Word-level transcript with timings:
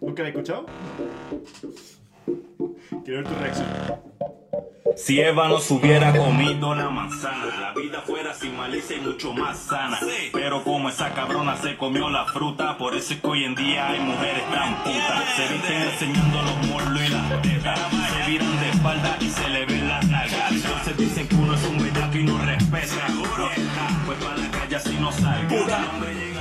¿Nunca 0.00 0.22
la 0.22 0.28
he 0.28 0.30
escuchado? 0.30 0.66
Quiero 3.04 3.22
ver 3.22 3.28
tu 3.28 3.34
reacción. 3.40 3.66
Si 4.96 5.20
Eva 5.20 5.48
no 5.48 5.58
se 5.58 5.74
hubiera 5.74 6.12
comido 6.14 6.74
la 6.74 6.90
manzana, 6.90 7.46
la 7.60 7.72
vida 7.72 8.02
fuera 8.02 8.34
sin 8.34 8.56
malicia 8.56 8.96
y 8.96 9.00
mucho 9.00 9.32
más 9.32 9.58
sana. 9.58 9.98
Pero 10.32 10.62
como 10.64 10.90
esa 10.90 11.14
cabrona 11.14 11.56
se 11.56 11.76
comió 11.78 12.10
la 12.10 12.26
fruta, 12.26 12.76
por 12.76 12.94
eso 12.94 13.14
es 13.14 13.20
que 13.20 13.26
hoy 13.26 13.44
en 13.44 13.54
día 13.54 13.88
hay 13.88 14.00
mujeres 14.00 14.42
tan 14.50 14.76
putas. 14.82 15.24
Se 15.36 15.52
visten 15.52 15.82
enseñando 15.82 16.42
los 16.42 16.66
muslos 16.66 17.02
y 17.04 17.08
las 17.08 17.42
tetas, 17.42 17.80
se 17.90 18.30
viran 18.30 18.60
de 18.60 18.70
espalda 18.70 19.16
y 19.20 19.28
se 19.28 19.48
le 19.48 19.66
ven 19.66 19.88
las 19.88 20.06
nalgas. 20.08 20.52
Entonces 20.52 20.96
dicen 20.96 21.28
que 21.28 21.34
uno 21.36 21.54
es 21.54 21.64
un 21.64 21.78
bellaco 21.78 22.18
y 22.18 22.24
no 22.24 22.38
respeta. 22.38 23.06
Pues 24.04 24.18
para 24.18 24.36
la 24.36 24.50
calle 24.50 24.76
así 24.76 24.96
no 25.00 25.10
salga. 25.10 26.31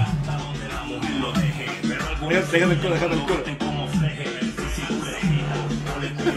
Déjame- 2.34 2.73
el 2.73 2.80
déjame 2.81 3.13
el 3.13 3.20
lo 3.20 3.26
coro. 3.26 3.35
visten 3.38 3.55
como 3.58 3.88
fleje. 3.88 4.23
El 4.23 4.52
físico 4.52 4.94
le 5.05 6.09
quita, 6.09 6.34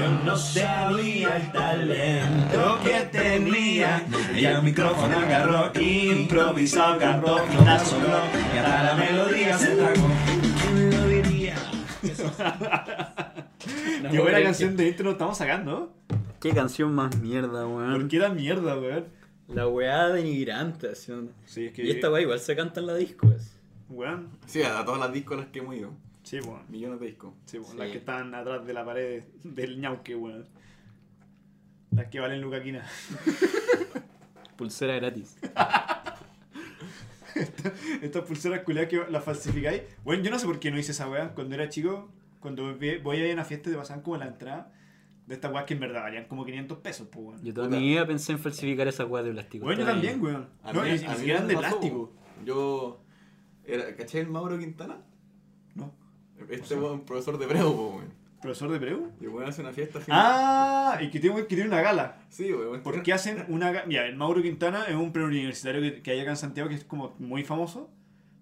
no 0.00 0.24
no 0.24 0.36
sabía 0.36 1.36
el 1.36 1.52
talento 1.52 2.78
que 2.84 3.00
tenía. 3.18 4.04
Y 4.34 4.44
el 4.44 4.62
micrófono 4.62 5.18
agarró, 5.18 5.72
improvisó, 5.80 6.82
agarró, 6.82 7.38
y 7.52 7.64
la 7.64 7.78
sonó. 7.78 8.06
Y 8.54 8.58
hasta 8.58 8.82
la 8.84 8.94
melodía 8.94 9.56
se 9.58 9.76
tragó. 9.76 10.08
¿Quién 10.62 10.90
lo 10.90 11.08
diría? 11.08 11.54
Qué 14.10 14.18
buena 14.20 14.42
canción 14.42 14.76
de 14.76 14.88
intro 14.88 15.04
nos 15.04 15.12
estamos 15.14 15.38
sacando. 15.38 15.92
Qué 16.40 16.50
canción 16.50 16.94
más 16.94 17.16
mierda, 17.16 17.66
weón. 17.66 17.92
¿Por 17.92 18.08
qué 18.08 18.16
era 18.16 18.28
mierda, 18.28 18.76
weón? 18.76 19.04
La 19.48 19.68
weá 19.68 20.08
denigrante, 20.08 20.90
así. 20.90 21.12
onda. 21.12 21.32
Sí, 21.44 21.66
es 21.66 21.72
que. 21.72 21.84
Y 21.84 21.90
esta 21.90 22.10
weá 22.10 22.22
igual 22.22 22.40
se 22.40 22.56
canta 22.56 22.80
en 22.80 22.86
la 22.86 22.94
disco, 22.94 23.30
es. 23.30 23.56
Weón. 23.88 24.30
Sí, 24.46 24.62
a 24.62 24.84
todas 24.84 25.00
las 25.00 25.12
discos 25.12 25.38
las 25.38 25.46
que 25.48 25.60
hemos 25.60 25.76
ido. 25.76 25.92
Sí, 26.22 26.40
weón. 26.40 26.62
Millones 26.68 27.00
de 27.00 27.06
discos. 27.06 27.34
Sí, 27.44 27.58
weón. 27.58 27.72
Sí. 27.72 27.78
Las 27.78 27.90
que 27.90 27.98
están 27.98 28.34
atrás 28.34 28.66
de 28.66 28.72
la 28.72 28.84
pared 28.84 29.22
del 29.44 29.80
ñauque, 29.80 30.16
weón. 30.16 30.46
Las 31.92 32.06
que 32.08 32.18
valen 32.20 32.40
lucaquina. 32.40 32.84
Pulsera 34.56 34.96
gratis. 34.96 35.36
Estas 38.02 38.24
pulseras 38.24 38.60
culiadas 38.60 38.88
que 38.88 39.04
las 39.10 39.22
falsificáis. 39.22 39.82
Bueno, 40.02 40.22
yo 40.22 40.30
no 40.30 40.38
sé 40.38 40.46
por 40.46 40.58
qué 40.58 40.70
no 40.70 40.78
hice 40.78 40.92
esa 40.92 41.08
weá. 41.08 41.34
Cuando 41.34 41.54
era 41.54 41.68
chico, 41.68 42.10
cuando 42.40 42.74
voy 42.74 43.16
a 43.16 43.24
ir 43.24 43.30
a 43.30 43.34
una 43.34 43.44
fiesta 43.44 43.70
te 43.70 43.76
pasaban 43.76 44.02
como 44.02 44.16
la 44.16 44.26
entrada 44.26 44.72
de 45.26 45.34
estas 45.34 45.52
weas 45.52 45.64
que 45.64 45.74
en 45.74 45.80
verdad 45.80 46.02
valían 46.02 46.24
como 46.26 46.44
500 46.44 46.78
pesos, 46.78 47.08
pues 47.10 47.26
weón. 47.26 47.42
Yo 47.44 47.52
toda 47.54 47.68
mi 47.68 47.78
vida 47.80 48.06
pensé 48.06 48.32
en 48.32 48.38
falsificar 48.38 48.86
esas 48.88 49.08
weas 49.08 49.24
de 49.24 49.32
plástico. 49.32 49.64
Bueno, 49.64 49.80
yo 49.80 49.86
también, 49.86 50.22
weón. 50.22 50.48
A 50.62 50.72
No, 50.72 50.82
mí- 50.82 50.90
ni, 50.90 50.98
siquiera 50.98 51.40
de 51.42 51.54
pasó, 51.54 51.68
plástico. 51.68 52.12
Yo. 52.44 53.00
Era, 53.64 53.96
¿Cachai 53.96 54.20
el 54.20 54.28
Mauro 54.28 54.58
Quintana? 54.58 54.98
No. 55.74 55.92
Este 56.48 56.76
weón, 56.76 57.04
profesor 57.04 57.38
de 57.38 57.46
breu, 57.46 57.70
weón. 57.70 58.26
¿Profesor 58.40 58.70
de 58.70 58.78
Preu? 58.78 59.10
Y 59.20 59.24
el 59.24 59.30
weón 59.30 59.48
hace 59.48 59.62
una 59.62 59.72
fiesta 59.72 59.98
final. 59.98 60.20
Ah, 60.22 60.98
y 61.00 61.10
que 61.10 61.18
tiene, 61.18 61.34
que 61.38 61.56
tiene 61.56 61.64
una 61.68 61.80
gala. 61.80 62.18
Sí, 62.28 62.52
weón. 62.52 62.82
¿Por 62.82 63.02
qué 63.02 63.12
hacen 63.12 63.44
una 63.48 63.72
gala? 63.72 63.86
Mira, 63.86 64.06
el 64.06 64.14
Mauro 64.14 64.40
Quintana 64.42 64.84
es 64.84 64.94
un 64.94 65.10
preuniversitario 65.12 65.80
que, 65.80 66.02
que 66.02 66.10
hay 66.12 66.20
acá 66.20 66.30
en 66.30 66.36
Santiago 66.36 66.68
que 66.68 66.76
es 66.76 66.84
como 66.84 67.16
muy 67.18 67.42
famoso, 67.42 67.90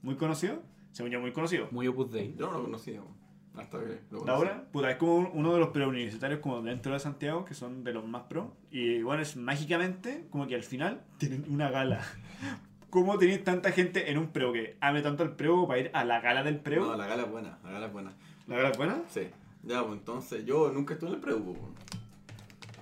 muy 0.03 0.17
conocido. 0.17 0.63
Según 0.91 1.13
yo, 1.13 1.21
muy 1.21 1.33
conocido. 1.33 1.69
Muy 1.71 1.87
Opus 1.89 2.11
Dei. 2.13 2.35
Yo 2.37 2.47
no 2.51 2.59
lo 2.59 2.65
conocía, 2.65 3.01
weón. 3.01 3.15
Hasta 3.57 3.79
que. 3.79 4.01
Laura, 4.27 4.65
puta, 4.73 4.91
es 4.91 4.97
como 4.97 5.17
un- 5.17 5.31
uno 5.33 5.53
de 5.55 5.61
los 5.61 5.69
preuniversitarios 5.69 6.41
como 6.41 6.61
dentro 6.63 6.93
de 6.93 6.99
Santiago, 7.01 7.45
que 7.45 7.55
son 7.55 7.85
de 7.85 7.93
los 7.93 8.05
más 8.07 8.23
pro. 8.23 8.53
Y 8.71 9.03
bueno, 9.03 9.23
es 9.23 9.37
mágicamente 9.37 10.27
como 10.31 10.47
que 10.47 10.55
al 10.57 10.65
final 10.65 11.03
tienen 11.19 11.45
una 11.49 11.71
gala. 11.71 12.01
¿Cómo 12.91 13.19
tenéis 13.19 13.43
tanta 13.45 13.73
gente 13.73 14.11
en 14.11 14.19
un 14.19 14.29
preo 14.29 14.53
que 14.53 14.77
ame 14.81 15.03
tanto 15.03 15.23
el 15.25 15.31
preo 15.33 15.67
para 15.67 15.81
ir 15.81 15.91
a 15.95 16.05
la 16.05 16.21
gala 16.21 16.43
del 16.45 16.59
preo? 16.59 16.85
No, 16.87 16.97
la 16.97 17.07
gala 17.07 17.23
es 17.25 17.31
buena, 17.31 17.59
la 17.65 17.71
gala 17.73 17.87
es 17.87 17.93
buena. 17.93 18.13
¿La 18.47 18.57
gala 18.57 18.69
es 18.71 18.77
buena? 18.77 19.03
Sí. 19.09 19.29
Ya, 19.63 19.83
pues 19.83 19.99
entonces 19.99 20.45
yo 20.45 20.71
nunca 20.71 20.95
estuve 20.95 21.11
en 21.11 21.15
el 21.17 21.21
preu, 21.21 21.43
po, 21.45 21.51
weón. 21.53 21.75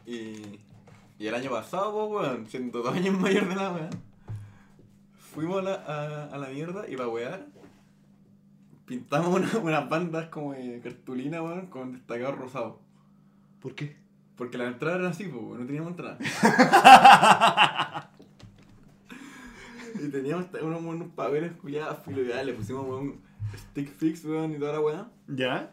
Y. 0.06 0.58
Y 1.18 1.26
el 1.28 1.34
año 1.34 1.50
pasado, 1.50 2.08
pues, 2.10 2.24
weón, 2.28 2.46
siendo 2.46 2.82
dos 2.82 2.94
años 2.94 3.16
mayor 3.20 3.48
de 3.48 3.54
la 3.54 3.70
weón, 3.72 3.90
fuimos 5.16 5.58
a 5.60 5.62
la, 5.62 5.74
a, 5.74 6.24
a 6.34 6.38
la 6.38 6.48
mierda 6.48 6.88
y 6.88 6.96
para 6.96 7.08
wear, 7.08 7.46
pintamos 8.92 9.34
una- 9.34 9.58
unas 9.62 9.88
bandas 9.88 10.26
como 10.28 10.52
de 10.52 10.80
cartulina, 10.82 11.42
weón, 11.42 11.66
con 11.68 11.92
destacados 11.92 12.36
rosados. 12.38 12.74
¿Por 13.60 13.74
qué? 13.74 13.96
Porque 14.36 14.58
la 14.58 14.66
entrada 14.66 14.98
era 14.98 15.08
así, 15.08 15.24
pues, 15.24 15.42
weón, 15.42 15.60
no 15.60 15.66
teníamos 15.66 15.90
entrada. 15.92 16.18
y 19.94 20.08
teníamos 20.08 20.46
unos, 20.62 20.82
unos 20.82 21.08
papeles 21.08 21.52
cuidados, 21.52 21.98
filo, 22.04 22.22
ya, 22.22 22.42
le 22.42 22.52
pusimos, 22.52 22.86
weón, 22.86 23.20
stick 23.56 23.88
fix, 23.90 24.24
weón, 24.26 24.52
y 24.52 24.58
toda 24.58 24.72
la 24.74 24.80
weá. 24.80 25.08
¿Ya? 25.28 25.72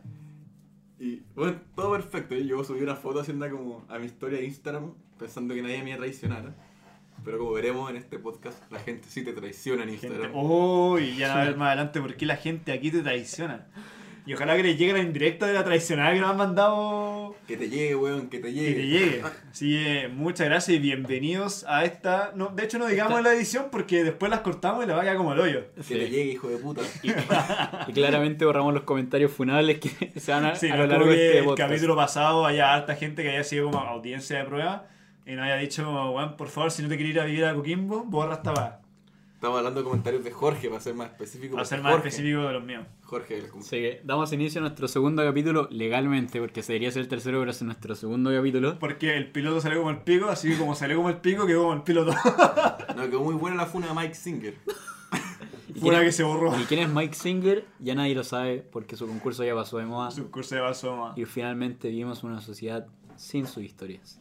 Y 1.00 1.22
bueno, 1.36 1.57
todo 1.75 1.91
perfecto. 1.91 2.36
Y 2.36 2.47
yo 2.47 2.63
subí 2.63 2.81
una 2.81 2.96
foto 2.96 3.19
haciendo 3.19 3.50
como 3.50 3.86
a 3.90 3.97
mi 4.00 4.06
historia 4.06 4.40
de 4.40 4.46
Instagram, 4.46 4.94
pensando 5.18 5.53
que 5.53 5.62
nadie 5.62 5.81
me 5.84 5.90
iba 5.90 5.96
a 5.96 6.00
traicionar. 6.00 6.53
Pero 7.24 7.38
como 7.38 7.52
veremos 7.52 7.90
en 7.90 7.97
este 7.97 8.18
podcast, 8.19 8.59
la 8.72 8.80
gente 8.80 9.07
sí 9.09 9.24
te 9.24 9.34
traiciona 9.34 9.84
en 9.84 9.90
Gente, 9.90 10.07
Instagram. 10.07 10.31
oh, 10.35 10.97
y 11.00 11.16
ya 11.18 11.41
a 11.41 11.46
ver 11.46 11.57
más 11.57 11.68
adelante 11.68 12.00
por 12.02 12.16
qué 12.16 12.25
la 12.25 12.38
gente 12.38 12.72
aquí 12.72 12.91
te 12.91 13.02
traiciona. 13.02 13.68
Y 14.25 14.34
ojalá 14.34 14.56
que 14.56 14.62
le 14.63 14.75
llegue 14.75 14.94
la 14.94 15.00
indirecta 15.00 15.47
de 15.47 15.53
la 15.53 15.63
traicionada 15.63 16.13
que 16.13 16.19
nos 16.19 16.30
han 16.30 16.38
mandado. 16.38 17.35
Que 17.47 17.57
te 17.57 17.68
llegue, 17.68 17.96
weón, 17.96 18.30
que 18.30 18.38
te 18.40 18.53
llegue. 18.53 18.68
Que 18.75 18.81
te 18.81 18.88
llegue. 18.88 19.22
Así 19.50 19.72
que 19.72 20.07
muchas 20.09 20.47
gracias 20.47 20.78
y 20.78 20.80
bienvenidos 20.80 21.66
a 21.68 21.84
esta. 21.84 22.31
No, 22.35 22.50
de 22.50 22.63
hecho, 22.63 22.78
no 22.78 22.85
digamos 22.85 23.24
la 23.24 23.34
edición 23.34 23.68
porque 23.72 24.03
después 24.03 24.30
las 24.30 24.41
cortamos 24.41 24.84
y 24.84 24.88
la 24.88 24.94
va 24.96 25.00
a 25.01 25.03
quedar 25.03 25.18
como 25.18 25.34
el 25.34 25.40
hoyo. 25.40 25.63
Que 25.75 25.81
Sí. 25.84 25.94
te 25.96 26.09
llegue, 26.09 26.31
hijo 26.34 26.47
de 26.47 26.57
puta. 26.57 26.81
Y 27.88 27.94
claramente 27.94 28.46
borramos 28.46 28.74
los 28.74 28.84
comentarios 28.84 29.31
funables 29.31 29.80
que 29.80 30.12
se 30.19 30.31
van 30.31 30.46
a, 30.46 30.56
Sí, 30.56 30.69
a 30.69 30.75
lo 30.78 30.86
largo 30.86 31.07
de 31.07 31.16
que 31.16 31.25
este 31.25 31.40
el 31.40 31.46
podcast. 31.46 31.69
capítulo 31.69 31.96
pasado 31.96 32.46
haya 32.46 32.72
harta 32.74 32.96
gente 32.96 33.24
que 33.24 33.30
haya 33.30 33.44
sido 33.44 33.72
como 33.72 33.80
audiencia 33.80 34.38
de 34.38 34.46
prueba 34.46 34.88
y 35.25 35.34
no 35.34 35.44
haya 35.44 35.56
dicho, 35.57 36.12
Juan, 36.12 36.38
por 36.38 36.47
favor, 36.47 36.72
si 36.72 36.81
no 36.81 36.90
te 36.90 36.96
quieres 36.96 37.16
ir 37.16 37.22
a 37.22 37.25
vivir 37.25 37.46
a 37.46 37.53
Coquimbo, 37.53 38.03
borra 38.03 38.35
esta 38.35 38.52
va. 38.52 38.81
Estamos 39.40 39.57
hablando 39.59 39.80
de 39.80 39.85
comentarios 39.85 40.22
de 40.25 40.31
Jorge, 40.31 40.68
para 40.68 40.81
ser 40.81 40.96
más 40.96 41.12
específico. 41.12 41.56
Para 41.56 41.63
ser 41.63 41.81
más 41.81 41.94
Jorge, 41.94 42.09
específico 42.09 42.41
de 42.41 42.52
los 42.52 42.62
míos. 42.62 42.85
Jorge, 43.03 43.38
el 43.38 43.46
Así 43.46 43.78
que 43.78 44.02
damos 44.03 44.34
inicio 44.34 44.59
a 44.59 44.63
nuestro 44.63 44.90
segundo 44.90 45.24
capítulo 45.24 45.69
legalmente, 45.72 46.41
porque 46.41 46.62
se 46.62 46.74
debería 46.74 46.91
ser 46.91 47.03
el 47.03 47.07
tercero, 47.07 47.40
pero 47.40 47.52
es 47.52 47.62
nuestro 47.62 47.96
segundo 47.96 48.34
capítulo. 48.34 48.78
Porque 48.80 49.16
el 49.16 49.31
piloto 49.31 49.62
salió 49.62 49.78
como 49.78 49.91
el 49.91 50.00
pico, 50.00 50.28
así 50.28 50.50
que 50.50 50.57
como 50.57 50.75
salió 50.75 50.97
como 50.97 51.07
el 51.07 51.19
pico, 51.19 51.47
quedó 51.47 51.62
como 51.62 51.74
el 51.74 51.84
piloto. 51.84 52.12
No, 52.97 53.06
quedó 53.06 53.24
muy 53.24 53.36
buena 53.36 53.56
la 53.56 53.66
funa 53.66 53.88
de 53.88 53.94
Mike 53.94 54.16
Singer. 54.16 54.56
¿Y 55.74 55.80
Fue 55.80 55.88
una 55.88 56.00
quién 56.00 56.09
que 56.09 56.12
se 56.12 56.24
borró. 56.24 56.59
¿Y 56.59 56.66
quién 56.66 56.81
es 56.81 56.90
Mike 56.90 57.16
Singer? 57.16 57.66
Ya 57.80 57.96
nadie 57.96 58.13
lo 58.16 58.25
sabe, 58.25 58.57
porque 58.57 58.97
su 58.97 59.07
concurso 59.07 59.46
ya 59.46 59.56
pasó 59.56 59.78
de 59.78 59.86
moda. 59.86 60.12
Su 60.12 60.30
curso 60.30 60.56
de 60.56 60.59
vaso 60.59 60.97
más. 60.97 61.18
Y 61.18 61.24
finalmente 61.24 61.88
vivimos 61.88 62.25
una 62.25 62.41
sociedad 62.41 62.88
sin 63.16 63.47
sus 63.47 63.63
historias. 63.63 64.19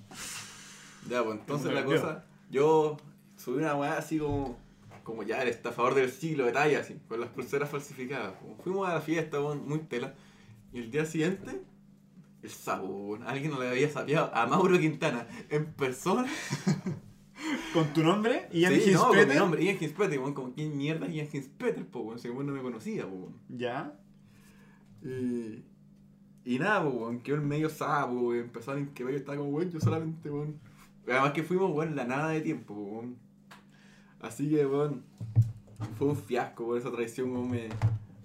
Ya, 1.08 1.24
pues 1.24 1.38
entonces 1.40 1.72
la 1.72 1.84
cosa, 1.84 2.24
yo 2.50 2.96
subí 3.36 3.58
una 3.58 3.74
weá 3.74 3.98
así 3.98 4.18
como, 4.18 4.58
como 5.04 5.22
ya 5.22 5.42
el 5.42 5.48
estafador 5.48 5.94
del 5.94 6.10
siglo 6.10 6.44
de 6.44 6.52
talla, 6.52 6.80
así, 6.80 7.00
con 7.08 7.20
las 7.20 7.30
pulseras 7.30 7.70
falsificadas. 7.70 8.34
Fuimos 8.62 8.88
a 8.88 8.94
la 8.94 9.00
fiesta, 9.00 9.40
muy 9.40 9.78
tela, 9.80 10.14
y 10.72 10.80
el 10.80 10.90
día 10.90 11.06
siguiente, 11.06 11.62
el 12.42 12.50
sapo, 12.50 13.18
alguien 13.26 13.50
no 13.50 13.60
le 13.60 13.68
había 13.68 13.88
sapeado 13.88 14.30
a 14.34 14.46
Mauro 14.46 14.78
Quintana 14.78 15.26
en 15.48 15.66
persona. 15.72 16.26
Con 17.72 17.92
tu 17.92 18.02
nombre, 18.02 18.48
Ian 18.52 18.74
sí, 18.80 18.92
no, 18.92 19.08
con 19.08 19.28
mi 19.28 19.34
nombre, 19.34 19.64
Ian 19.64 19.76
Hinspeter, 19.80 20.18
weón, 20.18 20.34
como 20.34 20.52
quién 20.52 20.76
mierda 20.76 21.06
es 21.06 21.14
Ian 21.14 21.28
Hinspeter, 21.32 21.86
po, 21.86 22.00
weón, 22.00 22.18
si 22.18 22.28
no 22.28 22.34
me 22.34 22.62
conocía, 22.62 23.04
po, 23.04 23.14
weón. 23.14 23.34
Ya. 23.48 23.96
Y, 25.02 25.62
y 26.44 26.58
nada, 26.58 26.82
pues, 26.82 26.94
weón, 26.94 27.20
quedó 27.20 27.36
el 27.36 27.42
medio 27.42 27.68
sapo, 27.68 28.12
weón. 28.14 28.46
Empezaron 28.46 28.80
en 28.80 28.88
que 28.88 29.04
yo 29.04 29.10
estaba 29.10 29.38
como, 29.38 29.50
weón, 29.50 29.70
yo 29.70 29.78
solamente, 29.78 30.30
weón. 30.30 30.58
Además 31.10 31.32
que 31.32 31.42
fuimos, 31.42 31.70
weón, 31.72 31.96
la 31.96 32.04
nada 32.04 32.28
de 32.30 32.40
tiempo, 32.40 32.74
weón. 32.74 33.16
Así 34.20 34.48
que, 34.50 34.66
weón, 34.66 35.04
fue 35.98 36.08
un 36.08 36.16
fiasco, 36.16 36.64
weón, 36.64 36.78
esa 36.80 36.90
traición, 36.90 37.30
weón, 37.32 37.50
me, 37.50 37.68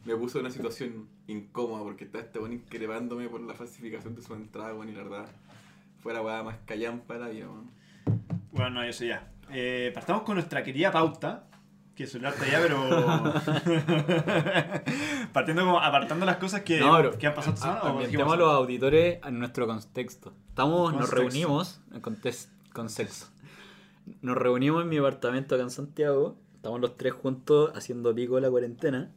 me 0.06 0.16
puso 0.16 0.40
en 0.40 0.46
una 0.46 0.54
situación 0.54 1.08
incómoda 1.28 1.84
porque 1.84 2.04
estaba 2.06 2.24
este 2.24 2.40
weón 2.40 2.54
increpándome 2.54 3.30
por 3.30 3.42
la 3.42 3.54
falsificación 3.54 4.16
de 4.16 4.22
su 4.22 4.34
entrada, 4.34 4.74
weón, 4.74 4.90
y 4.90 4.94
la 4.94 5.04
verdad, 5.04 5.26
fue 6.02 6.14
la 6.14 6.22
weá 6.22 6.44
más 6.44 6.58
callampa 6.66 7.14
de 7.16 7.20
la 7.20 7.28
vida, 7.30 7.46
weón. 7.48 7.70
Bueno, 8.52 8.70
no, 8.72 8.84
eso 8.84 9.06
ya. 9.06 9.32
Eh, 9.52 9.92
partamos 9.94 10.24
con 10.24 10.36
nuestra 10.36 10.64
querida 10.64 10.92
pauta. 10.92 11.48
Que 11.96 12.08
celular 12.08 12.34
está 12.34 12.46
allá, 12.46 12.60
pero. 12.64 12.84
Partiendo 15.34 15.64
como 15.64 15.80
apartando 15.80 16.26
las 16.26 16.38
cosas 16.38 16.62
que, 16.62 16.80
No, 16.80 16.96
pero- 16.98 17.18
que 17.18 17.28
han 17.28 17.36
pasado 17.36 17.54
esta 17.54 17.66
semana. 17.68 17.82
¿o 17.82 17.84
qué 17.84 17.90
Ambientemos 18.06 18.34
a 18.34 18.38
los 18.38 18.54
auditores 18.54 19.20
en 19.24 19.40
nuestro 19.40 19.68
contexto. 19.68 20.34
Estamos, 20.50 20.94
nos 20.94 21.10
Contexto. 21.10 21.16
reunimos 21.16 21.82
en 21.94 22.02
contes- 22.74 22.96
contexto. 22.96 23.26
Nos 24.22 24.38
reunimos 24.38 24.84
en 24.84 24.90
mi 24.90 24.98
apartamento 24.98 25.56
acá 25.56 25.64
en 25.64 25.72
Santiago. 25.72 26.36
Estamos 26.56 26.82
los 26.82 26.98
tres 26.98 27.14
juntos 27.14 27.72
haciendo 27.76 28.14
pico 28.14 28.40
la 28.40 28.50
cuarentena. 28.50 29.12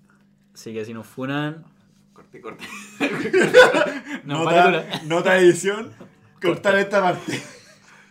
Así 0.54 0.72
que 0.72 0.84
si 0.84 0.94
nos 0.94 1.06
funan, 1.06 1.64
Corte, 2.12 2.40
corte. 2.40 2.64
nos 4.24 4.44
nota, 4.44 5.00
nota 5.04 5.32
de 5.34 5.40
edición. 5.40 5.92
Cortar 6.40 6.76
esta 6.76 7.02
parte. 7.02 7.42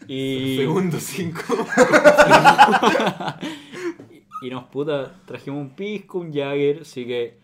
Y, 0.07 0.57
Segundo 0.57 0.99
cinco. 0.99 1.41
y 4.43 4.49
nos 4.51 4.65
puta, 4.65 5.15
trajimos 5.25 5.61
un 5.61 5.75
pisco, 5.75 6.19
un 6.19 6.31
Jagger, 6.31 6.81
así 6.81 7.05
que 7.07 7.39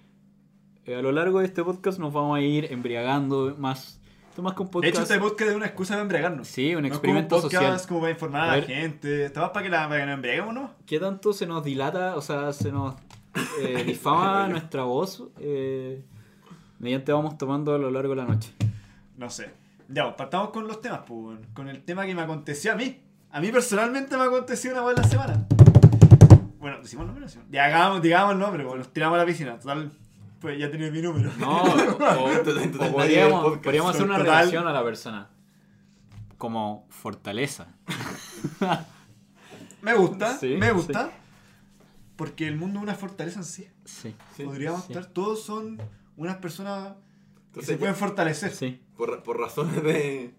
eh, 0.86 0.96
a 0.96 1.02
lo 1.02 1.12
largo 1.12 1.40
de 1.40 1.46
este 1.46 1.64
podcast 1.64 1.98
nos 1.98 2.14
vamos 2.14 2.38
a 2.38 2.42
ir 2.42 2.72
embriagando 2.72 3.56
más. 3.58 4.01
Esto 4.32 4.44
más 4.44 4.54
que 4.54 4.62
un 4.62 4.68
De 4.68 4.72
podcast. 4.72 4.94
hecho, 4.96 5.02
este 5.02 5.20
podcast 5.20 5.50
es 5.50 5.56
una 5.58 5.66
excusa 5.66 5.94
para 5.96 6.04
embriagarnos. 6.04 6.48
Sí, 6.48 6.74
un 6.74 6.84
No 6.84 6.88
es 6.88 6.94
experimento 6.94 7.36
como 7.36 7.48
un 7.48 7.52
podcast 7.52 7.80
social. 7.80 7.88
como 7.90 8.00
para 8.00 8.12
informar 8.12 8.42
A 8.42 8.54
a, 8.54 8.58
la 8.58 8.64
gente. 8.64 9.26
Estaba 9.26 9.52
para 9.52 9.64
que, 9.66 9.70
la, 9.70 9.90
para 9.90 10.00
que 10.00 10.06
nos 10.06 10.16
embriaguemos, 10.16 10.54
¿no? 10.54 10.72
¿Qué 10.86 11.00
tanto 11.02 11.34
se 11.34 11.46
nos 11.46 11.66
dilata, 11.66 12.16
o 12.16 12.22
sea, 12.22 12.54
se 12.54 12.72
nos 12.72 12.96
eh, 13.60 13.84
difama 13.86 14.48
nuestra 14.48 14.84
voz 14.84 15.26
eh, 15.38 16.02
mediante 16.80 17.12
vamos 17.12 17.38
tomando 17.38 17.76
a 17.76 17.78
lo 17.78 17.92
largo 17.92 18.16
de 18.16 18.22
la 18.22 18.26
noche? 18.26 18.54
No 19.18 19.30
sé. 19.30 19.52
Ya, 19.90 20.04
pues, 20.04 20.16
partamos 20.16 20.52
con 20.52 20.66
los 20.66 20.80
temas, 20.80 21.02
pues, 21.06 21.38
con 21.54 21.68
el 21.68 21.84
tema 21.84 22.06
que 22.06 22.16
me 22.16 22.22
aconteció 22.22 22.72
a 22.72 22.76
mí. 22.76 23.02
A 23.32 23.42
mí 23.42 23.52
personalmente 23.52 24.16
me 24.16 24.24
aconteció 24.24 24.72
una 24.72 24.86
vez 24.86 24.98
la 24.98 25.04
semana. 25.04 25.46
Bueno, 26.58 26.78
decimos 26.82 27.06
el 27.18 27.30
¿sí? 27.30 27.40
Ya 27.50 27.66
hagamos, 27.66 28.02
digamos 28.02 28.32
el 28.32 28.40
nombre, 28.40 28.64
pues, 28.64 28.78
nos 28.78 28.94
tiramos 28.94 29.18
a 29.18 29.20
la 29.20 29.26
piscina. 29.26 29.60
Total, 29.60 29.92
pues 30.42 30.60
ya 30.60 30.70
tenía 30.70 30.92
mi 30.92 31.02
número. 31.02 31.32
No, 31.38 31.62
o, 31.64 32.26
o 32.26 32.92
podríamos, 32.92 33.58
podríamos 33.60 33.92
hacer 33.96 34.04
una 34.06 34.18
Total. 34.18 34.40
relación 34.40 34.68
a 34.68 34.74
la 34.74 34.84
persona 34.84 35.30
como 36.38 36.88
fortaleza. 36.90 37.68
Me 39.82 39.94
gusta, 39.96 40.38
Sí, 40.38 40.58
me 40.58 40.72
gusta. 40.72 41.12
Porque 42.16 42.48
el 42.48 42.56
mundo 42.56 42.80
es 42.80 42.84
una 42.84 42.94
fortaleza 42.94 43.40
en 43.40 43.46
sí. 43.46 43.68
Sí, 43.84 44.14
Sí, 44.38 44.44
Podríamos 44.44 44.84
sí. 44.86 44.94
estar, 44.94 45.08
todos 45.08 45.44
son 45.44 45.82
unas 46.18 46.38
personas 46.38 46.90
que 46.90 47.46
Entonces, 47.48 47.68
se 47.74 47.78
pueden 47.78 47.96
fortalecer. 47.96 48.52
sí. 48.52 48.80
Por, 48.96 49.24
por 49.24 49.40
razones 49.40 49.76
de 49.78 49.82
De 49.82 50.34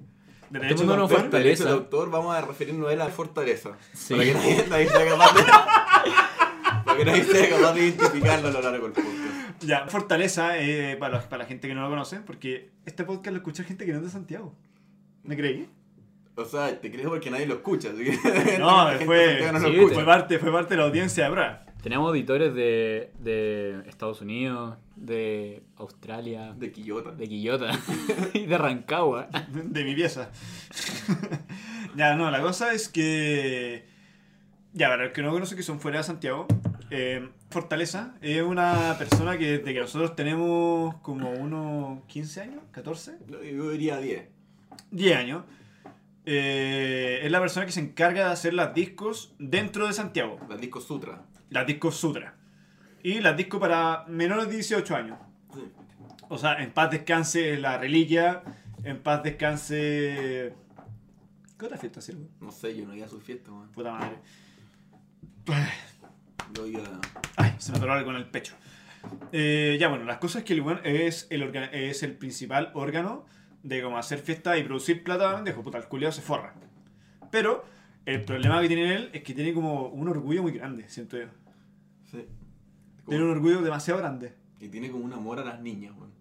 Este 0.53 0.59
derecho 0.61 0.77
mundo 0.79 0.93
de 0.93 0.97
no 0.99 1.03
autor. 1.05 1.21
fortaleza. 1.23 1.39
derecho 1.49 1.65
de 1.65 1.71
autor, 1.73 2.11
vamos 2.11 2.37
a 2.37 2.41
referirnos 2.43 2.89
a 2.89 2.93
él 2.93 3.01
a 3.01 3.09
fortaleza. 3.09 3.71
Sí. 3.95 4.15
Para 4.15 4.25
que 4.27 4.35
nadie, 4.35 4.67
nadie 4.71 4.89
sea 4.89 5.09
capaz 5.11 5.35
de. 5.35 5.43
Para 6.93 6.99
que 6.99 7.05
nadie 7.05 7.25
sea 7.25 7.51
capaz 7.51 7.73
de 7.75 7.81
identificarlo 7.87 8.49
a 8.49 8.53
lo 8.53 8.61
largo 8.63 8.89
del 8.89 8.93
podcast. 8.93 9.63
Ya, 9.65 9.87
Fortaleza, 9.87 10.59
eh, 10.59 10.97
para, 10.99 11.17
los- 11.17 11.25
para 11.25 11.43
la 11.45 11.49
gente 11.49 11.69
que 11.69 11.75
no 11.75 11.83
lo 11.83 11.89
conoce, 11.91 12.21
porque 12.21 12.71
este 12.87 13.05
podcast 13.05 13.31
lo 13.33 13.37
escucha 13.39 13.65
gente 13.65 13.85
que 13.87 13.93
no 13.93 13.99
es 13.99 14.05
de 14.05 14.11
Santiago. 14.11 14.55
¿Me 15.25 15.37
creí? 15.37 15.69
O 16.35 16.45
sea, 16.45 16.81
te 16.81 16.91
creo 16.91 17.11
porque 17.11 17.31
nadie 17.31 17.47
lo 17.47 17.55
escucha. 17.55 17.91
Así 17.91 18.05
que 18.05 18.59
No, 18.59 18.85
la 18.85 18.91
gente 18.93 19.05
fue, 19.07 19.17
de 19.19 19.25
Santiago 19.43 19.53
no 19.53 19.59
lo 19.61 19.69
sí, 19.69 19.75
escucha. 19.77 19.95
fue, 19.95 20.05
parte, 20.05 20.39
fue 20.39 20.53
parte 20.53 20.75
de 20.75 20.79
la 20.81 20.87
audiencia 20.87 21.25
de 21.25 21.31
prueba. 21.31 21.67
Tenemos 21.83 22.09
auditores 22.09 22.55
de, 22.55 23.11
de 23.19 23.83
Estados 23.89 24.21
Unidos, 24.21 24.77
de 24.95 25.63
Australia, 25.77 26.55
De 26.57 26.71
Quillota. 26.71 27.11
de 27.11 27.29
Quillota 27.29 27.71
y 28.35 28.47
de 28.47 28.57
Rancagua. 28.59 29.29
De 29.53 29.83
mi 29.85 29.95
pieza. 29.95 30.31
ya, 31.97 32.15
no, 32.15 32.31
la 32.31 32.41
cosa 32.41 32.73
es 32.73 32.89
que. 32.89 33.85
Ya, 34.75 34.89
para 34.89 35.05
el 35.07 35.13
que 35.13 35.23
no 35.23 35.33
conoce 35.33 35.55
que 35.57 35.63
son 35.63 35.81
fuera 35.81 35.99
de 35.99 36.05
Santiago, 36.05 36.47
eh, 36.95 37.31
Fortaleza 37.49 38.15
es 38.21 38.43
una 38.43 38.97
persona 38.99 39.39
que 39.39 39.59
desde 39.59 39.73
que 39.73 39.81
nosotros 39.81 40.15
tenemos 40.15 40.95
como 40.97 41.31
unos 41.31 42.05
15 42.05 42.41
años, 42.43 42.63
14, 42.71 43.17
Yo 43.57 43.71
diría 43.71 43.97
10. 43.97 44.29
10 44.91 45.17
años, 45.17 45.45
eh, 46.27 47.21
es 47.23 47.31
la 47.33 47.41
persona 47.41 47.65
que 47.65 47.73
se 47.73 47.81
encarga 47.81 48.27
de 48.27 48.33
hacer 48.33 48.53
las 48.53 48.75
discos 48.75 49.35
dentro 49.39 49.87
de 49.87 49.95
Santiago. 49.95 50.39
Las 50.51 50.61
discos 50.61 50.85
Sutra. 50.85 51.23
Las 51.49 51.67
discos 51.67 51.97
Sutra. 51.97 52.35
Y 53.03 53.21
las 53.21 53.39
discos 53.39 53.59
para 53.59 54.05
menores 54.09 54.49
de 54.49 54.57
18 54.57 54.95
años. 54.95 55.19
Sí. 55.55 55.63
O 56.29 56.37
sea, 56.37 56.63
en 56.63 56.73
paz 56.73 56.91
descanse 56.91 57.57
la 57.57 57.79
reliquia, 57.79 58.43
en 58.85 59.03
paz 59.03 59.23
descanse... 59.23 60.53
¿Qué 61.59 61.65
otra 61.65 61.79
fiesta 61.79 62.03
sirve? 62.03 62.27
No 62.39 62.53
sé, 62.53 62.77
yo 62.77 62.85
no 62.87 62.95
iba 62.95 63.07
a 63.07 63.09
su 63.09 63.19
fiesta, 63.19 63.51
man. 63.51 63.71
Puta 63.73 63.93
madre. 63.93 64.19
Yo 66.55 66.67
iba. 66.67 66.83
Ay, 67.37 67.55
se 67.59 67.73
me 67.73 67.79
atoró 67.79 67.93
algo 67.95 68.11
en 68.11 68.17
el 68.17 68.27
pecho. 68.27 68.55
Eh, 69.33 69.77
ya, 69.81 69.89
bueno, 69.89 70.05
las 70.05 70.19
cosas 70.19 70.45
que 70.45 70.53
el 70.53 70.61
weón 70.61 70.81
es 70.85 71.27
el, 71.31 71.43
orga- 71.43 71.71
es 71.73 72.03
el 72.03 72.13
principal 72.17 72.71
órgano 72.75 73.25
de 73.63 73.83
como 73.83 73.99
hacer 73.99 74.19
fiesta 74.21 74.57
y 74.59 74.63
producir 74.65 75.03
plata, 75.05 75.41
dejo 75.43 75.63
puta, 75.63 75.79
el 75.79 75.85
culiao 75.89 76.13
se 76.13 76.23
forra. 76.23 76.55
Pero 77.31 77.65
el 78.07 78.23
problema 78.25 78.61
que 78.61 78.69
tiene 78.69 78.95
él 78.95 79.11
es 79.13 79.23
que 79.23 79.35
tiene 79.35 79.55
como 79.55 79.89
un 79.89 80.09
orgullo 80.09 80.43
muy 80.43 80.53
grande, 80.53 80.89
siento 80.89 81.17
yo. 81.19 81.27
Sí. 82.11 82.27
Tiene 83.09 83.25
un 83.25 83.31
orgullo 83.31 83.63
demasiado 83.63 83.99
grande. 84.01 84.35
Y 84.61 84.69
tiene 84.69 84.91
como 84.91 85.05
un 85.05 85.13
amor 85.13 85.41
a 85.41 85.45
las 85.45 85.61
niñas, 85.61 85.93
weón. 85.97 86.13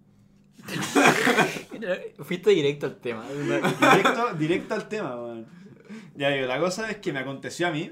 Fuiste 2.19 2.51
directo 2.51 2.86
al 2.86 2.95
tema. 2.98 3.25
Directo, 3.30 4.33
directo 4.38 4.74
al 4.75 4.88
tema, 4.88 5.16
weón. 5.16 5.45
Ya 6.16 6.30
digo, 6.30 6.48
la 6.48 6.60
cosa 6.60 6.89
es 6.89 6.98
que 6.98 7.12
me 7.13 7.19
aconteció 7.19 7.68
a 7.68 7.72
mí. 7.72 7.92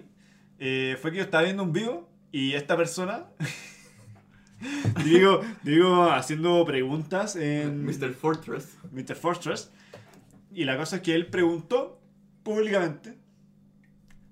eh, 0.59 0.97
fue 1.01 1.11
que 1.11 1.17
yo 1.17 1.23
estaba 1.23 1.43
viendo 1.43 1.63
un 1.63 1.73
vivo 1.73 2.08
y 2.31 2.53
esta 2.53 2.75
persona. 2.77 3.25
digo, 5.05 5.41
digo, 5.63 6.03
haciendo 6.11 6.63
preguntas 6.65 7.35
en 7.35 7.85
Mr. 7.85 8.13
Fortress. 8.13 8.77
Mr. 8.91 9.15
Fortress. 9.15 9.71
Y 10.53 10.65
la 10.65 10.77
cosa 10.77 10.97
es 10.97 11.01
que 11.01 11.13
él 11.15 11.27
preguntó 11.27 11.99
públicamente 12.43 13.17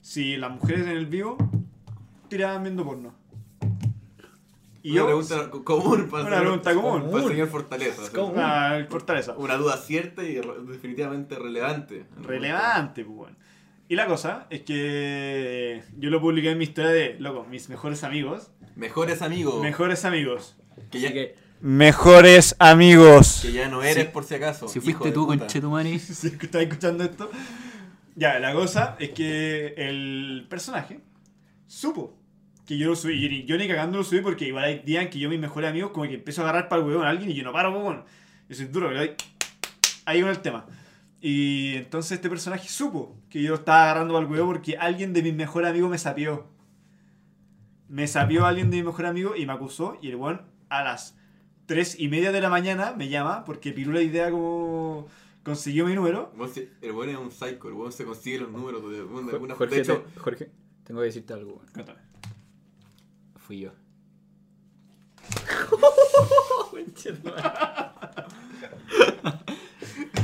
si 0.02 0.36
las 0.38 0.52
mujeres 0.52 0.82
en 0.84 0.90
el 0.90 1.06
vivo 1.06 1.38
tiraban 2.30 2.64
viendo 2.64 2.84
porno. 2.84 3.14
Y 4.84 4.92
una 4.92 5.00
yo. 5.00 5.06
pregunta 5.08 5.52
común 5.66 6.08
para 6.10 6.24
el 6.24 6.28
Una 6.28 6.40
pregunta 6.40 6.74
común. 6.74 7.12
Para 7.12 7.24
el 7.24 7.30
señor 7.30 7.48
Fortaleza. 7.50 8.02
Es 8.04 8.08
¿sí? 8.08 8.14
común. 8.16 8.36
Ah, 8.38 8.80
fortaleza. 8.90 9.34
Una 9.38 9.56
duda 9.58 9.76
cierta 9.78 10.24
y 10.24 10.40
re- 10.40 10.62
definitivamente 10.66 11.36
relevante. 11.36 12.06
Relevante, 12.22 13.04
pues, 13.04 13.16
bueno. 13.18 13.36
Y 13.90 13.96
la 13.96 14.06
cosa 14.06 14.48
es 14.50 14.62
que 14.62 15.82
yo 15.98 16.10
lo 16.10 16.20
publiqué 16.20 16.52
en 16.52 16.58
mi 16.58 16.66
historia 16.66 16.92
de, 16.92 17.16
loco, 17.20 17.46
mis 17.50 17.70
mejores 17.70 18.04
amigos. 18.04 18.52
Mejores 18.76 19.22
amigos. 19.22 19.62
Mejores 19.62 20.04
amigos. 20.06 20.58
Que 20.92 21.00
ya, 21.00 21.14
que, 21.14 21.36
Mejores 21.62 22.56
amigos. 22.60 23.40
que 23.42 23.52
ya 23.54 23.68
no 23.70 23.82
eres 23.82 24.06
Si- 24.06 24.12
por 24.12 24.24
si 24.26 24.36
acaso. 24.36 24.68
si 24.68 24.80
fuiste 24.82 25.12
tú, 25.12 25.26
conchetumani, 25.26 26.00
Si 26.00 26.28
estás 26.28 26.62
escuchando 26.62 27.04
esto. 27.04 27.32
Ya, 28.16 28.40
la 28.40 28.54
cosa 28.54 28.96
es 29.00 29.12
que 29.12 29.74
el 29.78 30.46
personaje 30.50 31.00
supo 31.68 32.18
que 32.66 32.78
yo 32.78 32.90
lo 32.90 32.96
subí. 32.96 33.22
Yo 33.22 33.30
ni, 33.30 33.46
yo 33.46 33.58
ni 33.58 33.68
cagando 33.68 33.98
lo 34.00 34.04
subí 34.04 34.20
porque 34.22 34.46
igual 34.46 34.66
hay 34.66 34.80
días 34.80 35.04
en 35.06 35.10
que 35.10 35.20
yo, 35.20 35.30
mis 35.30 35.40
mejores 35.40 35.70
amigos, 35.70 35.92
como 35.92 36.08
que 36.08 36.16
empiezo 36.16 36.42
a 36.42 36.50
agarrar 36.50 36.68
para 36.68 36.82
el 36.82 36.88
huevón 36.88 37.06
a 37.06 37.10
alguien 37.10 37.32
y 37.32 37.36
yo 37.36 37.44
no 37.44 37.54
paro, 37.54 37.72
huevón. 37.72 38.04
Yo 38.50 38.56
soy 38.56 38.66
duro, 38.66 38.90
pero 38.90 39.00
ahí, 39.00 39.16
ahí 40.06 40.22
con 40.22 40.30
el 40.30 40.40
tema. 40.40 40.66
Y 41.20 41.76
entonces 41.76 42.14
este 42.14 42.30
personaje 42.30 42.70
supo 42.70 43.18
que 43.30 43.42
yo 43.42 43.56
estaba 43.56 43.84
agarrando 43.84 44.18
el 44.20 44.26
huevo 44.26 44.48
porque 44.48 44.78
alguien 44.78 45.14
de 45.14 45.24
mis 45.24 45.34
mejores 45.34 45.70
amigos 45.70 45.90
me 45.90 45.98
sapió. 45.98 46.46
Me 47.90 48.08
sapió 48.08 48.46
alguien 48.46 48.70
de 48.70 48.78
mis 48.78 48.86
mejores 48.86 49.10
amigos 49.10 49.34
y 49.38 49.46
me 49.46 49.54
acusó. 49.54 49.98
Y 50.02 50.10
el 50.10 50.16
weón 50.16 50.42
a 50.70 50.84
las 50.84 51.16
3 51.66 52.00
y 52.00 52.08
media 52.08 52.32
de 52.32 52.42
la 52.42 52.50
mañana 52.50 52.94
me 52.96 53.10
llama 53.10 53.44
porque 53.46 53.72
piró 53.72 53.92
la 53.92 54.02
idea 54.02 54.30
como 54.30 55.08
consiguió 55.44 55.86
mi 55.86 55.96
número. 55.96 56.32
El 56.82 56.92
weón 56.92 57.10
es 57.10 57.18
un 57.18 57.32
psycho, 57.32 57.68
el 57.68 57.74
weón 57.74 57.92
se 57.92 58.06
consigue 58.06 58.40
los 58.40 58.52
números 58.52 58.90
de, 58.92 59.00
alguna 59.00 59.56
Jorge, 59.56 59.76
de 59.76 59.82
hecho, 59.82 60.06
te- 60.14 60.20
Jorge, 60.20 60.52
tengo 60.84 61.00
que 61.00 61.06
decirte 61.08 61.34
algo. 61.34 61.62
Cuéntame. 61.74 62.00
Fui 63.38 63.62
yo. 63.62 63.72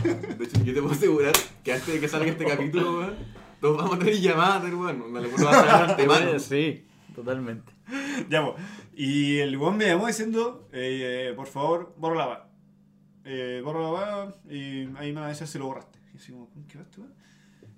de 0.38 0.46
hecho, 0.46 0.64
yo 0.64 0.74
te 0.74 0.82
puedo 0.82 0.94
asegurar 0.94 1.34
que 1.64 1.74
antes 1.74 1.94
de 1.94 2.00
que 2.00 2.08
salga 2.08 2.32
este 2.32 2.46
capítulo, 2.46 3.00
weón, 3.00 3.16
todos 3.62 3.78
vamos 3.78 3.96
a 3.96 4.00
tener 4.00 4.20
llamadas 4.20 4.64
del 4.64 4.76
weón. 4.76 5.12
Me 5.12 5.22
lo 5.22 5.30
puedo 5.30 5.50
antemano. 5.50 6.40
Sí, 6.40 6.86
totalmente. 7.16 7.72
Ya, 8.30 8.44
po. 8.44 8.56
Y 8.96 9.38
el 9.40 9.58
weón 9.58 9.78
me 9.78 9.86
llamó 9.86 10.08
diciendo, 10.08 10.68
eh, 10.72 11.30
eh, 11.30 11.34
por 11.34 11.48
favor, 11.48 11.94
borra 11.98 12.16
la 12.16 12.28
weá. 12.28 12.48
Eh, 13.26 13.62
borra 13.64 13.82
la 13.82 13.92
weá 13.92 14.34
y 14.50 14.90
ahí 14.98 15.14
me 15.14 15.22
va 15.22 15.28
a 15.28 15.30
decir 15.30 15.48
si 15.48 15.58
lo 15.58 15.68
borraste. 15.68 16.00
Y 16.14 16.18
así 16.18 16.32
como, 16.32 16.50
¿qué 16.68 16.78
va 16.78 16.84
este 16.84 17.02
weón? 17.02 17.14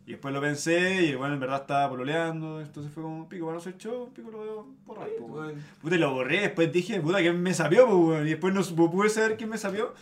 Y 0.08 0.12
después 0.12 0.34
lo 0.34 0.42
pensé 0.42 1.04
y 1.04 1.10
el 1.10 1.18
weón 1.18 1.34
en 1.34 1.40
verdad 1.40 1.62
estaba 1.62 1.90
pololeando. 1.90 2.62
Entonces 2.62 2.92
fue 2.94 3.04
como, 3.04 3.28
pico, 3.28 3.46
para 3.46 3.56
no 3.58 3.62
ser 3.62 3.78
show, 3.78 4.12
pico 4.14 4.30
lo 4.30 4.42
a 4.42 4.66
borrar. 4.86 5.10
Puta, 5.82 5.96
y 5.96 6.00
lo 6.00 6.14
borré. 6.14 6.42
Después 6.42 6.72
dije, 6.72 7.02
puta, 7.02 7.20
¿quién 7.20 7.42
me 7.42 7.54
sapió? 7.54 7.88
po, 7.88 7.96
weón? 7.96 8.28
Y 8.28 8.32
después 8.32 8.54
no 8.54 8.62
pude 8.92 9.10
saber 9.10 9.38
quién 9.38 9.50
me 9.50 9.58
sapió. 9.58 9.94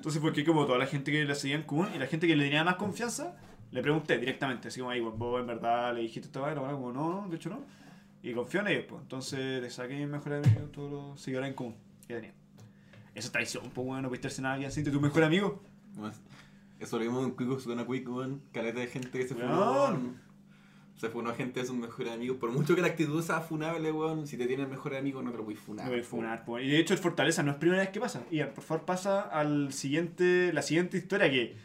Entonces, 0.00 0.22
porque 0.22 0.46
como 0.46 0.64
toda 0.64 0.78
la 0.78 0.86
gente 0.86 1.12
que 1.12 1.26
le 1.26 1.34
seguía 1.34 1.56
en 1.56 1.64
común 1.64 1.88
y 1.94 1.98
la 1.98 2.06
gente 2.06 2.26
que 2.26 2.34
le 2.34 2.44
tenía 2.44 2.64
más 2.64 2.76
confianza, 2.76 3.36
le 3.70 3.82
pregunté 3.82 4.16
directamente, 4.16 4.68
así 4.68 4.80
como, 4.80 4.88
ahí, 4.88 4.98
vos 4.98 5.38
en 5.38 5.46
verdad 5.46 5.94
le 5.94 6.00
dijiste 6.00 6.26
esta 6.28 6.40
vaina, 6.40 6.62
como, 6.62 6.90
no, 6.90 7.20
no, 7.20 7.28
de 7.28 7.36
hecho 7.36 7.50
no. 7.50 7.60
Y 8.22 8.32
confió 8.32 8.60
en 8.60 8.68
ellos, 8.68 8.84
pues. 8.88 9.02
Entonces 9.02 9.60
le 9.60 9.68
saqué 9.68 9.96
mis 9.96 10.08
mejores 10.08 10.42
amigos, 10.46 10.72
todos 10.72 10.90
los 10.90 11.20
seguidores 11.20 11.50
en 11.50 11.54
común 11.54 11.74
que 12.08 12.14
tenía. 12.14 12.32
Eso 13.14 13.26
es 13.26 13.30
traición, 13.30 13.64
pues, 13.74 13.86
bueno, 13.86 14.00
no 14.00 14.08
puedes 14.08 14.22
tercer 14.22 14.42
nada 14.42 14.66
así 14.66 14.82
de 14.82 14.90
tu 14.90 15.02
mejor 15.02 15.22
amigo. 15.22 15.60
Eso 16.78 16.96
lo 16.96 17.04
vimos 17.04 17.22
en 17.26 17.36
Quick 17.36 17.60
Suena 17.60 17.86
Quick, 17.86 18.08
weón. 18.08 18.40
Caleta 18.52 18.80
de 18.80 18.86
gente 18.86 19.18
que 19.18 19.28
se 19.28 19.34
Weón. 19.34 20.18
Se 21.00 21.08
funó 21.08 21.30
a 21.30 21.34
gente 21.34 21.60
de 21.60 21.66
sus 21.66 21.76
mejores 21.76 22.12
amigos. 22.12 22.36
Por 22.36 22.52
mucho 22.52 22.74
que 22.74 22.82
la 22.82 22.88
actitud 22.88 23.22
sea 23.22 23.40
funable, 23.40 23.90
weón, 23.90 24.26
si 24.26 24.36
te 24.36 24.46
tienes 24.46 24.68
mejores 24.68 24.98
amigos 24.98 25.24
no 25.24 25.30
te 25.30 25.38
lo 25.38 25.44
puedes 25.44 25.58
funar. 25.58 25.86
No 25.86 25.92
voy 25.92 26.00
a 26.00 26.04
funar, 26.04 26.44
pues. 26.44 26.62
Y 26.62 26.68
de 26.68 26.78
hecho, 26.78 26.92
el 26.92 27.00
Fortaleza 27.00 27.42
no 27.42 27.52
es 27.52 27.56
primera 27.56 27.80
vez 27.80 27.88
que 27.88 28.00
pasa. 28.00 28.22
Y 28.30 28.42
por 28.42 28.62
favor, 28.62 28.84
pasa 28.84 29.22
al 29.22 29.72
siguiente, 29.72 30.52
la 30.52 30.60
siguiente 30.60 30.98
historia 30.98 31.30
que 31.30 31.56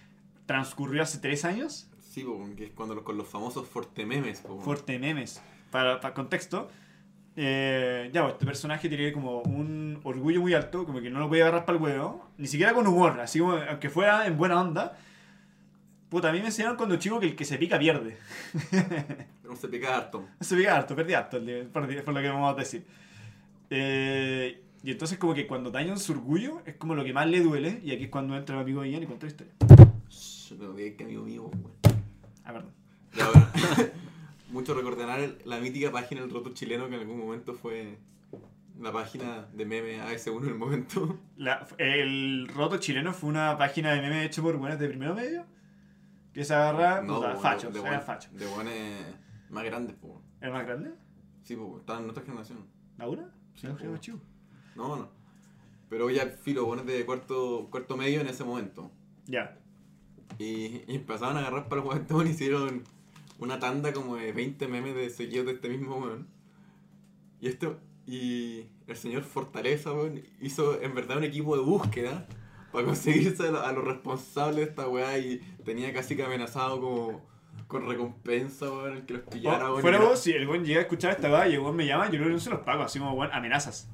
transcurrió 0.46 1.04
hace 1.04 1.18
tres 1.18 1.44
años. 1.44 1.90
Sí, 2.00 2.24
po, 2.24 2.48
que 2.56 2.68
es 2.68 2.72
cuando 2.72 3.04
con 3.04 3.18
los 3.18 3.28
famosos 3.28 3.68
fortememes, 3.68 4.40
po. 4.40 4.54
weón. 4.54 4.64
Fuerte 4.64 4.98
memes. 5.00 5.44
Para, 5.70 6.00
para 6.00 6.14
contexto, 6.14 6.70
eh, 7.36 8.10
ya, 8.14 8.22
pues, 8.22 8.36
este 8.36 8.46
personaje 8.46 8.88
tiene 8.88 9.12
como 9.12 9.42
un 9.42 10.00
orgullo 10.04 10.40
muy 10.40 10.54
alto, 10.54 10.86
como 10.86 11.02
que 11.02 11.10
no 11.10 11.20
lo 11.20 11.28
puede 11.28 11.42
agarrar 11.42 11.66
para 11.66 11.78
el 11.78 11.84
huevo, 11.84 12.26
ni 12.38 12.48
siquiera 12.48 12.74
con 12.74 12.88
humor, 12.88 13.20
así 13.20 13.40
como, 13.40 13.56
aunque 13.56 13.90
fuera 13.90 14.28
en 14.28 14.38
buena 14.38 14.62
onda. 14.62 14.98
Puta, 16.10 16.30
a 16.30 16.32
mí 16.32 16.40
me 16.40 16.46
enseñaron 16.46 16.78
cuando 16.78 16.96
chico 16.98 17.20
que 17.20 17.26
el 17.28 17.36
que 17.36 17.46
se 17.46 17.58
pica 17.58 17.78
pierde. 17.80 18.18
No 19.46 19.56
se 19.56 19.68
pica 19.70 19.96
harto. 19.96 20.28
Se 20.42 20.56
pica 20.58 20.76
harto, 20.76 20.96
perdí 20.96 21.14
harto, 21.14 21.38
el 21.38 21.68
por, 21.68 21.88
por 22.04 22.14
lo 22.14 22.22
que 22.22 22.28
vamos 22.30 22.52
a 22.54 22.58
decir. 22.60 22.84
Eh, 23.70 24.62
y 24.84 24.92
entonces 24.92 25.18
como 25.18 25.34
que 25.34 25.48
cuando 25.48 25.72
dañan 25.72 25.98
su 26.00 26.12
orgullo 26.14 26.62
es 26.66 26.76
como 26.76 26.96
lo 26.96 27.04
que 27.04 27.14
más 27.14 27.28
le 27.28 27.42
duele, 27.42 27.80
y 27.84 27.92
aquí 27.92 28.06
es 28.06 28.10
cuando 28.10 28.36
entra 28.36 28.56
el 28.56 28.62
amigo 28.64 28.84
Ian 28.84 29.04
y 29.04 29.06
cuenta 29.06 29.26
la 29.28 29.32
historia. 29.32 29.54
Digas 30.76 30.96
que 30.98 31.04
amigo 31.04 31.24
mío, 31.24 31.44
weón. 31.46 31.72
Ah, 32.44 32.54
perdón. 32.54 32.72
Ya, 33.16 33.28
bueno. 33.30 33.48
Muchos 34.52 34.76
recordarán 34.78 35.36
la 35.46 35.58
mítica 35.60 35.92
página 35.92 36.22
del 36.22 36.30
roto 36.32 36.54
chileno 36.54 36.88
que 36.90 36.96
en 36.96 37.02
algún 37.02 37.18
momento 37.20 37.54
fue 37.54 37.98
la 38.80 38.92
página 38.92 39.48
de 39.54 39.66
meme 39.66 40.00
AS1 40.02 40.44
en 40.44 40.48
el 40.50 40.56
momento. 40.56 41.20
La- 41.38 41.68
el 41.78 42.48
roto 42.54 42.78
chileno 42.78 43.14
fue 43.14 43.30
una 43.30 43.58
página 43.58 43.94
de 43.94 44.02
memes 44.02 44.26
hecho 44.26 44.42
por 44.44 44.58
buenas 44.58 44.80
de 44.80 44.88
primero 44.88 45.16
medio. 45.16 45.46
Que 46.36 46.44
se 46.44 46.54
agarra 46.54 47.00
puta, 47.00 47.34
po, 47.34 47.40
fachos, 47.40 47.74
de, 47.74 47.80
eran 47.80 48.02
fachos. 48.02 48.34
de 48.34 48.46
buenos 48.46 48.74
más 49.50 49.64
grandes, 49.64 49.96
po. 49.96 50.22
¿El 50.42 50.52
más 50.52 50.66
grande? 50.66 50.92
Sí, 51.44 51.56
po, 51.56 51.78
estaban 51.80 52.02
en 52.02 52.08
nuestra 52.08 52.26
generación. 52.26 52.68
¿Laura? 52.98 53.34
Sí, 53.54 53.68
no, 53.68 53.92
más 53.92 54.02
chico. 54.02 54.20
No, 54.76 54.98
no. 54.98 55.10
Pero 55.88 56.10
ya, 56.10 56.26
filo, 56.26 56.66
buenos 56.66 56.86
de 56.88 57.06
cuarto, 57.06 57.70
cuarto 57.72 57.96
medio 57.96 58.20
en 58.20 58.28
ese 58.28 58.44
momento. 58.44 58.92
Ya. 59.28 59.58
Y, 60.38 60.84
y 60.92 60.96
empezaban 60.96 61.38
a 61.38 61.40
agarrar 61.40 61.70
para 61.70 61.82
el 61.82 61.88
weón 61.88 62.06
y 62.28 62.32
hicieron 62.32 62.84
una 63.40 63.58
tanda 63.60 63.94
como 63.94 64.18
de 64.18 64.34
20 64.34 64.68
memes 64.68 64.94
de 64.94 65.10
seguidos 65.12 65.46
de 65.46 65.54
este 65.54 65.70
mismo 65.70 65.96
weón. 65.96 66.28
Y 67.40 67.48
esto, 67.48 67.80
y 68.06 68.66
el 68.88 68.98
señor 68.98 69.24
Fortaleza, 69.24 69.94
weón, 69.94 70.22
hizo 70.42 70.82
en 70.82 70.96
verdad 70.96 71.20
un 71.20 71.24
equipo 71.24 71.56
de 71.56 71.64
búsqueda 71.64 72.28
para 72.76 72.86
conseguirse 72.88 73.48
a, 73.48 73.52
lo- 73.52 73.62
a 73.66 73.72
los 73.72 73.84
responsables 73.84 74.58
de 74.58 74.64
esta 74.64 74.88
weá 74.88 75.18
y 75.18 75.40
tenía 75.64 75.92
casi 75.94 76.16
que 76.16 76.24
amenazado 76.24 76.80
como 76.80 77.26
con 77.68 77.88
recompensa, 77.88 78.66
weón, 78.72 78.98
el 78.98 79.06
que 79.06 79.14
los 79.16 79.24
pillara, 79.24 79.66
Oh, 79.66 79.72
weón. 79.72 79.82
fuera 79.82 80.00
vos, 80.00 80.20
si 80.20 80.32
el 80.34 80.46
buen 80.46 80.64
llega 80.64 80.80
a 80.80 80.84
escuchar 80.84 81.12
esta 81.12 81.30
va 81.30 81.48
y 81.48 81.54
el 81.54 81.60
buen 81.62 81.76
me 81.76 81.86
llama, 81.88 82.06
yo 82.06 82.12
creo 82.12 82.26
que 82.28 82.34
no 82.34 82.40
se 82.40 82.50
los 82.52 82.60
pago, 82.60 82.84
así 82.84 83.00
como, 83.00 83.16
buen, 83.16 83.32
amenazas. 83.32 83.90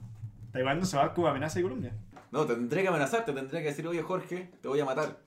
Taiwán 0.51 0.79
no 0.79 0.85
se 0.85 0.97
va 0.97 1.13
como 1.13 1.27
amenaza 1.27 1.59
y 1.59 1.63
Colombia. 1.63 1.93
No, 2.31 2.45
te 2.45 2.53
tendría 2.55 2.81
que 2.83 2.89
amenazar, 2.89 3.23
te 3.23 3.31
tendría 3.33 3.61
que 3.61 3.67
decir, 3.67 3.87
oye 3.87 4.01
Jorge, 4.01 4.49
te 4.61 4.67
voy 4.67 4.79
a 4.81 4.85
matar. 4.85 5.19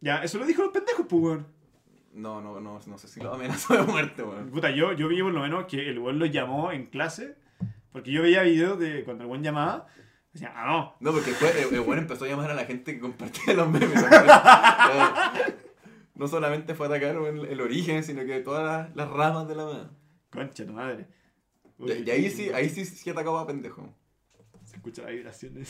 Ya, 0.00 0.22
eso 0.22 0.38
lo 0.38 0.46
dijo 0.46 0.62
los 0.62 0.70
pendejos, 0.72 1.06
pues, 1.08 1.22
weón. 1.22 1.46
No, 2.12 2.40
no, 2.40 2.60
no, 2.60 2.80
no 2.86 2.98
sé 2.98 3.08
si 3.08 3.20
lo 3.20 3.32
amenazó 3.34 3.74
de 3.74 3.82
muerte, 3.82 4.22
weón. 4.22 4.50
Puta, 4.50 4.70
yo, 4.70 4.92
yo 4.92 5.08
vi 5.08 5.22
por 5.22 5.32
lo 5.32 5.40
menos 5.40 5.66
que 5.66 5.88
el 5.88 5.98
buen 5.98 6.18
lo 6.18 6.26
llamó 6.26 6.70
en 6.72 6.86
clase, 6.86 7.36
porque 7.92 8.10
yo 8.12 8.22
veía 8.22 8.42
videos 8.42 8.78
de 8.78 9.04
cuando 9.04 9.24
el 9.24 9.28
buen 9.28 9.42
llamaba, 9.42 9.86
ah, 10.44 10.64
no, 10.66 10.94
No, 11.00 11.12
porque 11.12 11.30
después 11.30 11.54
el, 11.56 11.74
el 11.74 11.80
weón 11.80 11.98
empezó 11.98 12.24
a 12.24 12.28
llamar 12.28 12.50
a 12.50 12.54
la 12.54 12.64
gente 12.64 12.94
que 12.94 13.00
compartía 13.00 13.54
los 13.54 13.68
memes. 13.68 13.94
¿no? 13.94 14.10
no 16.14 16.28
solamente 16.28 16.74
fue 16.74 16.86
atacar 16.86 17.16
el, 17.16 17.44
el 17.46 17.60
origen, 17.60 18.04
sino 18.04 18.24
que 18.24 18.40
todas 18.40 18.64
las, 18.64 18.96
las 18.96 19.08
ramas 19.10 19.48
de 19.48 19.54
la 19.54 19.66
weá. 19.66 19.90
concha 20.30 20.64
tu 20.66 20.72
madre. 20.72 21.06
Y, 21.78 21.92
y 21.92 22.10
ahí 22.10 22.30
sí, 22.30 22.50
ahí 22.50 22.68
sí, 22.68 22.84
sí 22.84 23.08
atacaba 23.10 23.40
a 23.42 23.46
pendejo. 23.46 23.88
Se 24.64 24.76
escuchan 24.76 25.06
las 25.06 25.14
vibraciones. 25.14 25.68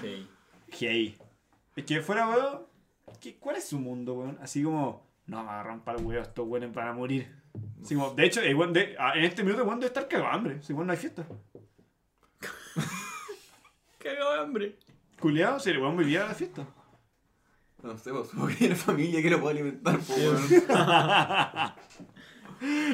Sí. 0.00 0.28
Hey. 0.70 1.16
Es 1.76 1.84
que 1.84 2.00
fuera, 2.00 2.28
weón, 2.28 2.62
¿qué- 3.20 3.36
¿cuál 3.38 3.56
es 3.56 3.64
su 3.68 3.78
mundo, 3.78 4.14
weón? 4.14 4.38
Así 4.42 4.62
como, 4.64 5.06
no, 5.26 5.42
me 5.44 5.50
agarran 5.50 5.80
para 5.84 5.98
el 5.98 6.04
weón, 6.04 6.22
estos 6.22 6.46
weones 6.46 6.72
van 6.74 6.88
a 6.88 6.92
morir. 6.92 7.32
Así 7.82 7.94
como, 7.94 8.10
de 8.14 8.24
hecho, 8.26 8.40
el 8.40 8.54
weón 8.56 8.72
de, 8.72 8.96
ah, 8.98 9.12
en 9.16 9.24
este 9.24 9.42
minuto 9.44 9.62
el 9.62 9.68
weón 9.68 9.80
debe 9.80 9.88
estar 9.88 10.08
cagado 10.08 10.30
hambre. 10.30 10.60
Si 10.62 10.72
weón 10.72 10.86
no 10.88 10.92
hay 10.92 10.98
fiesta. 10.98 11.24
Cagado 13.98 14.32
de 14.34 14.38
hambre. 14.40 14.76
Culeado, 15.20 15.58
si 15.60 15.70
el 15.70 15.78
weón 15.78 15.96
vivía 15.96 16.24
a 16.24 16.28
la 16.28 16.34
fiesta. 16.34 16.66
No 17.82 17.96
sé, 17.98 18.10
pues 18.12 18.28
supongo 18.28 18.48
que 18.48 18.54
tiene 18.54 18.74
familia 18.74 19.22
que 19.22 19.30
lo 19.30 19.40
puede 19.40 19.54
alimentar, 19.60 19.98
pues, 19.98 20.18
weón. 20.18 20.42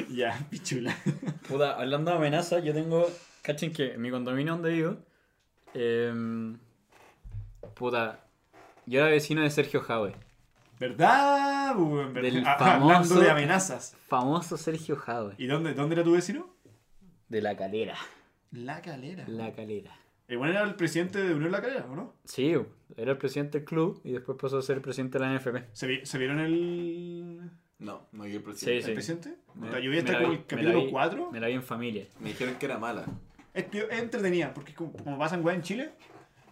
Ya, 0.09 0.37
pichula. 0.49 0.93
Puta, 1.47 1.79
hablando 1.79 2.11
de 2.11 2.17
amenazas, 2.17 2.63
yo 2.63 2.73
tengo. 2.73 3.09
Cachen 3.41 3.71
que 3.71 3.93
en 3.93 4.01
mi 4.01 4.11
condominio 4.11 4.53
donde 4.53 4.71
vivo. 4.71 4.97
em, 5.73 6.57
puta. 7.75 8.19
Yo 8.85 8.99
era 8.99 9.09
vecino 9.09 9.41
de 9.41 9.49
Sergio 9.49 9.81
Jaue. 9.81 10.13
¿Verdad? 10.79 11.75
Del 11.75 12.43
Ah, 12.45 12.53
Hablando 12.75 12.87
famoso- 13.05 13.19
de 13.19 13.29
amenazas. 13.29 13.95
Famoso 14.07 14.57
Sergio 14.57 14.95
Jaue. 14.97 15.35
¿Y 15.37 15.45
dónde, 15.47 15.73
dónde 15.73 15.95
era 15.95 16.03
tu 16.03 16.11
vecino? 16.11 16.53
De 17.29 17.41
la 17.41 17.55
calera. 17.55 17.95
La 18.51 18.81
Calera. 18.81 19.25
La 19.27 19.51
calera. 19.53 19.95
El 20.27 20.37
weón 20.37 20.51
era 20.51 20.63
el 20.63 20.75
presidente 20.75 21.19
de 21.21 21.33
Unión 21.33 21.51
La 21.51 21.61
Calera, 21.61 21.85
¿o 21.89 21.95
no? 21.95 22.13
Sí, 22.23 22.53
era 22.95 23.11
el 23.11 23.17
presidente 23.17 23.59
del 23.59 23.65
club 23.67 23.99
y 24.03 24.11
después 24.13 24.37
pasó 24.39 24.57
a 24.57 24.61
ser 24.61 24.77
el 24.77 24.81
presidente 24.81 25.19
de 25.19 25.25
la 25.25 25.33
NFP. 25.37 25.57
¿Se, 25.73 25.87
vi- 25.87 26.05
se 26.05 26.17
vieron 26.17 26.39
el, 26.39 27.49
No, 27.79 28.07
no 28.13 28.23
vi 28.23 28.35
el 28.35 28.41
presidente. 28.43 28.77
el 28.79 28.83
Sí. 28.85 28.93
presidente? 28.93 29.35
Me- 29.55 29.81
yo 29.83 29.89
vi 29.91 29.97
hasta 29.97 30.11
me 30.13 30.17
la 30.17 30.23
como 30.23 30.31
vi- 30.33 30.37
el 30.39 30.45
capítulo 30.45 30.85
vi- 30.85 30.91
4. 30.91 31.31
Me 31.31 31.39
la 31.41 31.47
vi 31.47 31.53
en 31.53 31.63
familia. 31.63 32.05
Me 32.21 32.29
dijeron 32.29 32.55
que 32.55 32.65
era 32.65 32.77
mala. 32.77 33.05
Es, 33.53 33.65
es 33.73 33.99
entretenida, 33.99 34.53
porque 34.53 34.73
como, 34.73 34.93
como 34.93 35.17
pasan 35.19 35.43
weas 35.43 35.57
en 35.57 35.63
Chile, 35.63 35.89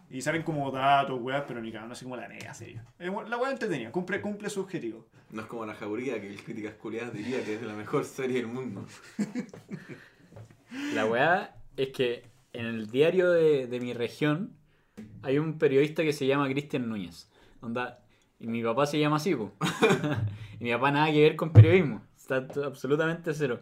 y 0.10 0.22
salen 0.22 0.44
como 0.44 0.70
datos, 0.72 1.18
weas, 1.22 1.44
pero 1.48 1.62
ni 1.62 1.72
cagando, 1.72 1.94
así 1.94 2.04
como 2.04 2.18
la 2.18 2.28
mega 2.28 2.54
serio. 2.54 2.82
La 2.98 3.38
wea 3.38 3.48
es 3.48 3.54
entretenida, 3.54 3.92
cumple, 3.92 4.20
cumple 4.20 4.50
su 4.50 4.60
objetivo. 4.62 5.06
No 5.32 5.42
es 5.44 5.48
como 5.48 5.66
la 5.66 5.76
jauría 5.76 6.20
que 6.20 6.28
el 6.30 6.44
críticas 6.44 6.74
culiadas 6.74 7.14
diría 7.14 7.44
que 7.46 7.56
es 7.56 7.62
la 7.62 7.74
mejor 7.76 8.04
serie 8.04 8.38
del 8.38 8.48
mundo. 8.48 8.86
La 10.94 11.06
weá 11.06 11.56
es 11.78 11.90
que 11.90 12.24
en 12.54 12.66
el 12.66 12.88
diario 12.90 13.32
de, 13.32 13.68
de 13.68 13.80
mi 13.80 13.94
región 13.94 14.54
hay 15.22 15.38
un 15.40 15.58
periodista 15.58 16.04
que 16.04 16.14
se 16.14 16.28
llama 16.28 16.48
Cristian 16.50 16.90
Núñez. 16.90 17.30
Onda, 17.62 18.04
y 18.40 18.48
mi 18.48 18.64
papá 18.64 18.86
se 18.86 19.00
llama 19.00 19.18
así, 19.18 19.36
po. 19.36 19.54
y 20.60 20.64
mi 20.64 20.72
papá 20.72 20.92
nada 20.92 21.12
que 21.12 21.22
ver 21.22 21.36
con 21.36 21.52
periodismo. 21.52 22.02
Está 22.18 22.48
absolutamente 22.66 23.34
cero. 23.34 23.62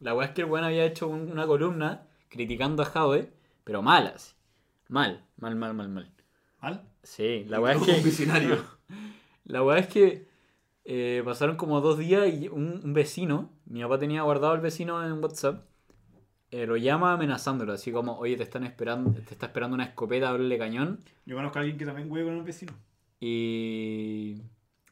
La 0.00 0.14
weá 0.14 0.28
es 0.28 0.32
que 0.34 0.42
el 0.42 0.48
weón 0.50 0.64
había 0.64 0.84
hecho 0.84 1.08
un- 1.08 1.30
una 1.30 1.46
columna 1.46 2.06
criticando 2.28 2.82
a 2.82 2.86
Jadwe, 2.86 3.32
pero 3.64 3.82
mal 3.82 4.06
así. 4.14 4.34
Mal, 4.88 5.24
mal, 5.36 5.54
mal, 5.56 5.74
mal, 5.74 5.88
mal. 5.88 6.12
¿Mal? 6.60 6.82
Sí, 7.02 7.44
la 7.48 7.60
weá 7.60 7.72
es 7.74 7.80
Un 7.80 7.86
que. 7.86 7.92
visionario. 8.00 8.58
La 9.44 9.62
weá 9.64 9.78
es 9.78 9.88
que 9.88 10.28
eh, 10.84 11.22
pasaron 11.24 11.56
como 11.56 11.80
dos 11.80 11.98
días 11.98 12.28
y 12.32 12.48
un, 12.48 12.80
un 12.84 12.92
vecino, 12.94 13.50
mi 13.66 13.82
papá 13.82 13.98
tenía 13.98 14.22
guardado 14.22 14.52
al 14.52 14.60
vecino 14.60 15.04
en 15.04 15.12
WhatsApp, 15.22 15.64
eh, 16.50 16.66
lo 16.66 16.76
llama 16.76 17.12
amenazándolo, 17.12 17.72
así 17.72 17.92
como, 17.92 18.18
oye, 18.18 18.36
te 18.36 18.42
están 18.42 18.64
esperando, 18.64 19.12
te 19.12 19.32
está 19.32 19.46
esperando 19.46 19.74
una 19.74 19.84
escopeta 19.84 20.30
doble 20.30 20.58
cañón 20.58 20.98
Yo 21.26 21.36
conozco 21.36 21.58
a 21.58 21.62
alguien 21.62 21.78
que 21.78 21.86
también 21.86 22.10
wea 22.10 22.24
con 22.24 22.34
un 22.34 22.44
vecino. 22.44 22.72
y 23.20 24.42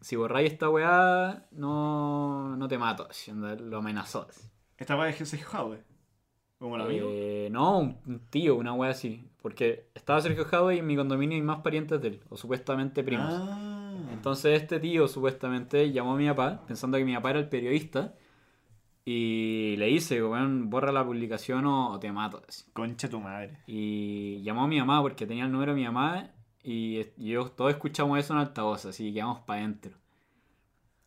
si 0.00 0.16
borráis 0.16 0.52
esta 0.52 0.70
weá, 0.70 1.46
no, 1.50 2.56
no 2.56 2.68
te 2.68 2.78
mato, 2.78 3.08
lo 3.60 3.78
amenazó. 3.78 4.26
así. 4.28 4.42
Esta 4.76 4.96
wea 4.96 5.08
es 5.08 5.28
Sergio 5.28 5.48
Jaude. 5.48 5.82
Como 6.58 6.74
amigo. 6.74 7.08
Eh, 7.12 7.48
no, 7.52 7.78
un, 7.78 7.98
un 8.06 8.18
tío, 8.30 8.56
una 8.56 8.72
weá 8.72 8.90
así, 8.90 9.24
porque 9.40 9.88
estaba 9.94 10.20
Sergio 10.20 10.44
Jadwe 10.44 10.76
y 10.76 10.78
en 10.80 10.86
mi 10.86 10.96
condominio 10.96 11.36
hay 11.36 11.42
más 11.42 11.60
parientes 11.60 12.00
de 12.00 12.08
él, 12.08 12.20
o 12.28 12.36
supuestamente 12.36 13.04
primos. 13.04 13.32
Ah. 13.32 13.94
Entonces 14.12 14.60
este 14.60 14.80
tío 14.80 15.06
supuestamente 15.06 15.92
llamó 15.92 16.14
a 16.14 16.16
mi 16.16 16.26
papá, 16.26 16.64
pensando 16.66 16.98
que 16.98 17.04
mi 17.04 17.14
papá 17.14 17.30
era 17.30 17.38
el 17.38 17.48
periodista, 17.48 18.14
y 19.10 19.74
le 19.78 19.86
dice, 19.86 20.22
weón, 20.22 20.68
borra 20.68 20.92
la 20.92 21.02
publicación 21.02 21.64
o, 21.64 21.92
o 21.92 21.98
te 21.98 22.12
mato. 22.12 22.42
así. 22.46 22.64
Concha 22.74 23.08
tu 23.08 23.18
madre. 23.20 23.56
Y 23.66 24.42
llamó 24.42 24.64
a 24.64 24.68
mi 24.68 24.78
mamá 24.78 25.00
porque 25.00 25.26
tenía 25.26 25.46
el 25.46 25.50
número 25.50 25.72
de 25.72 25.80
mi 25.80 25.86
mamá 25.86 26.30
y, 26.62 27.06
yo 27.16 27.50
todos 27.52 27.70
escuchamos 27.72 28.18
eso 28.18 28.34
en 28.34 28.40
altavoz, 28.40 28.84
así 28.84 29.06
que 29.06 29.14
quedamos 29.14 29.40
para 29.40 29.60
adentro. 29.60 29.96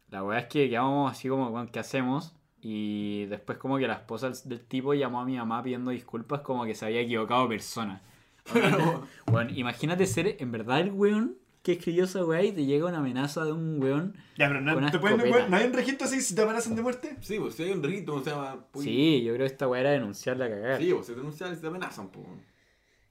La 0.10 0.24
weá 0.24 0.40
es 0.40 0.48
que 0.48 0.68
quedamos 0.68 1.12
así 1.12 1.30
como, 1.30 1.50
weón, 1.50 1.68
¿qué 1.68 1.78
hacemos? 1.78 2.34
Y 2.60 3.28
después 3.28 3.60
como 3.60 3.78
que 3.78 3.88
la 3.88 3.94
esposa 3.94 4.32
del, 4.46 4.62
tipo 4.62 4.96
llamó 4.96 5.22
a 5.22 5.26
mi 5.26 5.38
mamá 5.38 5.62
pidiendo 5.62 5.92
disculpas 5.92 6.42
como 6.42 6.66
que 6.66 6.74
se 6.74 6.88
había 6.88 7.02
equivocado 7.02 7.48
persona. 7.48 8.02
Weón, 9.32 9.56
imagínate 9.56 10.08
ser 10.08 10.38
en 10.40 10.52
verdad 10.52 10.80
el 10.80 10.92
weón 10.92 11.38
que 11.64 11.74
escribió 11.74 12.06
esa 12.06 12.26
weá 12.26 12.42
y 12.44 12.52
te 12.52 12.66
llega 12.66 12.88
una 12.88 12.98
amenaza 12.98 13.46
de 13.46 13.52
un 13.52 13.82
weón. 13.82 14.16
Ya, 14.38 14.48
pero 14.48 14.62
no, 14.62 14.74
Con 14.74 14.84
una 14.84 14.92
¿te 14.92 15.00
pueden. 15.00 15.52
¿no 15.52 15.58
hay 15.58 15.66
un 15.68 15.74
registro 15.74 16.08
así 16.08 16.20
si 16.22 16.34
te 16.34 16.42
amenazan 16.42 16.76
de 16.76 16.82
muerte? 16.82 17.18
Sí, 17.22 17.38
pues 17.40 17.54
si 17.56 17.64
hay 17.64 17.72
un 17.72 17.84
rito, 17.84 18.16
o 18.16 18.24
sea, 18.24 18.58
pues, 18.72 18.84
Sí, 18.86 19.22
yo 19.24 19.34
creo 19.34 19.46
que 19.48 19.54
esta 19.54 19.68
weá 19.68 19.82
era 19.82 19.92
denunciarla 19.92 20.46
a 20.46 20.50
cagar. 20.50 20.82
Sí, 20.82 20.92
pues 20.94 21.06
si 21.06 21.12
te 21.14 21.20
denuncian, 21.20 21.56
si 21.56 21.62
te 21.62 21.68
amenazan, 21.68 22.10
pues. 22.10 22.26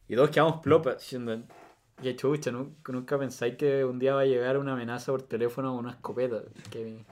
Y 0.08 0.16
todos 0.16 0.30
quedamos 0.30 0.60
plopas 0.60 0.98
diciendo, 0.98 1.40
ya 2.02 2.16
chucha, 2.16 2.50
¿nu- 2.50 2.74
nunca 2.88 3.16
pensáis 3.18 3.56
que 3.56 3.84
un 3.84 3.98
día 4.00 4.14
va 4.14 4.22
a 4.22 4.26
llegar 4.26 4.58
una 4.58 4.72
amenaza 4.72 5.12
por 5.12 5.22
teléfono 5.22 5.70
con 5.74 5.84
una 5.84 5.90
escopeta. 5.92 6.42
Que... 6.70 7.04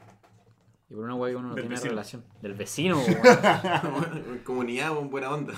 Y 0.90 0.94
por 0.94 1.04
una 1.04 1.14
weá 1.14 1.30
que 1.32 1.36
uno 1.36 1.48
no 1.50 1.54
Del 1.54 1.64
tiene 1.64 1.74
vecino. 1.76 1.90
relación. 1.90 2.24
Del 2.42 2.54
vecino, 2.54 2.98
weón. 3.06 4.40
comunidad, 4.42 4.98
en 4.98 5.10
buena 5.10 5.30
onda. 5.32 5.52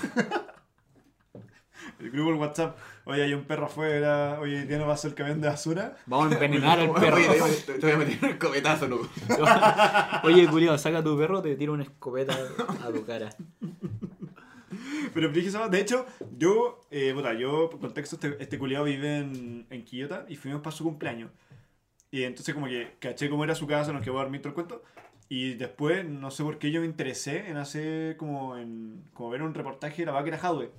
El 1.99 2.11
grupo 2.11 2.31
del 2.31 2.39
WhatsApp. 2.39 2.77
Oye, 3.05 3.23
hay 3.23 3.33
un 3.33 3.43
perro 3.43 3.65
afuera. 3.65 4.39
Oye, 4.41 4.65
día 4.65 4.77
no 4.77 4.87
pasó 4.87 5.07
el 5.07 5.13
camión 5.13 5.39
de 5.41 5.47
basura. 5.49 5.97
Vamos 6.05 6.31
a 6.31 6.33
envenenar 6.35 6.79
al 6.79 6.91
perro. 6.93 7.17
Oye, 7.17 7.27
te, 7.27 7.39
voy 7.39 7.49
a- 7.51 7.65
te 7.65 7.79
voy 7.79 7.91
a 7.91 7.97
meter 7.97 8.17
un 8.23 8.29
escopetazo, 8.29 8.87
loco. 8.87 9.09
Oye, 10.23 10.47
culiao, 10.47 10.77
saca 10.77 11.03
tu 11.03 11.17
perro, 11.17 11.41
te 11.41 11.55
tiro 11.55 11.73
una 11.73 11.83
escopeta 11.83 12.33
a 12.83 12.91
tu 12.91 13.05
cara. 13.05 13.29
Pero 15.13 15.29
de 15.29 15.79
hecho, 15.81 16.05
yo, 16.37 16.87
eh, 16.91 17.11
puta, 17.13 17.33
yo, 17.33 17.69
por 17.69 17.79
contexto, 17.81 18.15
este, 18.15 18.37
este 18.41 18.57
culiado 18.57 18.85
vive 18.85 19.17
en, 19.17 19.65
en 19.69 19.83
Quillota 19.83 20.25
y 20.29 20.37
fuimos 20.37 20.61
para 20.61 20.75
su 20.75 20.83
cumpleaños. 20.83 21.29
Y 22.09 22.23
entonces 22.23 22.53
como 22.53 22.67
que 22.67 22.95
caché 22.99 23.29
cómo 23.29 23.43
era 23.43 23.55
su 23.55 23.67
casa, 23.67 23.91
nos 23.91 24.01
quedó 24.01 24.19
a 24.19 24.23
dormir 24.23 24.41
todo 24.41 24.49
el 24.49 24.55
cuento. 24.55 24.83
Y 25.27 25.53
después, 25.55 26.05
no 26.05 26.29
sé 26.31 26.43
por 26.43 26.57
qué 26.57 26.71
yo 26.71 26.81
me 26.81 26.85
interesé 26.87 27.49
en 27.49 27.57
hacer 27.57 28.17
como 28.17 28.57
en 28.57 29.03
como 29.13 29.29
ver 29.29 29.41
un 29.43 29.53
reportaje 29.53 30.01
de 30.01 30.05
la 30.05 30.11
vaca 30.13 30.37
Hadwe. 30.41 30.71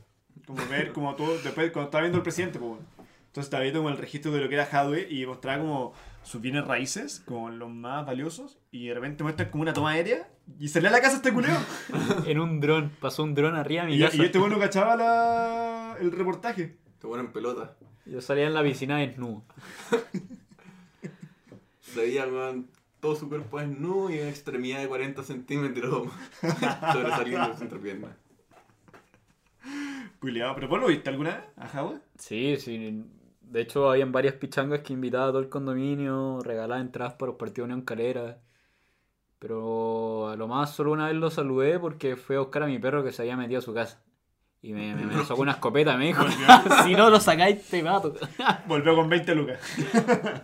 Como 0.47 0.65
ver 0.69 0.93
como 0.93 1.15
todo, 1.15 1.39
después 1.39 1.71
cuando 1.73 1.89
estaba 1.89 2.03
viendo 2.03 2.19
el 2.19 2.23
presidente, 2.23 2.59
pues 2.59 2.71
bueno. 2.71 2.87
Entonces 3.27 3.47
estaba 3.47 3.63
viendo 3.63 3.81
como 3.81 3.89
el 3.91 3.97
registro 3.99 4.31
de 4.33 4.41
lo 4.41 4.49
que 4.49 4.55
era 4.57 4.65
Hadwe 4.71 5.07
y 5.11 5.25
mostraba 5.25 5.63
como 5.63 5.95
sus 6.23 6.41
bienes 6.43 6.67
raíces, 6.67 7.23
como 7.25 7.49
los 7.49 7.71
más 7.71 8.05
valiosos. 8.05 8.59
Y 8.71 8.89
de 8.89 8.95
repente 8.95 9.23
muestran 9.25 9.49
como 9.51 9.63
una 9.63 9.73
toma 9.73 9.93
aérea 9.93 10.29
y 10.59 10.69
salía 10.69 10.91
a 10.91 10.93
la 10.93 11.01
casa 11.01 11.17
este 11.17 11.33
culiao. 11.33 11.59
En 12.27 12.39
un 12.41 12.61
dron, 12.61 12.91
pasó 13.01 13.23
un 13.23 13.35
dron 13.35 13.55
arriba 13.57 13.83
de 13.85 13.89
mi 13.89 13.97
Y, 13.97 14.01
casa. 14.01 14.17
y 14.17 14.21
este 14.21 14.39
bueno 14.39 14.59
cachaba 14.59 14.97
la, 14.97 15.97
el 16.01 16.13
reportaje. 16.13 16.77
Te 16.99 17.07
ponen 17.09 17.27
en 17.27 17.33
pelota. 17.33 17.75
Yo 18.05 18.21
salía 18.21 18.47
en 18.47 18.53
la 18.55 18.63
piscina 18.63 18.99
desnudo. 18.99 19.45
Se 21.81 22.01
veía, 22.01 22.27
weón, 22.27 22.69
todo 23.01 23.17
su 23.17 23.29
cuerpo 23.29 23.59
desnudo 23.59 24.11
y 24.11 24.19
una 24.19 24.29
extremidad 24.29 24.81
de 24.81 24.89
40 24.89 25.23
centímetros 25.23 26.09
sobresaliendo 26.93 27.49
de 27.49 27.57
su 27.57 27.63
entrepierna. 27.65 28.17
Culeado, 30.23 30.55
pero 30.55 30.69
vos 30.69 30.81
lo 30.81 30.87
viste 30.87 31.11
alguna 31.11 31.31
vez 31.31 31.45
a 31.57 31.67
Java? 31.67 32.01
Sí, 32.17 32.57
sí. 32.57 33.05
De 33.41 33.61
hecho, 33.61 33.91
habían 33.91 34.13
varias 34.13 34.35
pichangas 34.35 34.81
que 34.83 34.93
invitaba 34.93 35.25
a 35.25 35.29
todo 35.31 35.41
el 35.41 35.49
condominio, 35.49 36.39
regalaba 36.45 36.81
entradas 36.81 37.15
para 37.15 37.33
los 37.33 37.39
partidos 37.39 37.67
de 37.69 37.75
Unión 37.75 37.85
Calera. 37.85 38.39
Pero 39.41 40.29
a 40.29 40.37
lo 40.37 40.47
más 40.47 40.77
solo 40.77 40.93
una 40.93 41.09
vez 41.09 41.17
lo 41.17 41.29
saludé 41.29 41.81
porque 41.81 42.15
fue 42.15 42.37
a 42.37 42.39
buscar 42.39 42.63
a 42.63 42.67
mi 42.67 42.79
perro 42.79 43.03
que 43.03 43.11
se 43.11 43.23
había 43.23 43.37
metido 43.37 43.59
a 43.59 43.63
su 43.63 43.75
casa. 43.75 44.01
Y 44.61 44.73
me, 44.73 44.95
me, 44.95 45.07
me 45.07 45.25
sacó 45.25 45.43
una 45.43 45.53
escopeta, 45.53 45.97
me 45.97 46.07
dijo, 46.07 46.25
si 46.85 46.95
no 46.95 47.11
lo 47.11 47.19
sacáis 47.19 47.61
te 47.69 47.83
mato. 47.83 48.15
Volvió 48.69 48.95
con 48.95 49.09
20 49.09 49.35
lucas. 49.35 49.59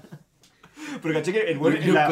pero 1.02 1.14
caché 1.14 1.32
que 1.32 1.52
el 1.52 1.58
weón 1.58 1.76
en 1.76 1.94
la, 1.94 2.10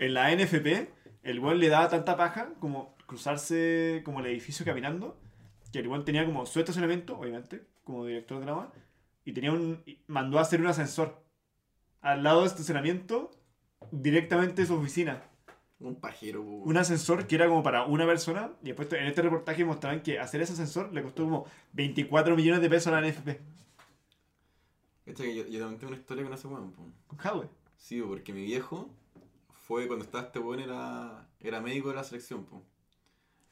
en 0.00 0.14
la 0.14 0.34
NFP, 0.34 0.88
el 1.22 1.38
weón 1.38 1.58
le 1.58 1.68
daba 1.68 1.90
tanta 1.90 2.16
paja 2.16 2.54
como 2.60 2.96
cruzarse 3.04 4.00
como 4.06 4.20
el 4.20 4.26
edificio 4.26 4.64
caminando, 4.64 5.20
que 5.74 5.80
el 5.80 5.88
weón 5.88 6.04
tenía 6.04 6.24
como 6.24 6.46
su 6.46 6.60
estacionamiento, 6.60 7.18
obviamente, 7.18 7.66
como 7.82 8.06
director 8.06 8.38
de 8.38 8.44
drama, 8.44 8.72
y 9.24 9.32
tenía 9.32 9.50
un. 9.50 9.82
mandó 10.06 10.38
a 10.38 10.42
hacer 10.42 10.60
un 10.60 10.68
ascensor 10.68 11.20
al 12.00 12.22
lado 12.22 12.40
del 12.40 12.46
estacionamiento, 12.46 13.30
directamente 13.90 14.62
de 14.62 14.68
su 14.68 14.74
oficina. 14.74 15.22
Un 15.80 15.96
pajero, 15.96 16.42
un 16.42 16.76
ascensor 16.76 17.26
que 17.26 17.34
era 17.34 17.48
como 17.48 17.62
para 17.62 17.84
una 17.84 18.06
persona 18.06 18.52
y 18.62 18.66
después 18.66 18.90
en 18.92 19.06
este 19.06 19.20
reportaje 19.22 19.64
mostraban 19.64 20.02
que 20.02 20.18
hacer 20.20 20.40
ese 20.40 20.52
ascensor 20.52 20.94
le 20.94 21.02
costó 21.02 21.24
como 21.24 21.46
24 21.72 22.36
millones 22.36 22.62
de 22.62 22.70
pesos 22.70 22.92
a 22.92 23.00
la 23.00 23.06
NFP 23.06 23.40
que 25.04 25.34
yo, 25.34 25.46
yo 25.46 25.60
también 25.60 25.78
tengo 25.78 25.92
una 25.92 26.00
historia 26.00 26.24
con 26.24 26.32
ese 26.32 26.46
weón, 26.46 26.72
con 26.72 27.18
Huawei. 27.22 27.48
Sí, 27.76 28.00
porque 28.00 28.32
mi 28.32 28.44
viejo 28.44 28.88
fue 29.66 29.86
cuando 29.86 30.04
estaba 30.04 30.24
este 30.24 30.38
weón 30.38 30.60
era, 30.60 31.28
era 31.40 31.60
médico 31.60 31.90
de 31.90 31.96
la 31.96 32.04
selección, 32.04 32.44
po. 32.44 32.62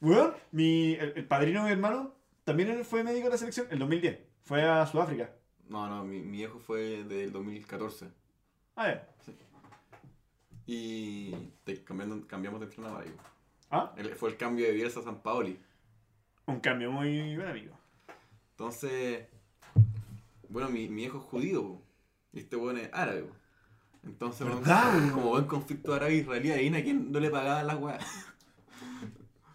Weón, 0.03 0.33
mi, 0.51 0.93
el, 0.93 1.13
el 1.15 1.25
padrino 1.25 1.61
de 1.61 1.65
mi 1.67 1.71
hermano 1.71 2.13
también 2.43 2.83
fue 2.85 3.03
médico 3.03 3.25
de 3.25 3.31
la 3.31 3.37
selección 3.37 3.67
en 3.71 3.79
2010. 3.79 4.19
Fue 4.43 4.61
a 4.61 4.85
Sudáfrica. 4.85 5.31
No, 5.69 5.87
no, 5.89 6.03
mi, 6.03 6.19
mi 6.19 6.37
viejo 6.37 6.59
fue 6.59 7.03
del 7.05 7.31
2014. 7.31 8.09
Ah, 8.75 8.87
ya. 8.89 9.07
Y 10.65 11.31
te- 11.63 11.83
cambiando, 11.83 12.25
cambiamos 12.27 12.59
de 12.59 12.67
entrenador 12.67 13.03
ahí. 13.03 13.09
po. 13.11 13.23
Ah, 13.69 13.93
El- 13.97 14.15
Fue 14.15 14.29
el 14.29 14.37
cambio 14.37 14.65
de 14.65 14.73
Bielsa 14.73 14.99
a 14.99 15.03
San 15.03 15.21
Paoli. 15.21 15.59
un 16.45 16.59
cambio 16.59 16.91
muy 16.91 17.35
buen 17.35 17.47
amigo. 17.47 17.73
Entonces, 18.51 19.25
bueno, 20.49 20.69
mi, 20.69 20.87
mi 20.89 21.03
viejo 21.03 21.17
es 21.19 21.23
judío, 21.23 21.63
po, 21.63 21.81
y 22.33 22.39
este 22.39 22.55
weón 22.55 22.77
es 22.77 22.89
árabe. 22.93 23.23
po. 23.23 23.33
Entonces, 24.03 24.45
como 25.13 25.29
buen 25.29 25.45
conflicto 25.45 25.93
árabe-israelí, 25.93 26.51
adivina 26.51 26.83
quién 26.83 27.09
no 27.11 27.19
le 27.21 27.29
pagaban 27.29 27.67
las 27.67 27.77
weas. 27.77 28.03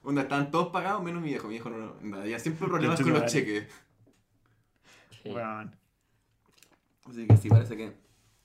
Onda, 0.02 0.22
estaban 0.22 0.50
todos 0.50 0.68
pagados 0.68 1.02
menos 1.02 1.22
mi 1.22 1.28
viejo. 1.28 1.48
Mi 1.48 1.54
viejo 1.54 1.70
no, 1.70 1.94
no 2.00 2.16
había 2.18 2.38
siempre 2.38 2.66
problemas 2.68 3.00
con 3.00 3.12
los 3.12 3.26
cheques. 3.26 3.66
Sí. 5.22 5.30
Weón. 5.30 5.74
Así 7.08 7.26
que 7.26 7.36
sí, 7.36 7.48
parece 7.48 7.76
que 7.76 7.92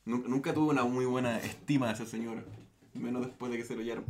nu- 0.06 0.24
nunca 0.28 0.54
tuve 0.54 0.72
una 0.72 0.84
muy 0.84 1.06
buena 1.06 1.38
estima 1.40 1.88
de 1.88 1.94
ese 1.94 2.06
señor. 2.06 2.44
Menos 2.94 3.26
después 3.26 3.52
de 3.52 3.58
que 3.58 3.64
se 3.64 3.76
lo 3.76 3.82
hallaron. 3.82 4.06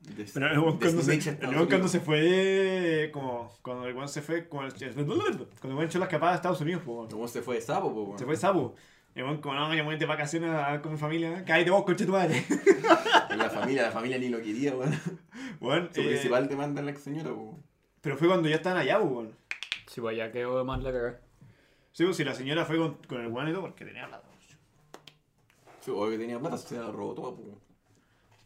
De- 0.00 0.24
Pero 0.34 0.46
el 0.48 0.54
de 0.54 0.78
cuando, 0.78 1.02
se, 1.02 1.14
el 1.14 1.68
cuando 1.68 1.88
se 1.88 2.00
fue, 2.00 3.10
como, 3.12 3.52
cuando 3.62 3.86
el 3.86 3.94
weón 3.94 4.08
se 4.08 4.20
fue, 4.22 4.48
como 4.48 4.64
el- 4.64 4.72
cuando 4.72 5.14
el 5.14 5.74
weón 5.74 5.84
echó 5.84 5.98
la 5.98 6.06
escapada 6.06 6.32
a 6.32 6.36
Estados 6.36 6.60
Unidos, 6.60 6.82
pues, 6.84 6.96
weón. 6.96 7.08
El 7.08 7.14
weón 7.16 7.28
se 7.28 7.42
fue 7.42 7.54
de 7.56 7.60
sapo, 7.60 7.92
po, 7.94 8.02
weón. 8.02 8.18
se 8.18 8.24
fue 8.24 8.36
Sabu. 8.36 8.74
Y 9.14 9.22
weón 9.22 9.40
como, 9.42 9.54
no, 9.54 9.68
yo 9.74 9.82
me 9.82 9.90
voy 9.90 9.96
de 9.98 10.06
vacaciones 10.06 10.50
a- 10.50 10.80
con 10.80 10.92
mi 10.92 10.98
familia. 10.98 11.44
Cállate 11.44 11.70
vos, 11.70 11.84
conche 11.84 12.06
tu 12.06 12.12
madre. 12.12 12.44
La 13.36 13.48
familia, 13.50 13.82
la 13.82 13.90
familia 13.90 14.18
ni 14.18 14.28
lo 14.28 14.38
quería, 14.42 14.74
weón. 14.74 14.98
Weón, 15.60 15.90
Su 15.92 16.00
eh, 16.02 16.04
principal 16.06 16.48
demanda 16.48 16.80
es 16.80 16.84
la 16.86 16.90
ex 16.92 17.00
señora, 17.02 17.30
po. 17.30 17.58
pero 18.00 18.16
fue 18.16 18.28
cuando 18.28 18.48
ya 18.48 18.56
estaban 18.56 18.78
allá, 18.78 19.00
weón. 19.00 19.32
Sí, 19.86 20.00
pues 20.00 20.16
ya 20.16 20.30
quedó 20.32 20.64
más 20.64 20.82
la 20.82 20.92
cagada. 20.92 21.20
Sí, 21.92 22.04
pues 22.04 22.16
si 22.16 22.24
la 22.24 22.34
señora 22.34 22.64
fue 22.64 22.76
con, 22.78 22.94
con 23.06 23.20
el 23.20 23.28
weón 23.28 23.48
y 23.48 23.52
todo, 23.52 23.62
porque 23.62 23.84
tenía 23.84 24.06
plata. 24.06 24.28
Sí, 25.80 25.90
obvio 25.90 26.10
que 26.12 26.18
tenía 26.18 26.38
plata, 26.38 26.56
se 26.58 26.78
la 26.78 26.90
robó 26.92 27.14
toda, 27.14 27.30
po. 27.36 27.58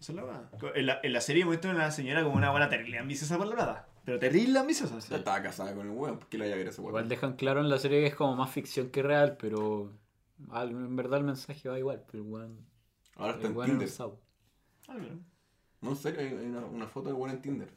Esa 0.00 0.12
es 0.12 0.16
la 0.16 0.22
verdad. 0.24 0.50
En 0.74 0.86
la, 0.86 1.00
en 1.02 1.12
la 1.12 1.20
serie 1.20 1.44
muestran 1.44 1.76
a 1.76 1.84
la 1.84 1.90
señora 1.90 2.22
como 2.22 2.36
una 2.36 2.50
buena 2.50 2.68
terrible 2.68 2.98
ambiciosa 2.98 3.36
por 3.38 3.46
la 3.46 3.54
plata. 3.54 3.88
Pero 4.04 4.18
terrible 4.18 4.58
ambiciosa. 4.58 5.00
sí. 5.00 5.08
Ya 5.10 5.16
estaba 5.18 5.42
casada 5.42 5.74
con 5.74 5.86
el 5.86 5.92
weón, 5.92 6.18
¿por 6.18 6.28
qué 6.28 6.38
lo 6.38 6.44
vaya 6.44 6.54
a 6.54 6.58
ver 6.58 6.68
ese 6.68 6.80
weón? 6.80 6.90
Igual 6.92 7.08
dejan 7.08 7.34
claro 7.34 7.60
en 7.60 7.68
la 7.68 7.78
serie 7.78 8.00
que 8.00 8.06
es 8.06 8.14
como 8.14 8.36
más 8.36 8.50
ficción 8.50 8.90
que 8.90 9.02
real, 9.02 9.36
pero 9.38 9.90
al- 10.50 10.70
en 10.70 10.96
verdad 10.96 11.18
el 11.20 11.24
mensaje 11.24 11.68
va 11.68 11.78
igual. 11.78 12.04
Pero 12.10 12.22
el 12.24 12.30
weón, 12.30 12.66
Ahora 13.16 13.32
está 13.34 13.48
el 13.48 13.54
en 13.54 13.78
Tinder. 13.78 13.88
Ah. 14.88 14.96
No, 15.80 15.90
en 15.90 15.96
serio, 15.96 16.20
hay 16.20 16.46
una, 16.46 16.64
una 16.66 16.86
foto 16.86 17.08
de 17.08 17.14
weón 17.14 17.30
en 17.30 17.42
Tinder. 17.42 17.68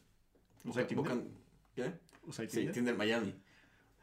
¿Usáis 0.65 0.87
Tinder? 0.87 1.05
Buscan- 1.11 1.27
¿Qué? 1.75 1.93
¿Usáis 2.27 2.51
Sí, 2.51 2.57
Tinder? 2.57 2.73
Tinder 2.73 2.95
Miami. 2.97 3.35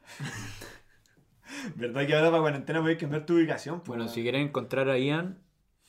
¿Verdad 1.77 2.07
que 2.07 2.14
ahora 2.14 2.31
para 2.31 2.42
cuarentena 2.42 2.81
podéis 2.81 2.99
cambiar 2.99 3.25
tu 3.27 3.35
ubicación? 3.35 3.81
pues, 3.81 3.88
Bueno, 3.99 4.09
si 4.09 4.23
quieren 4.23 4.42
encontrar 4.49 4.88
a 4.88 4.99
Ian, 4.99 5.38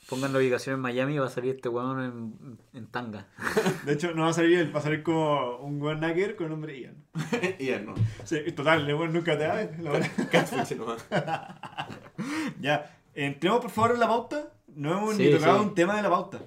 pongan 0.09 0.31
la 0.33 0.39
ubicación 0.39 0.75
en 0.75 0.81
Miami 0.81 1.15
y 1.15 1.17
va 1.19 1.27
a 1.27 1.29
salir 1.29 1.55
este 1.55 1.69
weón 1.69 2.01
en, 2.01 2.57
en 2.73 2.87
tanga. 2.87 3.27
De 3.85 3.93
hecho, 3.93 4.13
no 4.13 4.23
va 4.23 4.29
a 4.29 4.33
salir 4.33 4.57
él, 4.59 4.75
va 4.75 4.79
a 4.79 4.83
salir 4.83 5.03
como 5.03 5.57
un 5.57 5.81
weón 5.81 5.99
nugger 5.99 6.35
con 6.35 6.49
nombre 6.49 6.79
Ian. 6.79 7.03
ya 7.59 7.79
no. 7.79 7.93
Sí, 8.23 8.39
total, 8.55 8.87
el 8.89 8.95
weón 8.95 9.13
nunca 9.13 9.37
te 9.37 9.47
va 9.47 9.53
a 9.53 9.55
ver, 9.57 9.79
la 9.79 9.91
verdad. 9.91 10.09
Catfish 10.31 10.77
nomás. 10.77 11.05
Ya, 12.59 12.97
entremos 13.13 13.59
por 13.61 13.69
favor 13.71 13.91
en 13.91 13.99
la 13.99 14.07
pauta. 14.07 14.51
No 14.67 14.97
hemos 14.97 15.15
Sí, 15.15 15.23
ni 15.23 15.31
tocado 15.31 15.59
sí. 15.59 15.65
un 15.65 15.75
tema 15.75 15.95
de 15.95 16.01
la 16.03 16.09
pauta. 16.09 16.39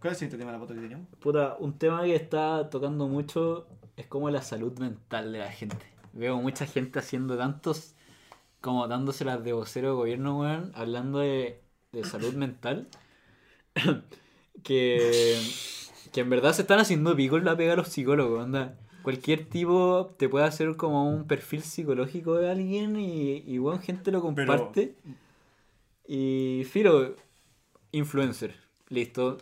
¿Cuál 0.00 0.12
es 0.12 0.22
el 0.22 0.30
siguiente 0.30 0.38
tema 0.38 0.52
de 0.52 0.58
la 0.58 0.58
pauta 0.58 0.74
que 0.74 0.80
teníamos? 0.80 1.08
Puta, 1.20 1.56
un 1.58 1.78
tema 1.78 2.02
que 2.04 2.14
está 2.14 2.68
tocando 2.70 3.08
mucho 3.08 3.66
es 3.96 4.06
como 4.06 4.30
la 4.30 4.42
salud 4.42 4.78
mental 4.78 5.32
de 5.32 5.38
la 5.38 5.50
gente. 5.50 5.84
Veo 6.12 6.36
mucha 6.36 6.66
gente 6.66 6.98
haciendo 7.00 7.36
tantos, 7.36 7.94
como 8.60 8.86
dándoselas 8.86 9.42
de 9.42 9.52
vocero 9.52 9.88
de 9.88 9.94
gobierno, 9.94 10.38
weón, 10.40 10.70
hablando 10.74 11.18
de, 11.18 11.60
de 11.94 12.04
salud 12.04 12.34
mental, 12.34 12.88
que, 14.62 15.40
que 16.12 16.20
en 16.20 16.30
verdad 16.30 16.52
se 16.52 16.62
están 16.62 16.78
haciendo 16.80 17.14
pico 17.16 17.38
la 17.38 17.56
pega 17.56 17.72
a 17.74 17.76
los 17.76 17.88
psicólogos, 17.88 18.42
onda. 18.44 18.78
Cualquier 19.02 19.44
tipo 19.50 20.14
te 20.18 20.28
puede 20.30 20.46
hacer 20.46 20.76
como 20.76 21.08
un 21.10 21.26
perfil 21.26 21.62
psicológico 21.62 22.36
de 22.36 22.50
alguien 22.50 22.96
y, 22.98 23.38
y 23.46 23.58
weón, 23.58 23.80
gente 23.80 24.10
lo 24.10 24.18
Pero- 24.34 24.46
comparte. 24.46 24.94
Y 26.06 26.64
filo, 26.70 27.14
influencer, 27.92 28.54
listo, 28.88 29.38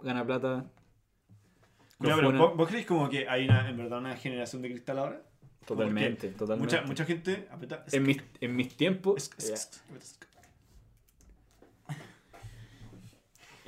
gana 0.00 0.24
plata. 0.24 0.64
pero 1.98 2.16
funan. 2.16 2.38
¿vos, 2.38 2.56
vos 2.56 2.68
creéis 2.68 2.86
como 2.86 3.08
que 3.08 3.28
hay 3.28 3.44
una, 3.44 3.68
en 3.68 3.76
verdad 3.76 3.98
una 4.00 4.16
generación 4.16 4.60
de 4.62 4.70
cristal 4.70 4.98
ahora? 4.98 5.22
Totalmente, 5.66 6.28
totalmente. 6.28 6.76
Mucha, 6.76 6.86
mucha 6.86 7.04
gente. 7.04 7.48
Aprieta. 7.50 7.84
En 7.92 8.02
mis, 8.04 8.18
en 8.40 8.54
mis 8.54 8.76
tiempos, 8.76 9.30
Es- 9.38 9.50
es- 9.50 9.50
es- 9.50 9.82
es- 9.98 10.18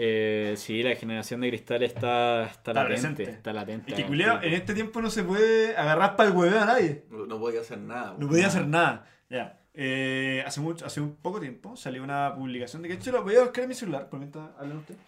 eh, 0.00 0.54
sí, 0.56 0.82
la 0.82 0.94
generación 0.94 1.40
de 1.40 1.48
cristal 1.48 1.82
está, 1.82 2.44
está, 2.44 2.50
Está 2.70 2.72
latente. 2.74 2.94
presente. 2.94 3.22
Está 3.24 3.52
latente. 3.52 3.90
Y 3.92 3.94
que 3.94 4.06
culiao, 4.06 4.40
en 4.42 4.54
este 4.54 4.72
tiempo 4.72 5.02
no 5.02 5.11
se 5.11 5.24
puede 5.24 5.76
agarrar 5.76 6.14
para 6.16 6.30
el 6.30 6.37
hueveo 6.37 6.61
a 6.61 6.64
nadie. 6.66 7.04
No, 7.11 7.26
no 7.26 7.38
podía 7.40 7.61
hacer 7.61 7.78
nada. 7.78 8.14
No 8.18 8.28
podía 8.28 8.46
hacer 8.46 8.66
nada. 8.66 9.06
Ya. 9.28 9.61
Eh, 9.74 10.42
hace, 10.46 10.61
mucho, 10.61 10.87
hace 10.87 11.00
un 11.00 11.16
poco 11.16 11.40
tiempo 11.40 11.76
salió 11.76 12.02
una 12.02 12.34
publicación 12.34 12.80
de 12.82 12.88
que 12.88 12.94
hecho 12.94 13.12
lo 13.12 13.22
voy 13.24 13.34
a 13.37 13.40
buscar 13.42 13.62
en 13.64 13.68
mi 13.68 13.74
celular. 13.74 14.08
Por 14.08 14.18
mientras 14.20 14.48
hablan 14.58 14.78
ustedes. 14.78 15.00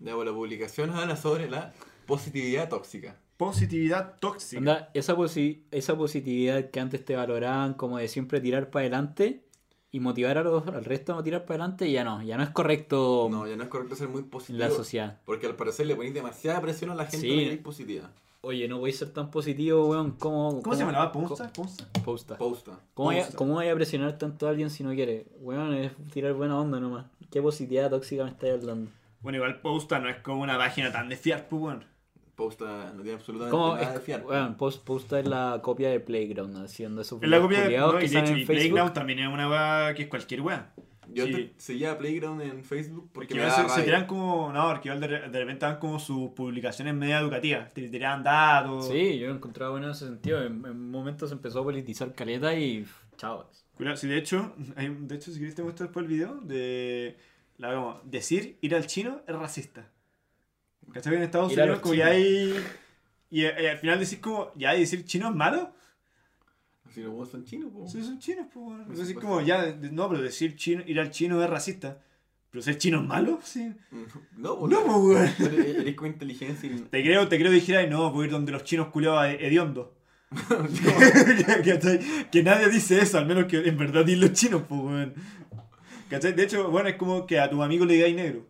Ya, 0.00 0.14
pues, 0.14 0.26
la 0.26 0.32
publicación 0.34 0.90
habla 0.90 1.16
sobre 1.16 1.48
la 1.48 1.72
positividad 2.06 2.68
tóxica. 2.68 3.16
positividad 3.36 4.18
tóxica. 4.20 4.58
Onda, 4.58 4.90
esa, 4.94 5.14
posi- 5.16 5.62
esa 5.70 5.96
positividad 5.96 6.70
que 6.70 6.80
antes 6.80 7.04
te 7.04 7.16
valoraban 7.16 7.74
como 7.74 7.98
de 7.98 8.06
siempre 8.08 8.40
tirar 8.40 8.70
para 8.70 8.82
adelante 8.82 9.44
y 9.92 10.00
motivar 10.00 10.38
a 10.38 10.42
los- 10.42 10.66
al 10.66 10.84
resto 10.84 11.12
a 11.12 11.16
no 11.16 11.22
tirar 11.22 11.44
para 11.44 11.62
adelante, 11.64 11.90
ya 11.92 12.02
no, 12.02 12.22
ya 12.22 12.36
no 12.36 12.42
es 12.42 12.50
correcto 12.50 13.28
No, 13.30 13.46
ya 13.46 13.56
no 13.56 13.62
es 13.62 13.68
correcto 13.68 13.94
ser 13.94 14.08
muy 14.08 14.22
positivo. 14.22 14.58
la 14.58 14.70
sociedad. 14.70 15.20
Porque 15.24 15.46
al 15.46 15.54
parecer 15.54 15.86
le 15.86 15.94
ponéis 15.94 16.14
demasiada 16.14 16.60
presión 16.60 16.90
a 16.90 16.94
la 16.94 17.04
gente 17.04 17.26
Sí. 17.28 17.28
que 17.28 17.52
es 17.52 17.58
positiva. 17.60 18.10
Oye, 18.44 18.66
no 18.66 18.78
voy 18.80 18.90
a 18.90 18.94
ser 18.94 19.10
tan 19.12 19.30
positivo, 19.30 19.86
weón. 19.86 20.12
¿Cómo, 20.18 20.60
¿Cómo 20.62 20.74
se 20.74 20.82
llamaba? 20.84 21.12
¿Ponza? 21.12 21.52
co- 21.54 21.62
Posta. 21.62 22.36
Posta. 22.38 22.80
¿Cómo 22.94 23.06
voy, 23.10 23.16
a, 23.18 23.20
Posta. 23.20 23.36
¿Cómo 23.36 23.52
voy 23.54 23.68
a 23.68 23.74
presionar 23.76 24.18
tanto 24.18 24.46
a 24.48 24.50
alguien 24.50 24.68
si 24.70 24.82
no 24.82 24.90
quiere? 24.94 25.26
Weón, 25.40 25.74
es 25.74 25.92
tirar 26.12 26.32
buena 26.32 26.58
onda 26.58 26.80
nomás. 26.80 27.06
¿Qué 27.30 27.40
positividad 27.40 27.90
tóxica 27.90 28.24
me 28.24 28.30
estáis 28.30 28.54
hablando? 28.54 28.90
Bueno, 29.20 29.36
igual 29.36 29.60
Posta 29.60 30.00
no 30.00 30.08
es 30.08 30.16
como 30.22 30.42
una 30.42 30.58
página 30.58 30.90
tan 30.90 31.08
de 31.08 31.16
fiar, 31.16 31.46
pues, 31.48 31.60
bueno. 31.60 31.80
Posta 32.34 32.92
no 32.94 33.02
tiene 33.02 33.16
absolutamente 33.18 33.50
¿Cómo? 33.50 33.74
nada 33.74 33.88
Es, 33.88 33.94
de 33.94 34.00
fiar. 34.00 34.24
weón, 34.24 34.56
Post- 34.56 34.84
Posta 34.84 35.20
es 35.20 35.28
la 35.28 35.60
copia 35.62 35.90
de 35.90 36.00
Playground, 36.00 36.56
haciendo 36.64 37.02
esos 37.02 37.22
Es 37.22 37.28
la 37.28 37.40
copia 37.40 37.68
de, 37.68 37.76
no, 37.78 37.98
que 37.98 38.06
y 38.06 38.08
de 38.08 38.18
hecho. 38.20 38.46
Playground 38.46 38.92
también 38.94 39.18
es 39.20 39.28
una 39.28 39.48
weá 39.48 39.94
que 39.94 40.02
es 40.02 40.08
cualquier 40.08 40.40
weá. 40.40 40.72
Yo 41.12 41.26
sí. 41.26 41.52
seguía 41.58 41.98
Playground 41.98 42.40
en 42.40 42.64
Facebook 42.64 43.10
porque 43.12 43.34
Que 43.34 43.40
me 43.40 43.50
se, 43.50 43.68
se 43.68 43.82
tiran 43.82 44.06
como. 44.06 44.50
No, 44.52 44.68
porque 44.68 44.88
de, 44.90 45.08
de 45.08 45.38
repente 45.38 45.66
dan 45.66 45.78
como 45.78 45.98
sus 45.98 46.30
publicaciones 46.30 46.94
media 46.94 47.18
educativas. 47.18 47.74
Te 47.74 47.86
tiraban 47.88 48.22
datos. 48.22 48.88
Sí, 48.88 49.18
yo 49.18 49.26
lo 49.28 49.34
encontraba 49.34 49.72
bueno 49.72 49.86
en 49.88 49.92
ese 49.92 50.06
sentido. 50.06 50.42
En, 50.42 50.64
en 50.64 50.90
momentos 50.90 51.30
empezó 51.32 51.60
a 51.60 51.64
politizar 51.64 52.14
caleta 52.14 52.54
y 52.56 52.86
chao. 53.18 53.50
Cuidado, 53.74 53.96
sí, 53.98 54.06
de 54.08 54.16
hecho, 54.16 54.54
hay- 54.76 54.96
de 55.00 55.14
hecho, 55.16 55.30
si 55.32 55.36
quieres 55.38 55.54
te 55.54 55.62
muestro 55.62 55.84
después 55.86 56.04
el 56.04 56.08
video 56.12 56.34
de. 56.40 57.16
La, 57.58 57.74
como, 57.74 58.00
decir 58.04 58.56
ir 58.62 58.74
al 58.74 58.86
chino 58.86 59.20
es 59.26 59.34
racista. 59.36 59.90
¿Cachai? 60.92 61.12
que 61.12 61.16
En 61.18 61.22
Estados 61.22 61.52
Unidos, 61.52 61.80
como 61.80 61.94
ya 61.94 62.06
hay. 62.06 62.54
Y, 63.30 63.44
eh, 63.44 63.70
al 63.70 63.78
final 63.78 63.98
decís 63.98 64.18
como, 64.18 64.52
ya 64.56 64.74
decir 64.74 65.04
chino 65.04 65.28
es 65.30 65.34
malo. 65.34 65.72
Si 66.92 67.00
los 67.00 67.12
buenos 67.12 67.30
son 67.30 67.44
chinos, 67.44 67.70
po. 67.72 67.88
Sí, 67.88 68.02
son 68.02 68.18
chinos, 68.18 68.46
pues. 68.52 68.80
Entonces, 68.80 69.08
supuesto. 69.08 69.20
como 69.20 69.40
ya, 69.40 69.62
de- 69.62 69.90
no, 69.90 70.08
pero 70.10 70.20
decir 70.20 70.56
chino, 70.56 70.82
ir 70.86 71.00
al 71.00 71.10
chino 71.10 71.42
es 71.42 71.48
racista. 71.48 72.02
Pero 72.50 72.60
ser 72.60 72.76
chino 72.76 73.00
es 73.00 73.06
malo, 73.06 73.40
sí. 73.42 73.72
No, 74.36 74.58
po, 74.58 74.68
No, 74.68 74.82
pues, 74.84 75.38
weón. 75.40 75.54
Eres, 75.78 75.94
con 75.94 76.08
inteligencia 76.08 76.70
y... 76.70 76.74
Te 76.80 77.02
creo, 77.02 77.26
te 77.28 77.38
creo 77.38 77.50
dijera, 77.50 77.86
no, 77.86 78.10
voy 78.12 78.24
a 78.24 78.26
ir 78.26 78.32
donde 78.32 78.52
los 78.52 78.64
chinos 78.64 78.88
culiados 78.88 79.24
hediondo. 79.40 79.96
¿Cachai? 81.64 82.00
que 82.30 82.42
nadie 82.42 82.68
dice 82.68 83.00
eso, 83.00 83.16
al 83.16 83.26
menos 83.26 83.46
que 83.46 83.66
en 83.66 83.76
verdad 83.78 84.04
digan 84.04 84.20
los 84.22 84.32
chinos, 84.32 84.62
pues, 84.68 84.80
weón. 84.82 85.14
¿Cachai? 86.10 86.34
De 86.34 86.42
hecho, 86.42 86.70
bueno, 86.70 86.90
es 86.90 86.96
como 86.96 87.26
que 87.26 87.40
a 87.40 87.48
tu 87.48 87.62
amigo 87.62 87.86
le 87.86 87.94
digáis 87.94 88.14
negro. 88.14 88.46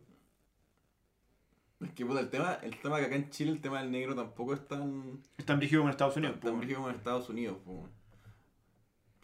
Es 1.85 1.93
que 1.93 2.07
puta, 2.07 2.21
el 2.21 2.31
tema, 2.31 2.55
el 2.63 2.77
tema 2.81 2.99
que 2.99 3.07
acá 3.07 3.17
en 3.17 3.31
Chile 3.31 3.51
el 3.51 3.61
tema 3.61 3.81
del 3.81 3.91
negro 3.91 4.15
tampoco 4.15 4.55
es 4.55 4.67
tan, 4.67 5.21
Es 5.37 5.45
tan 5.45 5.59
brígido 5.59 5.81
como 5.81 5.89
en 5.89 5.93
Estados 5.93 6.17
Unidos. 6.17 6.37
tan 6.41 6.49
weón. 6.51 6.59
brígido 6.61 6.79
como 6.79 6.91
en 6.91 6.97
Estados 6.97 7.29
Unidos. 7.29 7.59
po. 7.65 7.89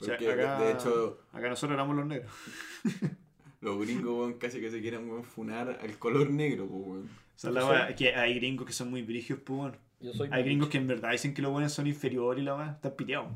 O 0.01 0.05
sea, 0.05 0.17
Porque 0.17 0.33
acá- 0.33 0.61
de 0.61 0.73
hecho 0.73 1.21
Acá 1.33 1.49
nosotros 1.49 1.75
éramos 1.75 1.97
los 1.97 2.07
negros. 2.07 2.31
los 3.61 3.79
gringos 3.81 4.13
weón, 4.19 4.35
casi 4.35 4.61
que 4.61 4.71
se 4.71 4.81
quieren 4.81 5.09
weón, 5.09 5.25
funar 5.25 5.79
al 5.83 5.99
color 5.99 6.31
negro. 6.31 6.67
po, 6.67 6.75
weón. 6.77 7.09
O 7.37 7.39
sea, 7.39 7.95
que 7.95 8.15
hay 8.15 8.35
gringos 8.35 8.67
que 8.67 8.73
son 8.73 8.91
muy 8.91 9.03
brígidos, 9.03 9.43
pues, 9.45 9.59
weón. 9.61 9.77
Yo 10.01 10.13
soy 10.13 10.29
Hay 10.31 10.45
gringos 10.45 10.69
que 10.69 10.79
en 10.79 10.87
verdad 10.87 11.11
dicen 11.11 11.35
que 11.35 11.43
los 11.43 11.51
buenos 11.51 11.73
son 11.73 11.87
inferiores 11.89 12.41
y 12.41 12.45
la 12.45 12.55
weá, 12.57 12.71
están 12.73 12.93
piteados. 12.95 13.33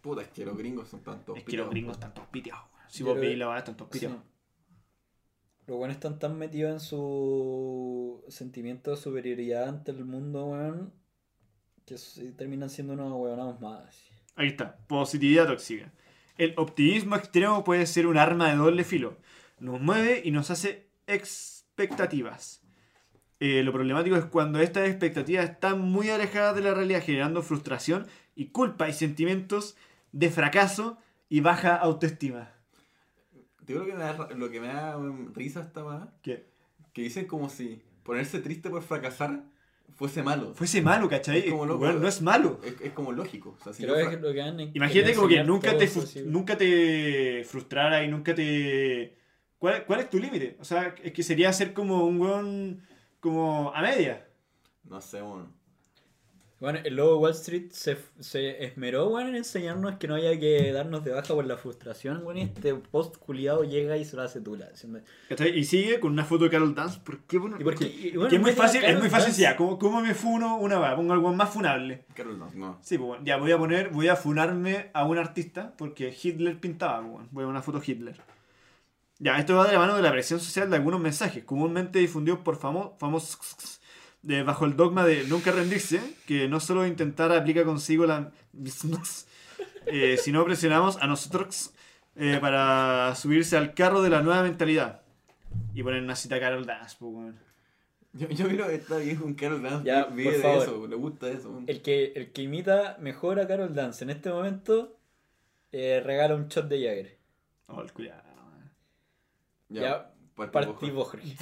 Puta, 0.00 0.22
es 0.22 0.28
que 0.28 0.46
los 0.46 0.56
gringos 0.56 0.88
son 0.88 1.00
tantos 1.00 1.36
Es 1.36 1.44
que 1.44 1.58
los 1.58 1.68
gringos 1.68 1.96
están 1.96 2.14
todos 2.14 2.28
piteados, 2.28 2.64
weón. 2.72 2.84
Si 2.90 3.00
Yo 3.00 3.06
vos 3.06 3.20
veis 3.20 3.36
la 3.38 3.48
weá, 3.48 3.58
están 3.58 3.76
todos 3.76 3.90
piteados. 3.90 4.18
Los 5.70 5.78
buenos 5.78 5.98
están 5.98 6.18
tan 6.18 6.36
metidos 6.36 6.72
en 6.72 6.80
su 6.80 8.24
sentimiento 8.26 8.90
de 8.90 8.96
superioridad 8.96 9.68
ante 9.68 9.92
el 9.92 10.04
mundo, 10.04 10.46
weón, 10.46 10.92
que 11.86 11.94
terminan 12.36 12.68
siendo 12.68 12.94
unos 12.94 13.12
weonados 13.12 13.60
más. 13.60 13.96
Ahí 14.34 14.48
está, 14.48 14.78
positividad 14.88 15.46
tóxica. 15.46 15.92
El 16.36 16.54
optimismo 16.56 17.14
extremo 17.14 17.62
puede 17.62 17.86
ser 17.86 18.08
un 18.08 18.18
arma 18.18 18.50
de 18.50 18.56
doble 18.56 18.82
filo. 18.82 19.18
Nos 19.60 19.80
mueve 19.80 20.22
y 20.24 20.32
nos 20.32 20.50
hace 20.50 20.88
expectativas. 21.06 22.62
Eh, 23.38 23.62
lo 23.62 23.72
problemático 23.72 24.16
es 24.16 24.24
cuando 24.24 24.58
estas 24.58 24.88
expectativas 24.88 25.48
están 25.48 25.80
muy 25.80 26.10
alejadas 26.10 26.56
de 26.56 26.62
la 26.62 26.74
realidad, 26.74 27.04
generando 27.04 27.42
frustración 27.42 28.08
y 28.34 28.46
culpa 28.46 28.88
y 28.88 28.92
sentimientos 28.92 29.76
de 30.10 30.30
fracaso 30.30 30.98
y 31.28 31.42
baja 31.42 31.76
autoestima. 31.76 32.59
Te 33.70 33.74
digo 33.74 33.84
lo 33.84 33.90
que 33.92 33.96
me 33.96 34.02
da, 34.04 34.28
lo 34.34 34.50
que 34.50 34.60
me 34.60 34.66
da 34.66 34.98
weón, 34.98 35.32
risa 35.34 35.60
esta 35.60 35.84
más, 35.84 36.08
Que 36.22 36.50
que 36.92 37.02
dicen 37.02 37.26
como 37.26 37.48
si 37.48 37.80
ponerse 38.02 38.40
triste 38.40 38.68
por 38.68 38.82
fracasar 38.82 39.44
fuese 39.94 40.22
malo. 40.24 40.54
fuese 40.56 40.82
malo, 40.82 41.08
¿cachai? 41.08 41.38
Es 41.40 41.50
como 41.50 41.66
loco. 41.66 41.86
No 41.92 42.08
es 42.08 42.20
malo. 42.20 42.58
Es, 42.64 42.80
es 42.80 42.92
como 42.92 43.12
lógico. 43.12 43.56
O 43.60 43.62
sea, 43.62 43.72
si 43.72 43.84
Creo 43.84 43.94
yo 43.96 44.10
que 44.10 44.16
fra- 44.16 44.28
lo 44.28 44.32
que 44.32 44.42
han 44.42 44.60
Imagínate 44.74 45.14
como 45.14 45.28
que 45.28 45.44
nunca 45.44 45.76
te, 45.78 45.88
nunca 46.24 46.56
te 46.58 47.44
frustrara 47.44 48.02
y 48.02 48.08
nunca 48.08 48.34
te... 48.34 49.16
¿Cuál, 49.58 49.84
cuál 49.84 50.00
es 50.00 50.10
tu 50.10 50.18
límite? 50.18 50.56
O 50.58 50.64
sea, 50.64 50.94
es 51.02 51.12
que 51.12 51.22
sería 51.22 51.52
ser 51.52 51.72
como 51.72 52.06
un 52.06 52.20
weón 52.20 52.82
como 53.20 53.72
a 53.74 53.82
media. 53.82 54.26
No 54.82 55.00
sé, 55.00 55.20
bueno. 55.20 55.52
Bueno, 56.60 56.78
el 56.84 56.94
lobo 56.94 57.16
Wall 57.20 57.30
Street 57.32 57.70
se, 57.70 57.96
se 58.18 58.62
esmeró, 58.66 59.08
weón, 59.08 59.28
en 59.28 59.36
enseñarnos 59.36 59.94
que 59.96 60.06
no 60.06 60.16
había 60.16 60.38
que 60.38 60.70
darnos 60.72 61.02
de 61.02 61.12
baja 61.12 61.32
por 61.32 61.46
la 61.46 61.56
frustración, 61.56 62.18
weón, 62.22 62.36
y 62.36 62.42
este 62.42 62.74
post 62.74 63.16
culiado 63.16 63.64
llega 63.64 63.96
y 63.96 64.04
se 64.04 64.14
lo 64.16 64.22
hace 64.22 64.42
tula. 64.42 64.68
Y 65.54 65.64
sigue 65.64 66.00
con 66.00 66.12
una 66.12 66.24
foto 66.26 66.44
de 66.44 66.50
Carol 66.50 66.74
Dance. 66.74 67.00
¿Por 67.02 67.20
qué? 67.20 67.38
Bueno, 67.38 67.56
Y 67.58 67.64
porque- 67.64 67.86
y 67.86 68.10
bueno, 68.14 68.28
que 68.28 68.36
es 68.36 68.42
muy 68.42 68.52
fácil, 68.52 68.80
es 68.80 68.86
Carol 68.88 69.00
muy 69.00 69.08
fácil 69.08 69.28
Dance. 69.28 69.40
ya, 69.42 69.56
¿cómo, 69.56 69.78
¿cómo 69.78 70.02
me 70.02 70.12
funo 70.14 70.58
una 70.58 70.78
weá? 70.78 70.94
Pongo 70.94 71.14
algo 71.14 71.32
más 71.32 71.48
funable. 71.48 72.04
Carol 72.14 72.38
no, 72.38 72.50
no. 72.54 72.78
Sí, 72.82 72.98
pues 72.98 73.08
bueno, 73.08 73.24
ya 73.24 73.38
voy 73.38 73.52
a 73.52 73.56
poner, 73.58 73.88
voy 73.88 74.08
a 74.08 74.16
funarme 74.16 74.90
a 74.92 75.04
un 75.06 75.16
artista 75.16 75.72
porque 75.78 76.14
Hitler 76.22 76.60
pintaba, 76.60 77.00
pues, 77.00 77.10
bueno, 77.10 77.28
voy 77.30 77.42
a 77.42 77.46
poner 77.46 77.50
una 77.52 77.62
foto 77.62 77.80
Hitler. 77.84 78.16
Ya, 79.18 79.38
esto 79.38 79.54
va 79.56 79.66
de 79.66 79.72
la 79.72 79.78
mano 79.78 79.96
de 79.96 80.02
la 80.02 80.12
presión 80.12 80.40
social 80.40 80.68
de 80.68 80.76
algunos 80.76 81.00
mensajes, 81.00 81.42
comúnmente 81.44 81.98
difundidos 82.00 82.40
por 82.40 82.58
famo- 82.58 82.98
famosos 82.98 83.79
de, 84.22 84.42
bajo 84.42 84.64
el 84.64 84.76
dogma 84.76 85.04
de 85.04 85.24
nunca 85.24 85.52
rendirse, 85.52 86.00
que 86.26 86.48
no 86.48 86.60
solo 86.60 86.86
intentar 86.86 87.32
aplica 87.32 87.64
consigo 87.64 88.06
la 88.06 88.32
eh, 89.86 90.16
sino 90.16 90.44
presionamos 90.44 90.96
a 91.00 91.06
nosotros 91.06 91.72
eh, 92.16 92.38
para 92.40 93.14
subirse 93.14 93.56
al 93.56 93.74
carro 93.74 94.02
de 94.02 94.10
la 94.10 94.22
nueva 94.22 94.42
mentalidad. 94.42 95.02
Y 95.74 95.82
poner 95.82 96.02
una 96.02 96.16
cita 96.16 96.36
a 96.36 96.40
Carol 96.40 96.66
Dance, 96.66 96.96
pues, 96.98 97.12
bueno. 97.12 97.34
Yo, 98.12 98.28
yo 98.28 98.48
miro 98.48 98.66
que 98.66 98.74
está 98.74 98.98
bien 98.98 99.16
con 99.16 99.34
Carol 99.34 99.62
Dance. 99.62 99.84
Ya, 99.84 100.04
vive 100.06 100.30
por 100.30 100.36
de 100.36 100.42
favor. 100.42 100.62
eso, 100.62 100.86
le 100.86 100.96
gusta 100.96 101.28
eso. 101.28 101.62
El 101.66 101.80
que, 101.80 102.12
el 102.16 102.32
que 102.32 102.42
imita 102.42 102.96
mejor 103.00 103.38
a 103.38 103.46
Carol 103.46 103.74
Dance 103.74 104.02
en 104.02 104.10
este 104.10 104.30
momento 104.30 104.98
eh, 105.72 106.02
regala 106.04 106.34
un 106.34 106.48
shot 106.48 106.66
de 106.68 106.82
Jagger. 106.82 107.18
Oh, 107.68 107.82
el 107.82 107.92
culiao. 107.92 108.30
Ya, 109.68 110.12
partimos, 110.19 110.19
Jorge. 111.04 111.20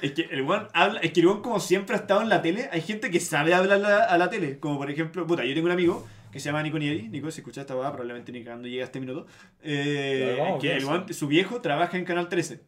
Es 0.00 0.12
que 0.12 0.22
el 0.30 0.42
weón 0.42 0.68
habla, 0.74 1.00
es 1.00 1.12
que 1.12 1.20
el 1.20 1.26
weón 1.26 1.42
como 1.42 1.60
siempre 1.60 1.96
ha 1.96 1.98
estado 1.98 2.22
en 2.22 2.28
la 2.28 2.40
tele, 2.40 2.68
hay 2.72 2.80
gente 2.80 3.10
que 3.10 3.20
sabe 3.20 3.54
hablar 3.54 3.78
a 3.78 3.88
la, 3.88 4.04
a 4.04 4.18
la 4.18 4.30
tele, 4.30 4.60
como 4.60 4.78
por 4.78 4.90
ejemplo, 4.90 5.26
puta, 5.26 5.44
yo 5.44 5.54
tengo 5.54 5.66
un 5.66 5.72
amigo 5.72 6.06
que 6.30 6.40
se 6.40 6.46
llama 6.46 6.62
Nico 6.62 6.78
Nieri, 6.78 7.08
Nico, 7.08 7.30
si 7.30 7.40
escuchas 7.40 7.62
esta 7.62 7.74
weá, 7.74 7.90
probablemente 7.90 8.32
ni 8.32 8.44
cagando 8.44 8.68
llega 8.68 8.84
a 8.84 8.86
este 8.86 9.00
minuto, 9.00 9.26
eh, 9.62 10.36
vamos, 10.38 10.60
que 10.60 10.76
el 10.76 10.84
weón, 10.84 11.12
su 11.12 11.26
viejo 11.26 11.60
trabaja 11.60 11.96
en 11.96 12.04
Canal 12.04 12.28
13. 12.28 12.60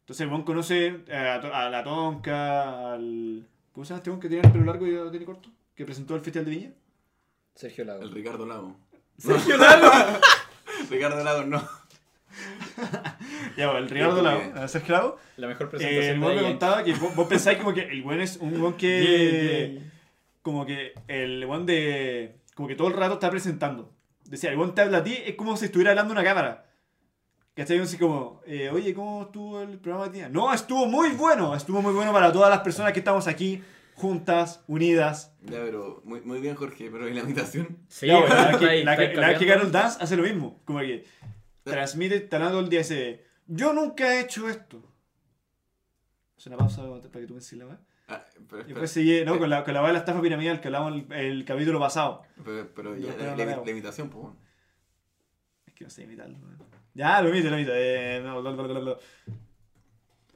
Entonces 0.00 0.20
el 0.22 0.28
weón 0.28 0.42
conoce 0.42 1.00
a, 1.10 1.68
la 1.70 1.84
Tonka, 1.84 2.94
al... 2.94 3.46
¿Cómo 3.72 3.84
se 3.84 3.90
llama 3.90 3.98
este 3.98 4.10
weón 4.10 4.20
que 4.20 4.28
tiene 4.28 4.46
el 4.46 4.52
pelo 4.52 4.64
largo 4.64 4.86
y 4.86 4.92
lo 4.92 5.10
tiene 5.10 5.26
corto? 5.26 5.50
Que 5.74 5.84
presentó 5.84 6.14
el 6.14 6.20
Festival 6.20 6.44
de 6.44 6.50
Viña. 6.50 6.72
Sergio 7.54 7.84
Lago. 7.84 8.02
El 8.02 8.10
Ricardo 8.10 8.46
Lago. 8.46 8.76
Sergio 9.16 9.56
Lago. 9.56 9.90
Ricardo 10.90 11.24
Lago 11.24 11.44
no. 11.44 11.62
ya, 13.56 13.66
bueno, 13.66 13.78
el 13.78 13.90
Ricardo 13.90 14.16
Sí, 14.18 14.22
Lago, 14.24 14.40
porque- 14.44 14.60
a 14.60 14.68
Sergio 14.68 14.94
Lago. 14.94 15.16
La 15.36 15.46
mejor 15.48 15.66
Eh, 15.66 15.70
presentación 15.70 16.04
el 16.14 16.20
de 16.20 16.26
weón 16.26 16.36
me 16.42 16.48
contaba 16.50 16.84
que 16.84 16.92
vos, 16.94 17.14
vos 17.16 17.26
pensáis 17.28 17.58
como 17.58 17.72
que 17.74 17.82
el 17.82 18.02
weón 18.02 18.20
es 18.20 18.36
un 18.38 18.60
weón 18.60 18.74
que... 18.76 19.80
como 20.42 20.66
que 20.66 20.92
el 21.08 21.44
weón 21.46 21.66
de. 21.66 22.36
Como 22.54 22.68
que 22.68 22.74
todo 22.76 22.88
el 22.88 22.94
rato 22.94 23.14
está 23.14 23.30
presentando. 23.30 23.92
Decía, 24.24 24.50
el 24.50 24.56
weón 24.58 24.74
te 24.74 24.82
habla 24.82 24.98
a 24.98 25.04
ti, 25.04 25.16
es 25.24 25.34
como 25.34 25.56
si 25.56 25.66
estuviera 25.66 25.90
hablando 25.90 26.12
una 26.12 26.24
cámara. 26.24 26.66
¿Cachai? 27.54 27.78
Así 27.78 27.98
como, 27.98 28.40
eh, 28.46 28.68
oye, 28.72 28.92
¿cómo 28.94 29.22
estuvo 29.22 29.60
el 29.62 29.78
programa 29.78 30.06
de 30.08 30.12
día? 30.18 30.28
No, 30.28 30.52
estuvo 30.52 30.86
muy 30.86 31.10
bueno. 31.10 31.54
Estuvo 31.54 31.80
muy 31.82 31.92
bueno 31.92 32.12
para 32.12 32.32
todas 32.32 32.50
las 32.50 32.60
personas 32.60 32.92
que 32.92 32.98
estamos 32.98 33.28
aquí, 33.28 33.62
juntas, 33.94 34.64
unidas. 34.66 35.32
Ya, 35.42 35.58
pero 35.62 36.02
muy, 36.04 36.20
muy 36.22 36.40
bien, 36.40 36.56
Jorge, 36.56 36.88
pero 36.90 37.08
¿y 37.08 37.14
la 37.14 37.20
imitación? 37.20 37.78
Sí, 37.88 38.08
Ya, 38.08 38.18
bueno, 38.18 38.34
la, 38.34 38.58
que, 38.58 38.66
ahí, 38.68 38.82
la, 38.82 38.96
la 38.96 39.38
que. 39.38 39.46
Carol 39.46 39.70
Dance 39.70 39.98
hace 40.02 40.16
lo 40.16 40.24
mismo. 40.24 40.60
Como 40.64 40.80
que 40.80 41.04
transmite, 41.64 42.20
todo 42.50 42.60
el 42.60 42.68
día 42.68 42.80
ese. 42.80 43.24
Yo 43.46 43.72
nunca 43.72 44.14
he 44.14 44.20
hecho 44.20 44.48
esto. 44.48 44.82
Es 46.36 46.46
una 46.46 46.56
pausa 46.56 46.82
para 46.82 47.00
que 47.00 47.26
tú 47.26 47.34
me 47.34 47.40
decís 47.40 47.52
la 47.54 47.66
weá. 47.66 47.78
Ah, 48.08 48.22
pero, 48.50 48.62
Y 48.62 48.66
después 48.66 48.90
sigue, 48.90 49.24
no, 49.24 49.38
con 49.38 49.48
la, 49.48 49.64
con 49.64 49.72
la 49.72 49.86
de 49.86 49.92
la 49.94 49.98
estafa 50.00 50.20
piramidal 50.20 50.60
que 50.60 50.68
hablamos 50.68 50.92
el, 50.92 51.12
el 51.12 51.44
capítulo 51.44 51.80
pasado. 51.80 52.22
pero, 52.44 52.68
pero 52.74 52.96
ya, 52.96 53.14
la, 53.16 53.34
la 53.36 53.46
la- 53.46 53.70
imitación, 53.70 54.10
pues. 54.10 54.22
bueno. 54.24 54.36
Es 55.66 55.72
que 55.74 55.84
no 55.84 55.90
sé 55.90 56.02
imitarlo. 56.02 56.36
weón. 56.38 56.58
Ya, 56.92 57.20
lo 57.22 57.30
imito, 57.30 57.48
lo 57.50 57.56
imito. 57.56 57.72
Eh, 57.74 58.20
no, 58.24 58.40
bla, 58.42 58.50
bla. 58.52 58.96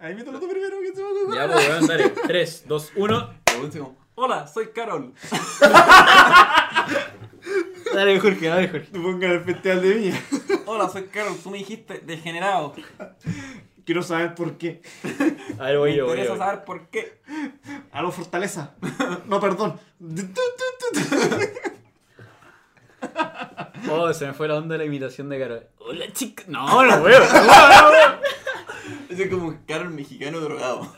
Ahí 0.00 0.14
mételo 0.14 0.38
tú 0.40 0.48
primero, 0.48 0.80
que 0.80 0.94
se 0.94 1.02
me 1.02 1.08
ocurre. 1.08 1.36
Ya, 1.36 1.52
pues, 1.52 1.86
dale. 1.88 2.08
3, 2.26 2.64
2, 2.68 2.92
1. 2.96 3.34
El 3.52 3.58
weón 3.58 3.72
se 3.72 3.78
como, 3.80 3.96
Hola, 4.14 4.46
soy 4.46 4.68
Carol. 4.74 5.12
Dale, 7.94 8.20
Jorge, 8.20 8.48
dale, 8.48 8.68
Jorge. 8.68 8.88
Tú 8.92 9.02
pongas 9.02 9.30
el 9.32 9.40
festival 9.44 9.82
de 9.82 9.88
viña. 9.94 10.20
Hola, 10.66 10.88
soy 10.88 11.04
Carol. 11.04 11.36
Tú 11.42 11.50
me 11.50 11.58
dijiste 11.58 11.98
degenerado. 12.00 12.74
Quiero 13.84 14.02
saber 14.02 14.34
por 14.34 14.58
qué. 14.58 14.82
A 15.58 15.64
ver, 15.64 15.78
voy 15.78 15.94
yo, 15.96 16.06
voy 16.06 16.18
yo. 16.22 16.36
saber 16.36 16.64
por 16.64 16.88
qué. 16.88 17.20
Algo 17.92 18.12
fortaleza. 18.12 18.74
No, 19.26 19.40
perdón. 19.40 19.78
Oh, 23.90 24.12
se 24.12 24.26
me 24.26 24.34
fue 24.34 24.48
la 24.48 24.56
onda 24.56 24.74
de 24.74 24.78
la 24.78 24.84
imitación 24.84 25.28
de 25.28 25.38
Carol. 25.38 25.66
Hola, 25.78 26.12
chica. 26.12 26.44
No, 26.48 26.84
no 26.84 27.02
veo. 27.02 27.20
No, 27.20 27.42
no, 27.42 27.90
no. 27.90 28.18
Ese 29.08 29.24
es 29.24 29.30
como 29.30 29.48
un 29.48 29.56
Carol 29.66 29.90
mexicano 29.90 30.40
drogado. 30.40 30.94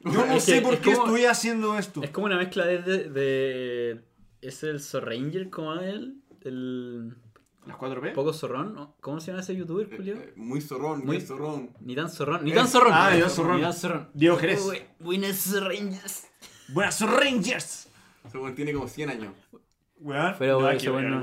Yo 0.00 0.24
no 0.26 0.40
sé 0.40 0.54
que- 0.54 0.60
por 0.62 0.74
es 0.74 0.80
qué 0.80 0.92
como- 0.94 1.06
estoy 1.06 1.24
haciendo 1.26 1.76
esto. 1.78 2.02
Es 2.02 2.10
como 2.10 2.26
una 2.26 2.38
mezcla 2.38 2.64
de. 2.64 2.78
de, 2.78 3.08
de- 3.10 4.00
¿Es 4.42 4.62
el 4.62 4.80
Zorranger 4.80 5.50
como 5.50 5.74
él? 5.74 6.22
El. 6.42 7.14
¿Las 7.66 7.76
4P? 7.76 8.14
Poco 8.14 8.32
zorrón. 8.32 8.94
¿Cómo 9.00 9.20
se 9.20 9.28
llama 9.30 9.42
ese 9.42 9.54
youtuber, 9.54 9.94
Julio? 9.94 10.14
Eh, 10.16 10.32
Muy 10.36 10.60
zorrón, 10.62 11.04
Muy- 11.04 11.20
zorrón. 11.20 11.70
Ni 11.80 11.94
tan 11.94 12.08
zorrón, 12.08 12.44
ni 12.44 12.52
tan 12.52 12.66
zorrón. 12.66 12.92
Ah, 12.94 13.10
ni 13.14 13.20
tan 13.20 13.30
zorrón. 13.30 13.56
Ni 13.56 13.62
tan 13.62 13.72
zorrón. 13.74 14.08
Diego 14.14 14.36
Jerez. 14.38 14.60
Buenas 14.98 15.36
Zorrangers. 15.36 16.26
Buenas 16.68 17.00
Rangers. 17.02 17.88
Weón 18.32 18.54
tiene 18.54 18.72
como 18.72 18.88
100 18.88 19.10
años. 19.10 19.34
Weón. 20.02 20.34
Pero 20.38 20.60
no, 20.60 20.68
ese 20.68 20.76
es 20.78 20.82
que, 20.84 20.90
bueno. 20.90 21.22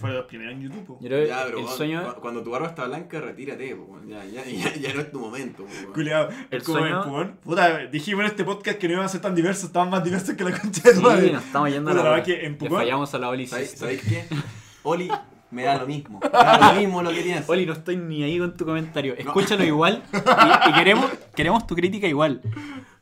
fue 0.00 0.10
de 0.10 0.16
los 0.16 0.26
primeros 0.26 0.54
en 0.54 0.62
YouTube. 0.62 0.98
Yo 1.00 1.08
creo 1.08 1.26
Ya, 1.26 1.44
pero 1.44 1.58
el 1.58 1.64
weón, 1.64 1.76
sueño. 1.76 2.14
cu- 2.14 2.20
cuando 2.20 2.42
tu 2.42 2.50
barba 2.50 2.66
está 2.66 2.84
blanca, 2.86 3.20
retírate, 3.20 3.76
po, 3.76 4.00
ya, 4.06 4.24
ya, 4.24 4.44
ya, 4.46 4.74
ya 4.74 4.94
no 4.94 5.00
es 5.00 5.12
tu 5.12 5.20
momento. 5.20 5.64
Culeado. 5.94 6.28
El 6.50 6.62
sueño-. 6.62 7.36
Puta, 7.44 7.78
dijimos 7.86 8.24
en 8.24 8.30
este 8.30 8.42
podcast 8.44 8.78
que 8.78 8.88
no 8.88 8.94
iban 8.94 9.06
a 9.06 9.08
ser 9.08 9.20
tan 9.20 9.34
diversos, 9.34 9.64
estaban 9.64 9.90
más 9.90 10.02
diversos 10.02 10.34
que 10.34 10.42
la 10.44 10.58
concha 10.58 10.82
de 10.82 10.90
tu 10.94 11.00
Sí, 11.00 11.02
madre. 11.06 11.30
nos 11.32 11.44
estamos 11.44 11.70
yendo 11.70 11.90
a 11.90 11.94
la. 11.94 12.02
la 12.02 12.08
verdad 12.10 12.24
que 12.24 12.44
en 12.46 12.58
Pucón- 12.58 12.78
fallamos 12.78 13.14
a 13.14 13.18
la 13.18 13.28
Oli. 13.28 13.46
¿Sabéis, 13.46 13.70
Sister. 13.70 13.96
¿Sabéis 14.00 14.28
qué? 14.28 14.34
Oli, 14.82 15.08
me 15.52 15.62
da 15.62 15.78
lo 15.78 15.86
mismo. 15.86 16.18
Me 16.20 16.28
da 16.28 16.72
lo 16.74 16.80
mismo 16.80 17.02
lo 17.02 17.10
que 17.10 17.22
tienes. 17.22 17.48
Oli, 17.48 17.64
no 17.64 17.74
estoy 17.74 17.96
ni 17.96 18.24
ahí 18.24 18.38
con 18.40 18.56
tu 18.56 18.64
comentario. 18.64 19.14
Escúchalo 19.16 19.62
igual. 19.64 20.02
Y, 20.12 20.70
y 20.70 20.72
queremos, 20.74 21.10
queremos 21.34 21.64
tu 21.66 21.76
crítica 21.76 22.08
igual. 22.08 22.40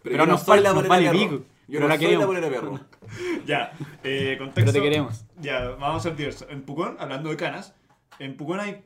pero 0.03 0.19
yo 0.19 0.27
nos 0.27 0.47
nos 0.47 0.87
vale 0.89 1.11
pico. 1.13 1.43
Yo 1.69 1.81
no 1.81 1.89
la 1.89 1.95
soy 1.97 2.05
queremos. 2.05 2.21
la 2.23 2.27
bolera 2.27 2.49
perro. 2.49 2.81
Ya, 3.47 3.73
eh, 4.03 4.37
contexto. 4.39 4.55
Pero 4.61 4.73
te 4.73 4.81
queremos. 4.83 5.25
Ya, 5.41 5.69
vamos 5.71 6.05
a 6.05 6.09
ser 6.09 6.17
diversos. 6.17 6.49
En 6.51 6.63
Pucón, 6.63 6.97
hablando 6.99 7.31
de 7.31 7.37
canas, 7.37 7.75
en 8.19 8.37
Pucón 8.37 8.61
hay. 8.61 8.83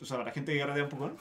O 0.00 0.04
sea, 0.04 0.18
la 0.18 0.30
gente 0.32 0.52
que 0.52 0.58
carretea 0.60 0.84
en 0.84 0.88
Pucón. 0.88 1.16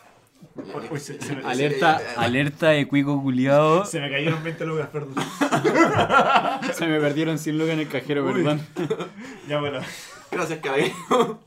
Uy, 0.55 0.87
uy, 0.91 0.99
se, 0.99 1.19
se 1.21 1.35
me, 1.35 1.43
Alerta, 1.45 1.99
alerta 2.15 2.69
de 2.69 2.87
cuico 2.87 3.21
culiado. 3.21 3.83
se 3.85 3.99
me 3.99 4.09
cayeron 4.09 4.41
20 4.43 4.65
lucas, 4.65 4.87
perdón. 4.87 5.15
Se 6.73 6.87
me 6.87 6.99
perdieron 6.99 7.37
100 7.37 7.57
lucas 7.57 7.73
en 7.73 7.79
el 7.81 7.87
cajero, 7.89 8.25
Uy. 8.25 8.33
perdón. 8.35 8.61
Ya, 9.49 9.59
bueno. 9.59 9.79
Gracias, 10.31 10.59
caballero. 10.59 11.41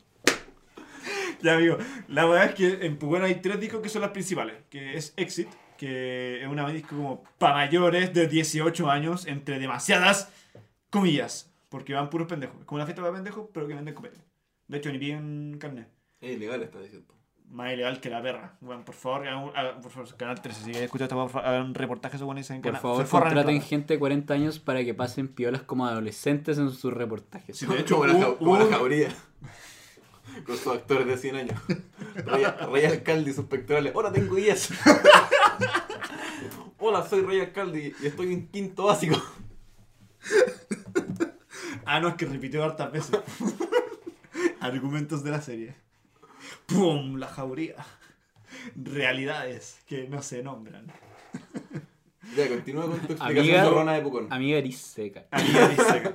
Ya, 1.41 1.55
amigo. 1.55 1.79
La 2.09 2.25
verdad 2.27 2.47
es 2.51 2.55
que 2.55 2.87
en 2.87 2.99
Pucón 2.99 3.23
hay 3.25 3.37
tres 3.37 3.59
discos 3.61 3.81
que 3.81 3.89
son 3.89 4.03
las 4.03 4.11
principales. 4.11 4.57
Que 4.71 4.97
es 4.97 5.15
Exit, 5.17 5.49
que 5.83 6.41
es 6.43 6.47
una 6.49 6.69
disco 6.71 6.95
como 6.95 7.25
para 7.39 7.55
mayores 7.55 8.15
de 8.15 8.29
18 8.29 8.89
años, 8.89 9.27
entre 9.27 9.59
demasiadas 9.59 10.31
comillas. 10.91 11.53
Porque 11.69 11.93
van 11.93 12.09
puros 12.09 12.29
pendejos. 12.29 12.57
Es 12.61 12.65
como 12.67 12.77
una 12.77 12.87
fiesta 12.87 13.03
para 13.03 13.15
pendejos, 13.15 13.49
pero 13.53 13.67
que 13.67 13.75
venden 13.75 13.93
copete. 13.93 14.21
De 14.69 14.79
hecho, 14.79 14.93
ni 14.93 14.99
piden 14.99 15.57
carnet. 15.59 15.89
Es 16.21 16.37
ilegal, 16.37 16.63
está 16.63 16.79
diciendo. 16.79 17.13
Más 17.49 17.73
ilegal 17.73 18.01
que 18.01 18.11
la 18.11 18.23
perra. 18.23 18.57
Bueno, 18.61 18.85
por 18.85 18.95
favor, 18.95 19.27
hagan 19.27 19.51
hagan- 19.57 19.81
por 19.81 19.91
favor, 19.91 20.17
Canal 20.17 20.41
13, 20.41 20.59
si 20.61 20.65
quieres 20.67 20.83
escuchar 20.85 21.07
esto, 21.07 21.17
por 21.17 21.31
favor, 21.31 21.49
hagan 21.49 21.63
un 21.67 21.75
reportaje 21.75 22.17
sobre 22.17 22.43
eso 22.43 22.55
Por 22.63 22.77
favor, 22.77 23.09
contraten 23.09 23.61
gente 23.61 23.95
de 23.95 23.99
40 23.99 24.35
años 24.35 24.61
para 24.61 24.85
que 24.85 24.95
pasen 24.95 25.27
piolas 25.27 25.63
como 25.63 25.85
adolescentes 25.85 26.59
en 26.59 26.71
sus 26.71 26.93
reportajes. 26.93 27.57
Sí, 27.59 27.67
de 27.67 27.81
hecho, 27.81 27.97
como 27.97 28.07
la, 28.07 28.27
como 28.39 28.57
la 28.57 28.67
jauría. 28.67 29.09
Con 30.47 30.57
sus 30.57 30.69
actores 30.73 31.07
de 31.09 31.17
100 31.19 31.37
años. 31.37 31.61
Rey, 32.71 32.85
Alcalde 32.85 33.31
y 33.31 33.35
sus 33.35 33.47
pectorales. 33.47 33.93
Hola, 33.95 34.13
tengo 34.13 34.37
10. 34.37 34.71
Hola, 36.79 37.07
soy 37.09 37.23
Rey 37.23 37.41
Alcalde 37.41 37.95
y 38.01 38.07
estoy 38.07 38.33
en 38.33 38.49
quinto 38.49 38.85
básico. 38.85 39.17
Ah, 41.85 41.99
no, 41.99 42.09
es 42.09 42.15
que 42.15 42.27
repitió 42.27 42.63
hartas 42.63 42.93
veces. 42.93 43.19
Argumentos 44.61 45.25
de 45.25 45.31
la 45.33 45.41
serie. 45.43 45.75
¡Pum! 46.67 47.17
La 47.17 47.27
jauría. 47.27 47.75
Realidades 48.77 49.81
que 49.87 50.07
no 50.09 50.23
se 50.23 50.43
nombran. 50.45 50.87
Ya, 52.37 52.49
continúa 52.49 52.85
con 52.85 53.01
tu 53.01 53.13
explicación 53.13 53.39
Amiga- 53.41 53.65
zorrona 53.65 53.93
de 53.95 54.01
Pucón. 54.03 54.33
Amiga 54.33 54.59
eres 54.59 54.79
seca. 54.79 55.25
Ahí 55.33 55.53
ya 55.53 55.69
dice. 55.69 56.15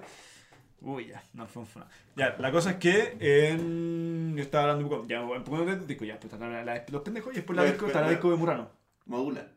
Uy, 0.82 1.08
ya, 1.08 1.22
no 1.34 1.46
fue 1.48 1.64
un. 1.64 1.70
Ya, 2.16 2.36
la 2.40 2.52
cosa 2.52 2.72
es 2.72 2.76
que 2.78 3.18
en... 3.20 4.36
yo 4.38 4.42
estaba 4.44 4.72
hablando 4.72 4.84
de 4.86 4.90
Pucón. 4.96 5.08
Ya, 5.10 5.20
en 5.20 5.44
Pucón 5.44 5.66
de 5.66 5.86
disco, 5.86 6.06
ya, 6.06 6.18
pues 6.18 6.32
está 6.34 6.48
la, 6.48 6.64
la- 6.64 6.86
los 6.90 7.02
pendejos 7.02 7.34
y 7.34 7.36
después 7.38 7.58
la 7.58 7.66
disco 7.66 7.88
está 7.88 8.02
la 8.02 8.10
disco 8.10 8.32
de 8.32 8.38
Murano. 8.38 8.70
Modula. 9.08 9.48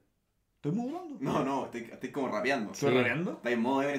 ¿Estoy 0.56 0.72
modulando? 0.72 1.16
No, 1.20 1.44
no, 1.44 1.64
estoy, 1.66 1.88
estoy 1.90 2.10
como 2.10 2.28
rapeando. 2.28 2.72
¿Estoy 2.72 2.90
Sí. 2.90 2.96
rapeando? 2.98 3.32
Está 3.32 3.50
en 3.50 3.60
modo 3.62 3.80
de... 3.80 3.94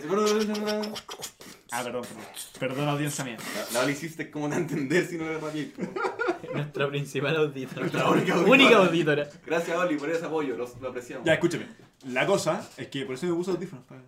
Ah, 1.72 1.84
perdón, 1.84 2.02
perdón. 2.04 2.24
Perdón, 2.60 2.90
audiencia 2.90 3.24
mía. 3.24 3.38
La, 3.56 3.80
la 3.80 3.86
Oli 3.86 3.94
hiciste 3.94 4.30
como 4.30 4.48
no 4.48 4.56
entender 4.56 5.08
si 5.08 5.18
no 5.18 5.24
le 5.26 5.40
rapeé. 5.40 5.72
Nuestra 6.54 6.90
principal 6.90 7.36
auditora. 7.38 7.80
Nuestra 7.82 8.10
única 8.10 8.34
auditora. 8.34 8.52
Única 8.52 8.78
auditora. 8.78 9.30
Gracias, 9.46 9.78
Oli, 9.78 9.96
por 9.98 10.10
ese 10.10 10.26
apoyo. 10.26 10.56
Lo, 10.58 10.70
lo 10.82 10.90
apreciamos. 10.90 11.26
Ya, 11.26 11.34
escúchame. 11.34 11.66
La 12.08 12.26
cosa 12.26 12.68
es 12.78 12.88
que 12.88 13.06
por 13.06 13.16
eso 13.16 13.26
me 13.28 13.34
puse 13.34 13.52
audífonos, 13.52 13.86
para, 13.86 14.02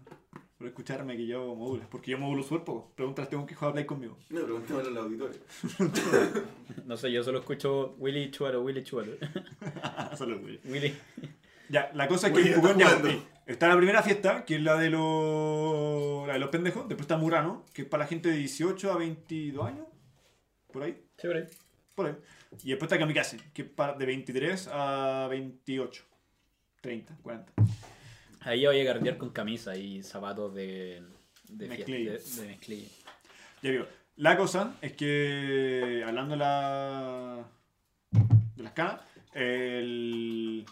escucharme 0.67 1.17
que 1.17 1.25
yo 1.25 1.55
modulo. 1.55 1.83
Porque 1.89 2.11
yo 2.11 2.17
modulo 2.17 2.43
súper 2.43 2.63
poco. 2.63 2.91
Pregúntale, 2.95 3.27
tengo 3.27 3.45
que 3.45 3.55
jugar 3.55 3.73
Play 3.73 3.85
conmigo. 3.85 4.17
No, 4.29 4.43
preguntémosle 4.43 4.89
a 4.89 4.93
los 4.93 5.03
auditores. 5.05 5.39
No 6.85 6.97
sé, 6.97 7.11
yo 7.11 7.23
solo 7.23 7.39
escucho 7.39 7.95
Willy 7.99 8.31
Chuaro, 8.31 8.61
Willy 8.61 8.83
Chuaro. 8.83 9.13
Solo, 10.17 10.39
güey. 10.39 10.59
Willy. 10.65 10.93
Ya, 11.69 11.91
la 11.93 12.07
cosa 12.07 12.27
es 12.27 12.33
que 12.33 12.51
está 12.51 12.77
ya, 12.77 13.01
está 13.47 13.67
la 13.67 13.77
primera 13.77 14.03
fiesta, 14.03 14.43
que 14.45 14.55
es 14.55 14.61
la 14.61 14.77
de 14.77 14.89
los 14.89 16.27
la 16.27 16.33
de 16.33 16.39
los 16.39 16.49
pendejos, 16.49 16.87
después 16.87 17.05
está 17.05 17.17
Murano, 17.17 17.65
que 17.73 17.83
es 17.83 17.87
para 17.87 18.03
la 18.03 18.07
gente 18.07 18.29
de 18.29 18.35
18 18.37 18.91
a 18.91 18.97
22 18.97 19.65
años, 19.65 19.87
por 20.71 20.83
ahí, 20.83 21.01
Chévere. 21.17 21.47
por 21.95 22.07
ahí. 22.07 22.15
Y 22.63 22.69
después 22.69 22.91
está 22.91 22.99
Kamikaze, 22.99 23.37
que 23.53 23.63
es 23.63 23.67
para 23.69 23.93
de 23.93 24.05
23 24.05 24.69
a 24.71 25.27
28, 25.29 26.03
30, 26.81 27.17
40. 27.23 27.53
Ahí 28.45 28.61
yo 28.61 28.69
voy 28.71 28.81
a 28.81 28.85
carretear 28.85 29.17
con 29.17 29.29
camisa 29.31 29.75
y 29.75 30.03
zapatos 30.03 30.53
de. 30.53 31.03
de 31.49 31.67
Mezclilla. 31.67 32.11
fiesta- 32.11 32.41
de, 32.41 32.47
de 32.47 32.51
mezclilla. 32.53 32.87
Ya 33.61 33.71
digo, 33.71 33.85
la 34.17 34.37
cosa 34.37 34.75
es 34.81 34.93
que, 34.93 36.03
hablando 36.05 36.31
de 36.31 36.37
la 36.39 37.45
de 38.55 38.63
las 38.63 38.73
canas, 38.73 39.01
el... 39.33 40.65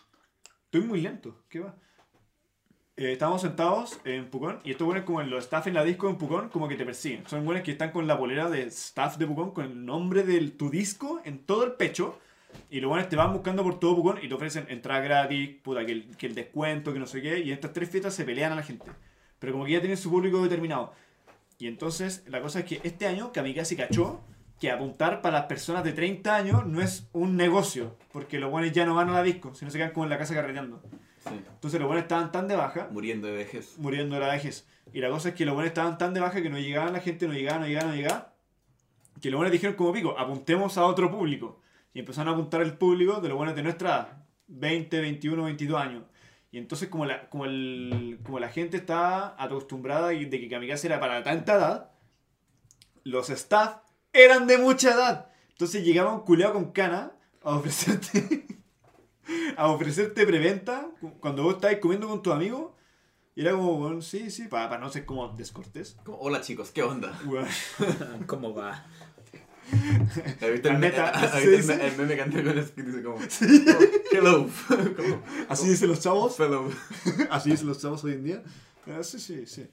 estoy 0.65 0.81
muy 0.81 1.01
lento, 1.01 1.43
¿qué 1.49 1.59
va? 1.61 1.75
Eh, 2.97 3.13
estábamos 3.13 3.41
sentados 3.41 3.99
en 4.03 4.29
Pucón 4.29 4.59
y 4.63 4.71
estos 4.71 4.85
buenos 4.85 5.05
como 5.05 5.21
en 5.21 5.29
los 5.29 5.45
staff 5.45 5.65
en 5.67 5.73
la 5.73 5.83
disco 5.83 6.09
en 6.09 6.17
Pucón 6.17 6.49
como 6.49 6.67
que 6.67 6.75
te 6.75 6.85
persiguen. 6.85 7.25
Son 7.27 7.43
buenos 7.45 7.63
que 7.63 7.71
están 7.71 7.91
con 7.91 8.05
la 8.05 8.17
polera 8.19 8.49
de 8.49 8.63
staff 8.63 9.17
de 9.17 9.25
Pucón 9.25 9.51
con 9.51 9.65
el 9.65 9.85
nombre 9.85 10.23
de 10.23 10.49
tu 10.49 10.69
disco 10.69 11.21
en 11.23 11.39
todo 11.45 11.63
el 11.63 11.71
pecho 11.73 12.19
y 12.69 12.79
los 12.79 12.89
buenos 12.89 13.09
te 13.09 13.15
van 13.15 13.33
buscando 13.33 13.63
por 13.63 13.79
todo 13.79 13.95
Pucón 13.95 14.19
y 14.21 14.27
te 14.27 14.33
ofrecen 14.33 14.65
entrada 14.69 15.01
gratis, 15.01 15.49
puta, 15.61 15.85
que 15.85 15.91
el, 15.91 16.17
que 16.17 16.27
el 16.27 16.35
descuento, 16.35 16.93
que 16.93 16.99
no 16.99 17.05
sé 17.07 17.21
qué 17.21 17.39
y 17.39 17.49
en 17.49 17.53
estas 17.53 17.73
tres 17.73 17.89
fiestas 17.89 18.13
se 18.13 18.23
pelean 18.23 18.51
a 18.51 18.55
la 18.55 18.63
gente. 18.63 18.85
Pero 19.39 19.53
como 19.53 19.65
que 19.65 19.71
ya 19.71 19.79
tienen 19.79 19.97
su 19.97 20.09
público 20.09 20.41
determinado. 20.41 20.93
Y 21.57 21.67
entonces 21.67 22.23
la 22.27 22.41
cosa 22.41 22.59
es 22.59 22.65
que 22.65 22.79
este 22.83 23.07
año 23.07 23.31
Kamikaze 23.31 23.75
cachó 23.75 24.21
que 24.59 24.69
apuntar 24.71 25.21
para 25.21 25.39
las 25.39 25.47
personas 25.47 25.83
de 25.83 25.91
30 25.93 26.35
años 26.35 26.65
no 26.67 26.81
es 26.81 27.07
un 27.13 27.35
negocio, 27.35 27.97
porque 28.11 28.39
los 28.39 28.51
buenos 28.51 28.71
ya 28.71 28.85
no 28.85 28.95
van 28.95 29.09
a 29.09 29.13
la 29.13 29.23
disco, 29.23 29.53
sino 29.55 29.71
se 29.71 29.77
quedan 29.77 29.91
como 29.91 30.03
en 30.05 30.11
la 30.11 30.17
casa 30.17 30.33
carreteando. 30.35 30.81
Sí. 31.27 31.29
Entonces 31.53 31.79
los 31.79 31.87
buenos 31.87 32.03
estaban 32.03 32.31
tan 32.31 32.47
de 32.47 32.55
baja, 32.55 32.87
Muriendo 32.91 33.27
de 33.27 33.33
vejez. 33.33 33.77
muriendo 33.77 34.15
de 34.15 34.21
la 34.21 34.29
vejez. 34.31 34.67
Y 34.93 34.99
la 34.99 35.09
cosa 35.09 35.29
es 35.29 35.35
que 35.35 35.45
los 35.45 35.53
buenos 35.53 35.69
estaban 35.69 35.97
tan 35.97 36.13
de 36.13 36.19
baja 36.19 36.41
que 36.41 36.49
no 36.49 36.57
llegaban 36.59 36.93
la 36.93 36.99
gente, 36.99 37.27
no 37.27 37.33
llegaban, 37.33 37.61
no 37.61 37.67
llegaban, 37.67 37.89
no 37.89 37.95
llegaban, 37.95 38.25
que 39.21 39.29
los 39.29 39.37
buenos 39.37 39.51
dijeron 39.51 39.75
como 39.75 39.93
pico, 39.93 40.15
apuntemos 40.17 40.77
a 40.77 40.85
otro 40.85 41.11
público. 41.11 41.60
Y 41.93 41.99
empezaron 41.99 42.29
a 42.29 42.31
apuntar 42.37 42.61
el 42.61 42.77
público 42.77 43.19
de 43.19 43.29
los 43.29 43.37
buenos 43.37 43.55
de 43.55 43.63
nuestra 43.63 43.89
edad, 43.89 44.25
20, 44.47 44.99
21, 45.01 45.43
22 45.43 45.81
años. 45.81 46.03
Y 46.51 46.57
entonces 46.57 46.89
como 46.89 47.05
la, 47.05 47.29
como 47.29 47.45
el, 47.45 48.19
como 48.23 48.39
la 48.39 48.49
gente 48.49 48.77
está 48.77 49.41
acostumbrada 49.41 50.09
de 50.09 50.29
que 50.29 50.49
Kamikaze 50.49 50.87
era 50.87 50.99
para 50.99 51.23
tanta 51.23 51.53
edad, 51.55 51.91
los 53.03 53.29
staff 53.29 53.77
eran 54.13 54.47
de 54.47 54.57
mucha 54.57 54.93
edad. 54.93 55.27
Entonces 55.49 55.83
llegaba 55.83 56.13
un 56.13 56.21
culeado 56.21 56.53
con 56.53 56.71
cana 56.71 57.11
a 57.43 57.55
ofrecerte 57.55 58.45
a 59.57 59.67
ofrecerte 59.67 60.25
preventa 60.25 60.87
cu- 60.99 61.19
cuando 61.19 61.43
vos 61.43 61.55
estabas 61.55 61.77
comiendo 61.77 62.07
con 62.07 62.21
tu 62.21 62.31
amigo. 62.31 62.75
Y 63.33 63.41
era 63.41 63.51
como, 63.53 63.77
bueno, 63.77 64.01
sí, 64.01 64.29
sí, 64.29 64.47
para, 64.49 64.67
para 64.67 64.81
no 64.81 64.89
ser 64.89 65.05
como 65.05 65.29
descortés. 65.29 65.97
Como, 66.03 66.17
Hola 66.19 66.41
chicos, 66.41 66.71
¿qué 66.71 66.83
onda? 66.83 67.17
Weón. 67.25 67.47
¿Cómo 68.27 68.53
va? 68.53 68.85
¿Has 70.41 70.51
visto 70.51 70.67
el, 70.69 70.73
me- 70.77 70.79
neta, 70.79 71.09
has 71.09 71.31
¿se 71.41 71.49
visto 71.49 71.73
el, 71.73 71.97
meme 71.97 72.21
anda 72.21 72.43
con 72.43 72.57
el 72.57 72.65
que 72.71 72.83
dice 72.83 73.03
como, 73.03 73.15
como, 73.17 73.79
hello, 74.11 74.49
como, 74.95 75.21
Así 75.49 75.69
dicen 75.69 75.89
los 75.89 75.99
chavos. 75.99 76.35
fellow. 76.35 76.69
Así 77.29 77.51
dicen 77.51 77.67
los 77.67 77.79
chavos 77.79 78.03
hoy 78.03 78.13
en 78.13 78.23
día. 78.23 78.43
Ah, 78.87 79.03
sí, 79.03 79.19
sí, 79.19 79.45
sí. 79.45 79.67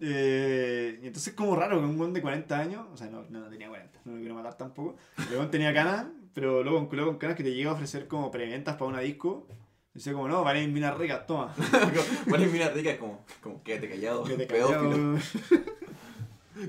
Eh, 0.00 0.98
y 1.02 1.06
entonces 1.06 1.32
como 1.34 1.56
raro 1.56 1.78
que 1.78 1.86
un 1.86 1.96
buen 1.96 2.12
de 2.12 2.20
40 2.20 2.58
años, 2.58 2.84
o 2.92 2.96
sea, 2.96 3.06
no, 3.08 3.22
no, 3.30 3.40
no 3.40 3.48
tenía 3.48 3.68
40, 3.68 4.00
no 4.04 4.12
lo 4.12 4.18
quiero 4.18 4.34
matar 4.34 4.56
tampoco. 4.56 4.96
El 5.32 5.48
tenía 5.50 5.72
canas, 5.72 6.06
pero 6.34 6.62
luego 6.62 6.78
un 6.78 6.86
culo 6.86 7.06
con 7.06 7.16
canas 7.16 7.36
que 7.36 7.42
te 7.42 7.54
llega 7.54 7.70
a 7.70 7.74
ofrecer 7.74 8.06
como 8.06 8.30
preventas 8.30 8.74
para 8.76 8.86
una 8.90 9.00
disco. 9.00 9.48
Dice 9.94 10.12
como, 10.12 10.28
no, 10.28 10.44
valen 10.44 10.74
minas 10.74 10.94
ricas, 10.98 11.26
toma. 11.26 11.54
Bueno, 12.26 12.44
y 12.44 12.48
mira, 12.48 12.68
rica 12.68 12.90
es 12.90 12.98
como, 12.98 13.24
como, 13.40 13.62
quédate 13.62 13.88
callado, 13.88 14.24
Que 14.24 14.34
te 14.34 14.46
pedófilo. 14.46 14.90
callao. 14.90 15.18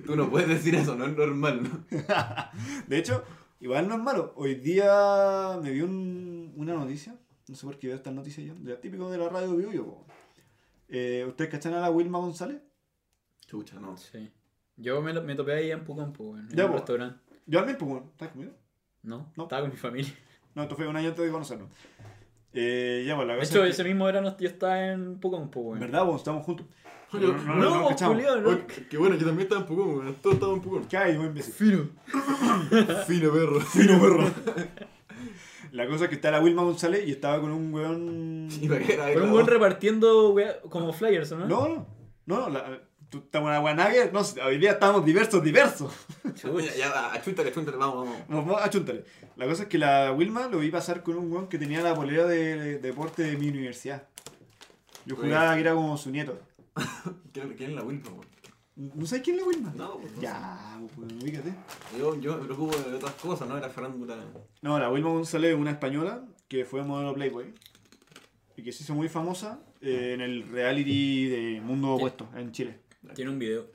Tú 0.06 0.15
no 0.15 0.30
puedes 0.30 0.50
decir 0.50 0.76
eso, 0.76 0.95
no 0.95 1.06
es 1.06 1.15
normal, 1.15 1.63
¿no? 1.63 1.86
De 2.88 2.97
hecho, 2.97 3.23
igual 3.60 3.88
no 3.88 3.95
es 3.95 4.02
malo. 4.02 4.34
Hoy 4.36 4.56
día 4.56 5.58
me 5.62 5.71
vi 5.71 5.82
un- 5.82 6.54
una 6.56 6.73
noticia, 6.73 7.15
no 7.47 7.56
sé 7.56 7.65
por 7.65 7.78
qué 7.80 7.88
veo 7.88 7.95
estas 7.95 8.13
noticias 8.13 8.45
yo, 8.45 8.54
de, 8.56 8.76
típico 8.78 9.10
de 9.10 9.17
la 9.17 9.30
radio 9.30 9.56
Vivo 9.56 9.71
yo. 9.71 10.06
Eh, 10.89 11.26
¿Ustedes 11.28 11.50
cachan 11.52 11.73
a 11.73 11.80
la 11.82 11.89
Wilma 11.89 12.19
González? 12.19 12.62
Chucha, 13.45 13.80
no. 13.80 13.95
Sí. 13.97 14.30
Yo 14.76 15.02
me, 15.02 15.13
me 15.21 15.36
topé 15.36 15.54
ahí 15.54 15.71
en 15.71 15.84
Pucón, 15.84 16.13
en 16.39 16.50
Ya, 16.50 16.65
un 16.65 16.71
po. 16.71 16.78
restaurante. 16.78 17.19
Yo 17.45 17.60
al 17.60 17.65
bueno, 17.78 18.08
¿estás 18.12 18.30
conmigo? 18.30 18.52
No, 19.04 19.32
No. 19.38 19.43
estaba 19.43 19.62
con 19.62 19.71
mi 19.71 19.78
familia. 19.78 20.13
No, 20.54 20.63
esto 20.63 20.76
fue 20.76 20.88
un 20.88 20.95
año 20.97 21.10
antes 21.10 21.23
de 21.26 21.32
conocernos. 21.32 21.69
Eh, 22.54 23.04
ya, 23.06 23.15
pues 23.15 23.28
la 23.28 23.36
De 23.36 23.43
hecho, 23.43 23.63
es 23.63 23.71
ese 23.76 23.84
que- 23.84 23.89
mismo 23.89 24.06
verano 24.06 24.36
yo 24.38 24.47
estaba 24.47 24.86
en 24.88 25.19
Pucón, 25.19 25.50
pues, 25.52 25.65
weón. 25.65 25.80
¿Verdad? 25.80 26.04
Pues 26.06 26.17
estamos 26.17 26.43
juntos. 26.45 26.65
No, 27.13 27.20
no, 27.20 27.38
no, 27.38 27.56
No, 27.56 28.41
no, 28.41 28.67
qué 28.89 28.98
bueno, 28.98 29.15
yo 29.15 29.26
también 29.26 29.43
estaba 29.43 29.62
en 29.62 29.67
Pucón, 29.67 29.98
weón. 29.98 30.15
Todos 30.15 30.36
estaban 30.36 30.56
en 30.56 30.62
Pucón. 30.62 30.86
¿Qué 30.86 30.98
hay, 30.98 31.15
buen 31.15 31.30
imbécil? 31.30 31.54
Fino. 31.54 31.89
Fino 33.08 33.32
perro. 33.32 33.62
Fino 33.62 34.02
perro. 34.02 34.32
La 35.72 35.88
cosa 35.88 36.06
es 36.06 36.10
que 36.10 36.15
está 36.15 36.32
la 36.32 36.41
Wilma 36.41 36.63
González 36.63 37.08
y 37.08 37.12
estaba 37.12 37.39
con 37.39 37.52
un 37.52 37.74
weón. 37.74 38.50
Y 38.62 38.67
para 38.67 38.82
qué 38.82 38.93
era 38.93 39.04
Fue 39.13 39.22
un 39.22 39.32
buen 39.32 39.48
repartiendo, 39.48 40.36
como 40.70 40.91
flyers, 40.91 41.32
¿o 41.32 41.38
¿no? 41.38 41.48
No, 41.48 41.88
no, 42.26 42.39
no, 42.41 42.50
la, 42.50 42.82
tú 43.10 43.20
estamos 43.20 43.48
en 43.48 43.54
la 43.54 43.60
Guanague, 43.60 44.10
no 44.12 44.24
sé, 44.24 44.41
hoy 44.41 44.58
día 44.58 44.72
estamos 44.72 45.06
diversos, 45.06 45.41
diversos. 45.41 45.93
Ya, 46.43 46.76
ya, 46.76 47.13
achúntale, 47.13 47.50
achúntale, 47.50 47.78
vamos, 47.78 48.10
vamos. 48.28 48.62
Achúntale. 48.62 49.06
La 49.38 49.46
cosa 49.46 49.63
es 49.63 49.70
que 49.70 49.78
la 49.78 50.12
Wilma 50.12 50.48
lo 50.48 50.60
vi 50.60 50.70
pasar 50.72 51.04
con 51.04 51.17
un 51.17 51.32
weón 51.32 51.48
que 51.48 51.58
tenía 51.58 51.82
la 51.82 51.96
polera 51.96 52.26
de, 52.26 52.58
de 52.58 52.80
deporte 52.80 53.24
de 53.24 53.38
mi 53.38 53.48
universidad. 53.48 54.08
Yo 55.06 55.15
juraba 55.15 55.56
que 55.56 55.62
era 55.62 55.74
como 55.74 55.98
su 55.98 56.12
nieto. 56.12 56.38
¿Quién, 57.34 57.54
quién 57.56 57.72
es 57.72 57.76
la 57.76 57.84
Wilma, 57.84 58.10
weón? 58.10 58.28
¿No 58.76 59.06
sabes 59.08 59.24
quién 59.24 59.38
es 59.38 59.42
la 59.42 59.48
Wilma? 59.48 59.74
No, 59.76 59.98
pues 59.98 60.16
no 60.16 60.22
Ya, 60.22 60.80
pues 60.96 61.12
ubícate. 61.12 61.54
Yo, 61.98 62.20
yo 62.20 62.38
me 62.38 62.46
preocupo 62.46 62.78
de 62.78 62.96
otras 62.96 63.13
cosas, 63.13 63.48
¿no? 63.48 63.58
Era 63.58 63.70
farándula. 63.70 64.24
No, 64.62 64.78
la 64.78 64.92
Wilma 64.92 65.10
González 65.10 65.54
es 65.54 65.60
una 65.60 65.72
española 65.72 66.24
que 66.48 66.63
fue 66.63 66.84
modelo 66.84 67.13
Playboy 67.16 67.54
y 68.56 68.63
que 68.63 68.72
se 68.72 68.84
hizo 68.84 68.94
muy 68.94 69.10
famosa 69.10 69.60
eh, 69.82 70.13
en 70.13 70.22
el 70.22 70.48
reality 70.48 71.28
de 71.28 71.62
Mundo 71.62 71.94
Opuesto 71.94 72.30
en 72.36 72.52
Chile. 72.52 72.80
Tiene 73.16 73.32
un 73.32 73.40
video. 73.40 73.68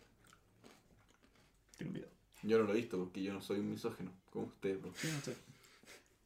Tiene 1.77 1.89
un 1.89 1.95
video. 1.95 2.09
Yo 2.45 2.59
no 2.59 2.65
lo 2.65 2.73
he 2.73 2.77
visto 2.77 2.99
porque 2.99 3.23
yo 3.23 3.33
no 3.33 3.41
soy 3.41 3.61
un 3.61 3.71
misógeno, 3.71 4.13
como 4.31 4.47
ustedes, 4.47 4.81
bro. 4.81 4.93
Sí, 4.95 5.09
no 5.13 5.21
sé. 5.21 5.37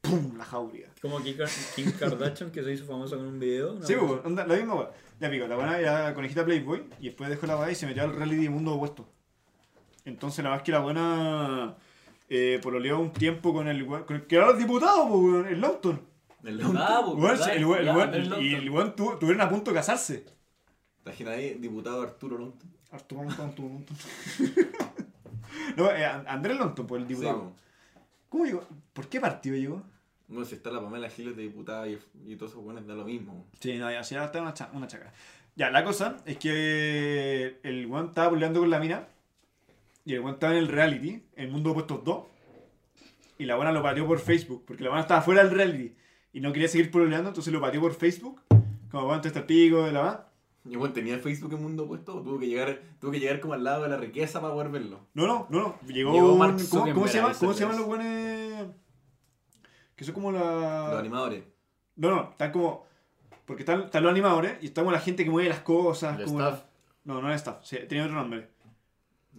¡Pum! 0.09 0.37
La 0.39 0.45
jauría. 0.45 0.89
Como 1.01 1.21
Kim, 1.23 1.37
Kar- 1.37 1.75
Kim 1.75 1.93
Kardashian 1.93 2.51
que 2.51 2.63
se 2.63 2.73
hizo 2.73 2.85
famosa 2.87 3.17
con 3.17 3.27
un 3.27 3.39
video. 3.39 3.75
¿no? 3.75 3.87
Sí, 3.87 3.95
pues, 3.99 4.21
onda, 4.25 4.47
la 4.47 4.55
misma 4.57 4.75
weá. 4.75 4.91
Ya 5.21 5.31
pico, 5.31 5.47
la 5.47 5.57
buena 5.57 5.79
era 5.79 6.15
conejita 6.15 6.45
Playboy 6.45 6.85
y 7.01 7.07
después 7.07 7.31
dejó 7.31 7.47
la 7.47 7.57
weá 7.57 7.71
y 7.71 7.75
se 7.75 7.87
metió 7.87 8.03
al 8.03 8.15
reality 8.15 8.43
de 8.45 8.51
Mundo 8.51 8.75
Opuesto. 8.75 9.09
Entonces 10.05 10.45
la 10.45 10.51
verdad 10.51 10.63
es 10.63 10.67
que 10.67 10.73
la 10.73 10.81
buena 10.81 11.75
eh, 12.29 12.61
pololeó 12.63 12.99
un 13.01 13.13
tiempo 13.13 13.53
con 13.55 13.67
el 13.69 13.87
con 13.87 14.05
el 14.17 14.27
que 14.27 14.37
era 14.37 14.51
el 14.51 14.59
diputado, 14.59 15.09
pues, 15.09 15.21
weón, 15.21 15.47
el 15.49 15.61
Longton. 15.61 16.01
El 16.45 16.61
Ah, 16.77 17.03
pues, 17.19 17.41
el 17.49 17.65
weón- 17.67 17.79
el 17.81 17.89
Andrés 17.89 18.27
y 18.27 18.29
Longton. 18.29 18.45
el 18.63 18.71
weón 18.71 18.95
tuvieron 18.95 19.41
a 19.41 19.49
punto 19.49 19.71
de 19.71 19.75
casarse. 19.77 20.27
Imagina 21.05 21.31
ahí, 21.33 21.55
diputado 21.55 22.03
Arturo 22.03 22.37
Longton. 22.39 22.71
Arturo 22.93 23.23
Longton, 23.25 23.47
Arturo 23.49 23.69
Longton. 23.69 23.97
no, 25.77 25.91
eh, 25.91 26.05
And- 26.05 26.29
Andrés 26.29 26.57
Longton, 26.59 26.87
pues 26.87 27.03
el 27.03 27.09
diputado. 27.09 27.53
¿Cómo 28.29 28.45
llegó? 28.45 28.65
¿Por 28.93 29.09
qué 29.09 29.21
partido 29.21 29.57
llegó? 29.57 29.83
Bueno, 30.29 30.45
si 30.45 30.55
está 30.57 30.71
la 30.71 30.81
Pamela 30.81 31.09
Giles 31.09 31.37
de 31.37 31.43
diputada 31.45 31.87
y, 31.89 31.99
y 32.27 32.37
todos 32.37 32.53
esos 32.53 32.65
buenos, 32.65 32.87
da 32.87 32.95
lo 32.95 33.05
mismo. 33.05 33.33
weón. 33.33 33.45
Sí, 33.61 33.75
no, 33.79 33.91
ya, 33.91 34.01
está 34.01 34.41
una, 34.43 34.55
cha- 34.55 34.71
una 34.73 34.87
chaca. 34.87 35.13
Ya, 35.55 35.71
la 35.71 35.85
cosa 35.85 36.17
es 36.27 36.37
que 36.39 37.59
el 37.63 37.87
weón 37.87 38.07
estaba 38.09 38.31
peleando 38.31 38.61
con 38.61 38.71
la 38.71 38.79
mina 38.81 39.09
y 40.05 40.15
el 40.15 40.21
weón 40.21 40.35
estaba 40.35 40.53
en 40.55 40.59
el 40.59 40.69
reality, 40.69 41.23
el 41.37 41.49
mundo 41.51 41.71
opuestos 41.71 42.03
2, 42.05 42.25
y 43.39 43.45
la 43.45 43.55
buena 43.57 43.71
lo 43.73 43.83
pateó 43.83 44.07
por 44.07 44.19
Facebook, 44.19 44.65
porque 44.67 44.83
la 44.83 44.91
buena 44.91 45.03
estaba 45.03 45.23
fuera 45.23 45.43
del 45.45 45.53
reality 45.55 45.95
y 46.33 46.41
no 46.41 46.53
quería 46.53 46.69
seguir 46.69 46.91
pololeando, 46.91 47.29
entonces 47.31 47.53
lo 47.53 47.61
pateó 47.61 47.81
por 47.81 47.95
Facebook, 47.95 48.41
como 48.91 49.05
bueno, 49.07 49.23
está 49.25 49.39
el 49.41 49.47
pico 49.47 49.85
de 49.85 49.93
la 49.93 50.01
va. 50.01 50.33
Y 50.69 50.75
bueno, 50.75 50.93
tenía 50.93 51.17
Facebook 51.21 51.53
en 51.55 51.63
Mundo 51.63 51.85
Opuesto, 51.85 52.17
o 52.17 52.23
tuvo 52.23 52.41
que 52.41 52.49
llegar, 52.49 52.81
tuvo 53.01 53.13
que 53.13 53.21
llegar 53.21 53.39
como 53.41 53.55
al 53.55 53.63
lado 53.63 53.85
de 53.85 53.89
la 53.89 53.97
riqueza 53.97 54.41
para 54.41 54.53
poder 54.53 54.69
verlo. 54.71 55.07
No, 55.15 55.27
no, 55.29 55.47
no, 55.49 55.61
no. 55.61 55.79
Llegó, 55.87 56.13
Llegó 56.13 56.33
un- 56.35 56.67
¿cómo, 56.69 56.93
cómo 56.93 57.07
se 57.09 57.19
llama? 57.19 57.35
¿Cómo 57.39 57.53
se 57.55 57.61
llaman 57.61 57.77
los 57.77 57.87
buenos? 57.87 58.07
Que 59.97 60.05
son 60.05 60.15
como 60.15 60.31
la. 60.31 60.89
Los 60.91 61.01
animadores. 61.01 61.43
No, 61.97 62.11
no, 62.11 62.31
están 62.31 62.53
como. 62.53 62.87
Porque 63.47 63.63
están, 63.63 63.83
están 63.85 64.03
los 64.03 64.11
animadores 64.13 64.57
y 64.61 64.67
están 64.67 64.85
como 64.85 64.93
la 64.93 65.01
gente 65.01 65.25
que 65.25 65.31
mueve 65.31 65.49
las 65.49 65.61
cosas. 65.61 66.19
El 66.19 66.27
como 66.27 66.41
staff. 66.41 66.63
No, 67.05 67.23
no 67.23 67.31
es 67.31 67.37
staff, 67.37 67.65
sí, 67.65 67.79
tiene 67.89 68.05
otro 68.05 68.17
nombre. 68.17 68.49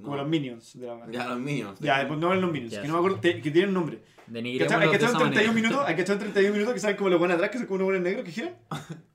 Como 0.02 0.16
No. 0.16 0.22
los 0.22 0.30
minions 0.30 0.80
de 0.80 0.88
la 0.88 1.06
Ya, 1.12 1.28
los 1.28 1.40
míos. 1.40 1.78
Ya, 1.80 1.98
después 2.00 2.20
no 2.20 2.34
los 2.34 2.52
minions, 2.52 2.72
Ya, 2.74 2.82
que 2.82 2.88
no 2.88 2.94
me 2.94 3.00
acuerdo, 3.00 3.20
te- 3.20 3.42
que 3.42 3.52
tienen 3.52 3.70
un 3.70 3.74
nombre. 3.76 4.02
Hay 4.34 4.42
que 4.58 4.64
echar 4.64 4.82
esa 4.84 5.18
31 5.18 5.24
manera. 5.24 5.52
minutos, 5.54 5.84
hay 5.88 5.96
que 5.96 6.02
echar 6.04 6.20
31 6.20 6.54
minutos 6.54 6.74
que 6.74 6.80
saben 6.80 6.98
como 6.98 7.10
los 7.10 7.20
buenos 7.20 7.36
atrás, 7.36 7.50
que 7.52 7.58
son 7.58 7.68
como 7.68 7.76
unos 7.78 7.86
buenos 7.88 8.04
negros 8.04 8.24
que 8.26 8.32
giran. 8.32 8.56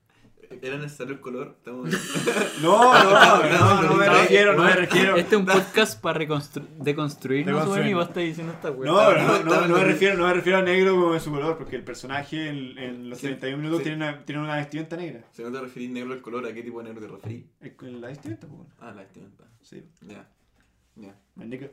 ¿Era 0.61 0.79
necesario 0.79 1.15
el 1.15 1.21
color? 1.21 1.55
Estamos... 1.59 1.91
No, 2.63 2.93
no, 2.93 3.49
no, 3.49 3.83
no 3.83 3.95
me 3.95 4.07
no, 4.07 4.13
refiero, 4.15 4.55
no 4.55 4.65
me 4.65 4.73
refiero. 4.73 5.17
Este 5.17 5.35
es 5.35 5.41
un 5.41 5.47
podcast 5.47 6.01
para 6.01 6.19
deconstruirnos, 6.79 7.69
weón, 7.69 7.89
y 7.89 7.95
vos 7.95 8.09
estás 8.09 8.23
diciendo 8.23 8.53
esta 8.53 8.71
weá. 8.71 8.91
No, 8.91 9.13
no, 9.15 9.43
no, 9.43 9.67
no, 9.69 9.77
me 9.79 9.85
refiero, 9.85 10.17
no 10.17 10.27
me 10.27 10.35
refiero 10.35 10.59
a 10.59 10.63
negro 10.63 10.93
como 10.93 11.13
de 11.15 11.21
su 11.21 11.31
color, 11.31 11.59
porque 11.59 11.77
el 11.77 11.85
personaje 11.85 12.49
en, 12.49 12.79
en 12.79 13.11
los 13.11 13.19
Sí, 13.19 13.27
31 13.27 13.57
minutos 13.59 13.79
sí. 13.79 13.85
tiene, 13.85 13.97
una, 14.09 14.25
tiene 14.25 14.43
una 14.43 14.57
vestimenta 14.57 14.97
negra. 14.97 15.25
Si 15.33 15.43
no 15.43 15.51
te 15.51 15.61
referís 15.61 15.91
negro 15.91 16.13
el 16.15 16.23
color, 16.23 16.47
¿a 16.47 16.53
qué 16.53 16.63
tipo 16.63 16.83
de 16.83 16.93
negro 16.93 17.07
te 17.07 17.13
referís? 17.13 17.45
La 18.01 18.09
vestimenta, 18.09 18.47
pues 18.47 18.59
bueno. 18.59 18.73
Ah, 18.81 18.93
la 18.95 19.03
vestimenta. 19.03 19.45
Sí, 19.63 19.83
Ya. 20.03 20.29
Ya. 20.95 21.15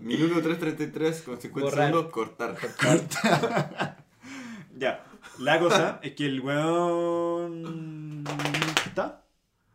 Minuto 0.00 0.40
3.33 0.40 1.22
con 1.24 1.40
50 1.40 1.70
Borrar. 1.70 1.88
segundos, 1.88 2.12
cortar. 2.12 2.56
Ya, 4.76 5.04
la 5.38 5.58
cosa 5.58 6.00
es 6.02 6.12
que 6.12 6.26
el 6.26 6.40
weón. 6.40 8.24
¿Está? 8.86 9.22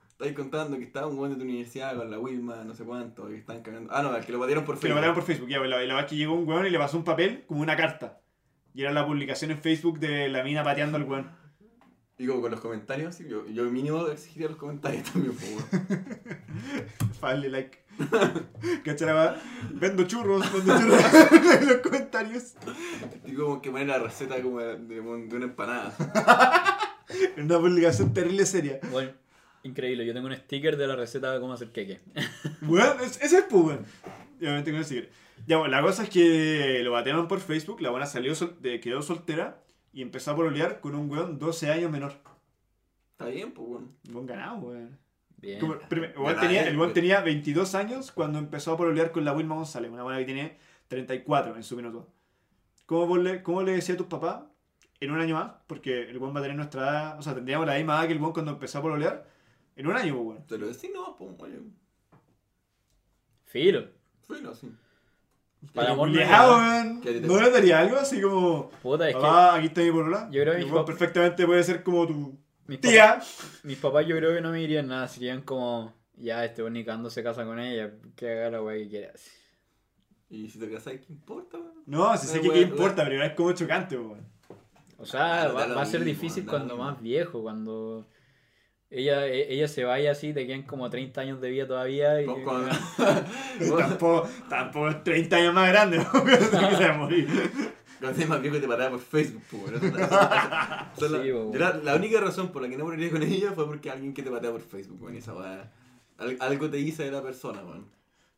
Estáis 0.09 0.33
contando 0.33 0.77
que 0.77 0.83
estaba 0.83 1.07
un 1.07 1.17
weón 1.17 1.31
de 1.31 1.37
tu 1.37 1.43
universidad 1.43 1.95
con 1.95 2.11
la 2.11 2.19
Wilma, 2.19 2.63
no 2.65 2.73
sé 2.75 2.83
cuánto, 2.83 3.27
que 3.27 3.37
están 3.37 3.61
cagando. 3.61 3.89
Ah, 3.93 4.03
no, 4.03 4.15
el 4.15 4.25
que 4.25 4.31
lo 4.31 4.39
patearon 4.39 4.65
por 4.65 4.75
Que 4.75 4.79
lo 4.79 4.81
Facebook. 4.81 4.95
mandaron 4.95 5.15
por 5.15 5.23
Facebook. 5.23 5.49
Ya, 5.49 5.57
pues, 5.59 5.69
la, 5.69 5.77
la 5.77 5.81
verdad 5.83 5.99
es 6.01 6.05
que 6.09 6.15
llegó 6.17 6.33
un 6.33 6.47
weón 6.47 6.65
y 6.65 6.69
le 6.69 6.77
pasó 6.77 6.97
un 6.97 7.03
papel 7.03 7.45
como 7.47 7.61
una 7.61 7.75
carta. 7.77 8.19
Y 8.73 8.81
era 8.81 8.91
la 8.91 9.05
publicación 9.05 9.51
en 9.51 9.59
Facebook 9.59 9.99
de 9.99 10.29
la 10.29 10.43
mina 10.43 10.63
pateando 10.63 10.97
al 10.97 11.03
weón. 11.03 11.31
Y 12.17 12.27
como 12.27 12.41
con 12.41 12.51
los 12.51 12.59
comentarios, 12.59 13.19
yo, 13.19 13.47
yo 13.47 13.63
mínimo 13.71 14.05
exigiría 14.07 14.49
los 14.49 14.57
comentarios 14.57 15.03
también, 15.11 15.33
pues, 15.35 15.55
weón. 17.21 17.51
Like. 17.51 17.79
¿Cachai 18.83 19.07
la 19.07 19.13
weá? 19.15 19.41
Vendo 19.73 20.03
churros, 20.05 20.51
vendo 20.53 20.79
churros 20.79 21.03
en 21.61 21.67
los 21.67 21.77
comentarios. 21.77 22.53
Y 23.25 23.33
como 23.33 23.61
que 23.61 23.71
la 23.85 23.99
receta 23.99 24.41
como 24.41 24.59
de, 24.59 24.77
de- 24.77 24.99
una 25.01 25.45
empanada. 25.45 25.93
En 27.37 27.45
una 27.45 27.59
publicación 27.59 28.13
terrible 28.13 28.45
seria. 28.45 28.79
Bueno, 28.91 29.11
increíble. 29.63 30.05
Yo 30.05 30.13
tengo 30.13 30.27
un 30.27 30.35
sticker 30.35 30.77
de 30.77 30.87
la 30.87 30.95
receta 30.95 31.31
de 31.33 31.39
cómo 31.39 31.53
hacer 31.53 31.71
queque. 31.71 31.99
Es- 33.01 33.19
ese 33.21 33.37
es 33.39 33.45
pues, 33.49 33.63
weón. 33.63 33.85
Y 34.39 34.45
obviamente 34.45 34.71
con 34.71 34.79
el 34.79 34.85
secret. 34.85 35.11
Ya, 35.47 35.57
bueno, 35.57 35.71
la 35.75 35.81
cosa 35.81 36.03
es 36.03 36.09
que 36.09 36.81
lo 36.83 36.91
batearon 36.91 37.27
por 37.27 37.39
Facebook, 37.39 37.81
la 37.81 37.89
buena 37.89 38.05
salió, 38.05 38.35
sol- 38.35 38.57
de- 38.61 38.79
quedó 38.79 39.01
soltera 39.01 39.61
y 39.93 40.01
empezó 40.01 40.31
a 40.31 40.35
pololear 40.35 40.79
con 40.81 40.95
un 40.95 41.09
weón 41.09 41.39
12 41.39 41.71
años 41.71 41.91
menor. 41.91 42.13
Está 43.11 43.25
bien, 43.31 43.51
pues, 43.53 43.67
weón. 43.67 43.95
Buen 44.11 44.25
ganado, 44.27 44.57
weón. 44.59 44.97
Bien. 45.41 45.59
Como- 45.59 45.79
prim- 45.79 46.03
el 46.05 46.11
weón 46.17 46.25
Ganado, 46.27 46.41
tenía, 46.41 46.61
el 46.63 46.67
weón 46.69 46.79
weón. 46.79 46.93
tenía 46.93 47.21
22 47.21 47.75
años 47.75 48.11
cuando 48.11 48.39
empezó 48.39 48.73
a 48.73 48.77
pololear 48.77 49.11
con 49.11 49.23
la 49.25 49.33
Wilma 49.33 49.55
González, 49.55 49.89
una 49.91 50.03
buena 50.03 50.19
que 50.19 50.25
tiene 50.25 50.57
34 50.87 51.55
en 51.55 51.63
su 51.63 51.75
minuto. 51.75 52.07
¿Cómo, 52.85 53.05
vos 53.07 53.19
le, 53.19 53.41
¿Cómo 53.43 53.61
le 53.63 53.73
decía 53.73 53.95
a 53.95 53.97
tus 53.97 54.07
papás 54.07 54.41
en 54.99 55.11
un 55.11 55.19
año 55.21 55.35
más? 55.35 55.51
Porque 55.67 56.09
el 56.09 56.17
weón 56.17 56.35
va 56.35 56.39
a 56.39 56.43
tener 56.43 56.57
nuestra 56.57 56.81
edad, 56.81 57.19
o 57.19 57.21
sea, 57.21 57.35
tendríamos 57.35 57.67
la 57.67 57.75
misma 57.75 57.99
edad 57.99 58.07
que 58.07 58.13
el 58.13 58.19
weón 58.19 58.33
cuando 58.33 58.51
empezó 58.51 58.79
a 58.79 58.81
pololear. 58.81 59.27
En 59.75 59.87
un 59.87 59.95
año, 59.95 60.13
pues, 60.15 60.25
weón. 60.27 60.47
Te 60.47 60.57
lo 60.57 60.67
decís, 60.67 60.89
no, 60.93 61.15
pues, 61.15 61.29
weón. 61.39 61.73
Filo. 63.45 63.87
Bueno, 64.27 64.53
sí. 64.53 64.71
Para 65.73 65.91
amor 65.91 66.09
no 66.09 66.19
hay 66.19 66.25
Culeado, 66.25 66.57
nada. 66.57 66.81
weón. 66.83 67.01
¿Qué 67.01 67.13
te- 67.13 67.27
¿No 67.27 67.41
le 67.41 67.49
daría 67.51 67.79
algo 67.79 67.97
así 67.97 68.21
como... 68.21 68.69
Puta, 68.81 69.09
es 69.09 69.15
que 69.15 69.21
Papá, 69.21 69.55
aquí 69.55 69.67
está 69.67 69.81
mi 69.81 69.91
polola. 69.91 70.27
Yo 70.31 70.41
creo 70.43 70.55
que 70.55 70.83
perfectamente 70.85 71.45
puede 71.45 71.63
ser 71.63 71.83
como 71.83 72.07
tu 72.07 72.37
mis, 72.69 72.81
tía. 72.81 73.07
papás, 73.13 73.59
mis 73.63 73.77
papás 73.77 74.07
yo 74.07 74.15
creo 74.15 74.33
que 74.33 74.41
no 74.41 74.51
me 74.51 74.59
dirían 74.59 74.87
nada. 74.87 75.07
Serían 75.07 75.41
como 75.41 75.93
Ya, 76.15 76.45
este 76.45 76.61
weón 76.61 76.73
ni 76.73 76.85
cagando 76.85 77.09
se 77.09 77.23
casa 77.23 77.45
con 77.45 77.59
ella, 77.59 77.91
que 78.15 78.31
haga 78.31 78.51
la 78.51 78.61
weá 78.61 78.77
que 78.77 78.89
quiera. 78.89 79.13
Y 80.29 80.47
si 80.47 80.59
te 80.59 80.69
casas, 80.69 80.93
¿qué 80.93 81.11
importa, 81.11 81.57
weón? 81.57 81.83
No, 81.85 82.15
si 82.17 82.27
sé 82.27 82.41
que 82.41 82.49
qué 82.49 82.61
importa, 82.61 83.03
pero 83.03 83.23
es 83.23 83.33
como 83.33 83.51
chocante, 83.53 83.97
weón. 83.97 84.27
O 84.97 85.05
sea, 85.05 85.47
va, 85.47 85.81
a 85.81 85.85
ser 85.85 86.01
mismo, 86.01 86.13
difícil 86.13 86.45
cuando 86.45 86.75
más 86.75 87.01
viejo, 87.01 87.41
cuando 87.41 88.05
ella, 88.89 89.27
e- 89.27 89.53
ella 89.53 89.67
se 89.67 89.85
vaya 89.85 90.11
así, 90.11 90.33
te 90.33 90.45
quedan 90.45 90.63
como 90.63 90.89
30 90.89 91.21
años 91.21 91.41
de 91.41 91.49
vida 91.49 91.65
todavía 91.65 92.21
y... 92.21 92.25
Tampoco, 93.77 94.27
tampoco 94.49 94.89
es 94.89 95.03
30 95.03 95.35
años 95.37 95.53
más 95.53 95.69
grande, 95.69 95.97
que 96.25 96.75
se 96.75 96.87
va 96.87 96.93
a 96.93 96.97
morir. 96.97 97.27
Cuando 97.99 98.17
eres 98.17 98.29
más 98.29 98.41
viejo 98.41 98.59
te 98.59 98.67
pateaba 98.67 98.91
por 98.91 98.99
Facebook, 98.99 99.43
pues, 99.51 99.73
es 99.73 99.93
la- 99.93 100.93
esa 100.95 101.05
es 101.05 101.83
la- 101.83 101.95
única 101.95 102.19
razón 102.21 102.51
por 102.51 102.61
la 102.61 102.69
que 102.69 102.77
no 102.77 102.85
moriría 102.85 103.11
con 103.11 103.21
ella 103.23 103.51
fue 103.53 103.65
porque 103.65 103.89
alguien 103.91 104.13
que 104.13 104.23
te 104.23 104.31
patea 104.31 104.51
por 104.51 104.61
Facebook, 104.61 105.01
weón. 105.01 105.15
y 105.15 105.17
Esa 105.19 105.33
weá. 105.35 105.71
al- 106.17 106.37
Algo 106.39 106.69
te 106.69 106.77
dice 106.77 107.03
de 107.03 107.11
la 107.11 107.21
persona, 107.21 107.61
weón. 107.63 107.85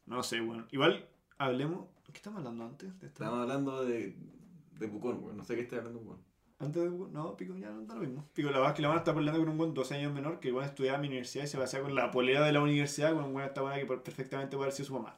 No 0.07 0.24
sé, 0.24 0.41
weón. 0.41 0.68
Igual, 0.72 1.05
hablemos. 1.38 1.86
¿Qué 2.12 2.18
estamos 2.18 2.39
hablando 2.39 2.66
antes? 2.66 2.89
De 2.99 3.07
esto? 3.07 3.24
Estábamos 3.24 3.41
hablando 3.43 3.86
de, 3.86 4.16
de 4.80 4.88
Pucón, 4.88 5.24
weón. 5.24 5.38
No 5.38 5.43
sé 5.45 5.55
qué 5.55 5.62
estoy 5.62 5.78
hablando, 5.78 5.99
weón. 5.99 6.20
Antes 6.59 6.84
de. 6.84 6.89
No, 6.89 7.36
Pico 7.38 7.55
ya 7.57 7.70
no 7.72 7.82
da 7.86 7.95
lo 7.95 8.01
mismo. 8.01 8.28
Pico, 8.34 8.49
la 8.49 8.57
verdad 8.57 8.72
es 8.72 8.76
que 8.76 8.82
la 8.84 8.88
van 8.89 8.97
a 8.97 8.99
estar 8.99 9.16
peleando 9.16 9.39
con 9.39 9.49
un 9.49 9.57
buen 9.57 9.74
12 9.74 9.95
años 9.95 10.14
menor 10.14 10.39
que 10.39 10.49
igual 10.49 10.66
estudiaba 10.66 10.95
en 10.97 11.01
mi 11.01 11.07
universidad 11.07 11.45
y 11.45 11.47
se 11.47 11.57
basaba 11.57 11.84
con 11.86 11.95
la 11.95 12.12
polera 12.12 12.45
de 12.45 12.51
la 12.51 12.62
universidad 12.62 13.14
con 13.16 13.24
un 13.26 13.34
buen 13.34 13.45
esta 13.45 13.62
que 13.76 13.86
perfectamente 13.86 14.55
puede 14.57 14.68
haber 14.68 14.76
sido 14.76 14.88
su 14.88 14.93
mamá. 14.93 15.18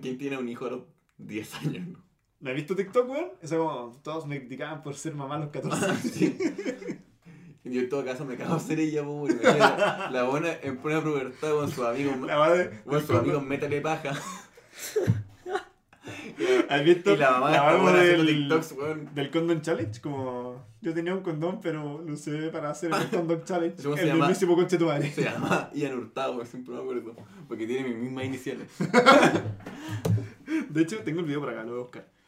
¿Quién 0.00 0.18
tiene 0.18 0.36
un 0.38 0.48
hijo 0.48 0.66
a 0.66 0.70
los 0.70 0.82
10 1.18 1.54
años, 1.56 1.86
no? 1.88 2.11
¿No 2.42 2.50
has 2.50 2.56
visto 2.56 2.74
TikTok, 2.74 3.08
weón? 3.08 3.28
Esa 3.40 3.56
como 3.56 3.96
todos 4.02 4.26
me 4.26 4.40
criticaban 4.40 4.82
por 4.82 4.94
ser 4.96 5.14
mamá 5.14 5.36
a 5.36 5.38
los 5.38 5.50
14 5.50 5.84
años. 5.86 6.00
Sí. 6.02 6.36
Yo 7.64 7.80
en 7.80 7.88
todo 7.88 8.04
caso 8.04 8.24
me 8.24 8.36
cago 8.36 8.54
en 8.54 8.60
ser 8.60 8.80
ella, 8.80 9.02
weón. 9.02 9.38
La, 9.42 10.10
la 10.10 10.24
buena 10.24 10.48
en 10.60 10.76
plena 10.78 11.00
pubertad 11.00 11.52
con 11.52 11.70
sus 11.70 11.84
amigos. 11.86 12.18
La 12.22 12.36
madre. 12.38 12.82
Con 12.84 13.00
sus 13.00 13.10
amigos, 13.16 13.44
métale 13.44 13.80
paja. 13.80 14.12
¿Has 16.68 16.84
visto 16.84 17.12
Y 17.12 17.16
la 17.16 17.30
mamá 17.30 17.50
la 17.52 17.68
haciendo 17.68 17.92
del, 18.24 18.26
TikToks, 18.26 18.72
weón. 18.72 19.14
del 19.14 19.30
Condom 19.30 19.60
Challenge? 19.60 20.00
Como 20.00 20.64
yo 20.80 20.92
tenía 20.92 21.14
un 21.14 21.22
condón, 21.22 21.60
pero 21.60 22.02
lo 22.04 22.14
usé 22.14 22.48
para 22.48 22.70
hacer 22.70 22.90
el 22.92 23.08
Condom 23.16 23.44
Challenge. 23.44 23.80
¿Cómo 23.80 23.96
se 23.96 24.02
el 24.02 24.08
llama? 24.08 24.32
conche 24.56 24.78
tu 24.78 24.86
madre. 24.86 25.12
Se 25.12 25.22
llama 25.22 25.70
Ian 25.74 25.96
Hurtado, 25.96 26.44
siempre 26.44 26.74
me 26.74 26.80
acuerdo. 26.80 27.14
Porque 27.46 27.68
tiene 27.68 27.88
mis 27.88 27.98
mismas 27.98 28.24
iniciales. 28.24 28.68
De 30.70 30.82
hecho, 30.82 30.98
tengo 31.04 31.20
el 31.20 31.26
video 31.26 31.38
por 31.38 31.50
acá, 31.50 31.62
lo 31.62 31.70
voy 31.70 31.78
a 31.78 31.82
buscar. 31.82 32.21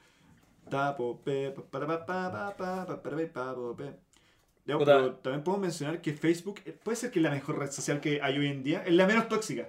Tapo, 0.70 1.20
pe, 1.22 1.50
pa, 1.50 1.62
para, 1.62 1.86
pa, 1.86 2.06
pa, 2.06 2.30
pa, 2.30 2.56
pa, 2.56 2.86
pa, 2.86 3.02
para, 3.02 3.16
pe, 3.16 3.26
pa, 3.26 3.54
po, 3.54 3.76
pe. 3.76 3.92
Ya, 4.66 4.78
pero 4.78 5.12
también 5.16 5.44
puedo 5.44 5.58
mencionar 5.58 6.00
que 6.00 6.14
Facebook 6.14 6.60
eh, 6.64 6.72
puede 6.72 6.96
ser 6.96 7.10
que 7.10 7.18
es 7.18 7.22
la 7.22 7.30
mejor 7.30 7.58
red 7.58 7.70
social 7.70 8.00
que 8.00 8.20
hay 8.22 8.38
hoy 8.38 8.46
en 8.46 8.62
día. 8.62 8.82
Es 8.86 8.94
la 8.94 9.06
menos 9.06 9.28
tóxica. 9.28 9.68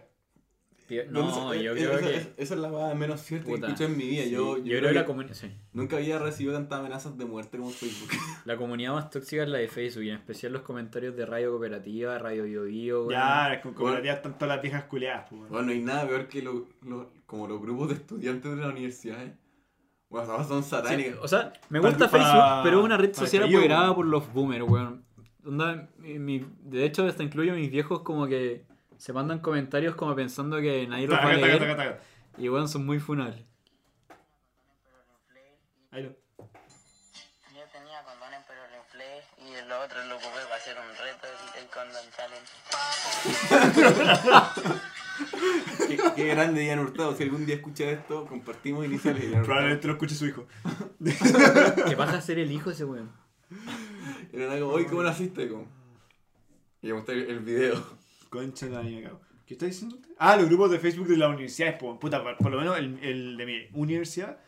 No, 1.10 1.28
Esa- 1.52 1.56
yo 1.64 1.74
esa- 1.74 1.84
creo 1.88 1.98
esa, 2.00 2.08
que... 2.08 2.42
esa- 2.44 2.54
es 2.54 2.60
la 2.60 2.72
weá 2.72 2.94
menos 2.94 3.20
cierta 3.22 3.48
que 3.48 3.52
he 3.52 3.56
Puta. 3.56 3.68
escuchado 3.68 3.90
en 3.92 3.98
mi 3.98 4.06
vida. 4.08 4.24
Sí, 4.26 4.30
Yo, 4.30 4.58
yo, 4.60 4.64
yo 4.66 4.78
creo 4.78 4.90
que 4.90 4.96
la 4.96 5.06
comunidad... 5.06 5.34
Sí. 5.34 5.52
nunca 5.74 5.98
había 5.98 6.20
recibido 6.20 6.54
tantas 6.54 6.80
amenazas 6.80 7.18
de 7.18 7.26
muerte 7.26 7.58
como 7.58 7.72
Facebook. 7.72 8.10
La 8.46 8.56
comunidad 8.56 8.94
más 8.94 9.10
tóxica 9.10 9.42
es 9.44 9.50
la 9.50 9.58
de 9.58 9.68
Facebook 9.68 10.04
y 10.04 10.10
en 10.12 10.18
especial 10.18 10.54
los 10.54 10.62
comentarios 10.62 11.16
de 11.16 11.26
Radio 11.26 11.50
Cooperativa, 11.52 12.20
Radio 12.20 12.44
Bio 12.44 12.64
Bio. 12.66 13.10
Ya, 13.10 13.60
con 13.64 13.74
cooperativas 13.74 14.18
están 14.18 14.38
todas 14.38 14.56
las 14.56 14.62
viejas 14.62 14.84
culeadas, 14.84 15.26
pues. 15.28 15.50
Bueno, 15.50 15.66
no 15.66 15.72
hay 15.72 15.82
nada 15.82 16.08
peor 16.08 16.28
que 16.28 16.44
lo, 16.44 16.68
lo- 16.84 17.10
como 17.26 17.48
los 17.48 17.60
grupos 17.60 17.88
de 17.90 17.96
estudiantes 17.96 18.52
de 18.56 18.62
la 18.62 18.68
universidad, 18.70 19.24
¿eh? 19.24 19.34
Bueno, 20.16 20.44
son 20.48 20.64
Sí, 20.64 20.70
satánicas. 20.70 21.18
o 21.22 21.28
sea, 21.28 21.52
me 21.70 21.80
gusta 21.80 22.10
pa- 22.10 22.18
Facebook, 22.18 22.64
pero 22.64 22.80
es 22.80 22.86
una 22.86 22.96
red 22.98 23.14
social 23.14 23.44
apoderada 23.44 23.94
por 23.94 24.06
los 24.06 24.32
boomers, 24.32 24.64
weón. 24.64 25.04
Onda, 25.46 25.90
mi- 25.98 26.20
mi- 26.20 26.46
de 26.62 26.86
hecho, 26.86 27.06
hasta 27.06 27.22
incluyo 27.24 27.52
a 27.52 27.56
mis 27.56 27.70
viejos 27.70 28.02
como 28.02 28.26
que 28.28 28.66
se 28.98 29.12
mandan 29.14 29.40
comentarios 29.40 29.94
como 29.96 30.16
pensando 30.16 30.58
que 30.62 30.88
nadie 30.88 31.08
los 31.08 31.18
va 31.20 31.24
a 31.24 31.34
leer. 31.34 31.60
taca, 31.60 31.76
taca. 31.76 32.00
Y 32.38 32.48
weón, 32.50 32.70
son 32.70 32.86
muy 32.86 33.00
funables. 33.00 33.44
Ahí 35.92 36.04
lo. 36.04 36.10
Yo 36.10 36.16
tenía 37.74 38.02
condones 38.04 38.40
pero 38.48 38.62
lo 38.72 38.78
inflé 38.84 39.22
y 39.40 39.68
lo 39.68 39.82
otro 39.84 40.04
lo 40.06 40.16
ocupé 40.16 40.42
para 40.44 40.56
hacer 40.56 40.78
un 40.78 40.96
reto, 40.96 41.28
el, 41.28 41.36
el 41.62 41.68
condom 41.70 42.06
challenge. 42.16 42.52
Qué, 45.96 46.04
qué 46.16 46.28
grande 46.28 46.66
Ian 46.66 46.80
Hurtado. 46.80 47.16
Si 47.16 47.24
algún 47.24 47.46
día 47.46 47.56
escucha 47.56 47.90
esto, 47.90 48.26
compartimos 48.26 48.86
iniciales. 48.86 49.22
de 49.22 49.28
Hurtado. 49.28 49.46
Probablemente 49.46 49.88
lo 49.88 49.94
escuche 49.94 50.16
su 50.16 50.26
hijo. 50.26 50.48
Que 51.88 51.96
vas 51.96 52.14
a 52.14 52.22
ser 52.22 52.40
el 52.40 52.52
hijo 52.52 52.70
de 52.70 52.76
ese 52.76 52.86
weón. 52.86 53.12
Y 54.32 54.38
era 54.38 54.60
como, 54.60 54.74
oye, 54.74 54.86
¿cómo 54.86 55.04
naciste? 55.04 55.48
Como... 55.48 55.68
Y 56.82 56.88
le 56.88 56.94
mostré 56.94 57.30
el 57.30 57.40
video. 57.40 57.84
Concha 58.30 58.66
de 58.68 58.72
la 58.74 58.84
niña, 58.84 59.04
cabrón. 59.04 59.22
¿Qué 59.46 59.54
está 59.54 59.66
diciendo 59.68 59.96
usted? 59.96 60.10
Ah, 60.18 60.36
los 60.38 60.48
grupos 60.48 60.72
de 60.72 60.80
Facebook 60.80 61.08
de 61.08 61.18
las 61.18 61.30
universidades, 61.30 61.78
po. 61.78 62.00
puta, 62.00 62.24
por, 62.24 62.36
por 62.38 62.52
lo 62.52 62.58
menos 62.58 62.78
el, 62.78 62.98
el 63.04 63.38
de 63.38 63.46
mi 63.46 63.68
universidad, 63.74 64.40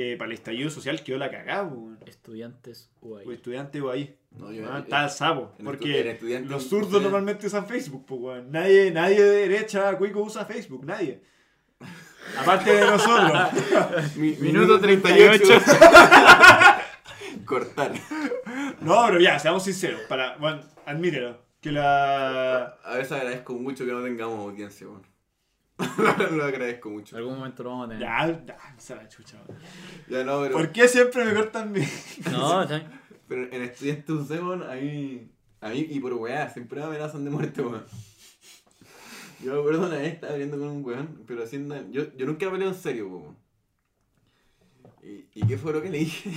eh, 0.00 0.16
para 0.16 0.28
el 0.28 0.34
estallido 0.34 0.70
social 0.70 1.02
quedó 1.02 1.18
la 1.18 1.28
cagada, 1.30 1.68
po. 1.68 1.90
Estudiantes 2.06 2.88
UAI. 3.00 3.26
O 3.26 3.32
estudiante 3.32 3.80
o 3.80 3.90
ahí. 3.90 4.16
No, 4.30 4.52
yo- 4.52 4.70
Ah, 4.70 4.78
está 4.80 5.04
el 5.04 5.10
sapo. 5.10 5.52
Porque 5.64 6.18
los 6.46 6.68
zurdos 6.68 7.02
normalmente 7.02 7.46
usan 7.48 7.66
Facebook, 7.66 8.04
pues, 8.06 8.20
weón. 8.20 8.50
Nadie, 8.52 8.90
nadie 8.92 9.20
de 9.22 9.48
derecha, 9.48 9.96
cuico, 9.98 10.20
usa 10.22 10.44
Facebook, 10.44 10.84
nadie. 10.84 11.20
Aparte 12.38 12.72
de 12.74 12.86
nosotros. 12.86 13.32
Mi- 14.16 14.36
Minuto 14.36 14.78
38. 14.80 15.44
Cortar. 17.44 17.92
No, 18.80 19.04
pero 19.06 19.20
ya, 19.20 19.38
seamos 19.38 19.64
sinceros. 19.64 20.00
Para, 20.02 20.36
bueno, 20.36 20.60
admítelo. 20.86 21.38
Que 21.60 21.72
la. 21.72 22.76
A 22.84 22.96
veces 22.96 23.12
agradezco 23.12 23.54
mucho 23.54 23.84
que 23.84 23.92
no 23.92 24.02
tengamos 24.02 24.38
audiencia, 24.38 24.86
weón. 24.86 25.02
lo 26.32 26.44
agradezco 26.44 26.90
mucho. 26.90 27.16
En 27.16 27.22
algún 27.22 27.38
momento 27.38 27.62
lo 27.62 27.70
vamos 27.70 27.86
a 27.86 27.88
tener. 27.90 28.02
Ya, 28.02 28.44
ya, 28.46 28.74
se 28.78 28.96
la 28.96 29.08
chucha, 29.08 29.40
weón. 29.46 29.60
Ya 30.08 30.24
no, 30.24 30.40
pero, 30.42 30.52
¿Por 30.54 30.72
qué 30.72 30.88
siempre 30.88 31.24
me 31.24 31.34
cortan 31.34 31.70
mi.? 31.72 31.80
No, 32.32 32.66
bien. 32.68 32.82
pero 33.28 33.42
en 33.44 33.62
estudiantes 33.62 34.30
weón, 34.30 34.62
a 34.64 34.74
mí, 34.74 35.30
a 35.60 35.68
mí 35.70 35.86
y 35.88 36.00
por 36.00 36.14
weá, 36.14 36.50
siempre 36.50 36.80
me 36.80 36.86
amenazan 36.86 37.24
de 37.24 37.30
muerte, 37.30 37.62
weón. 37.62 37.84
Yo 39.40 39.52
me 39.54 39.60
acuerdo 39.60 39.86
una 39.86 39.98
vez 39.98 40.14
estaba 40.14 40.32
peleando 40.32 40.58
con 40.58 40.68
un 40.68 40.84
weón, 40.84 41.22
pero 41.26 41.44
haciendo. 41.44 41.76
Yo, 41.92 42.12
yo 42.16 42.26
nunca 42.26 42.50
peleo 42.50 42.68
en 42.68 42.74
serio, 42.74 43.08
weón. 43.08 43.36
¿Y, 45.02 45.26
¿Y 45.34 45.46
qué 45.46 45.56
fue 45.56 45.72
lo 45.72 45.80
que 45.80 45.90
le 45.90 45.98
dije? 45.98 46.32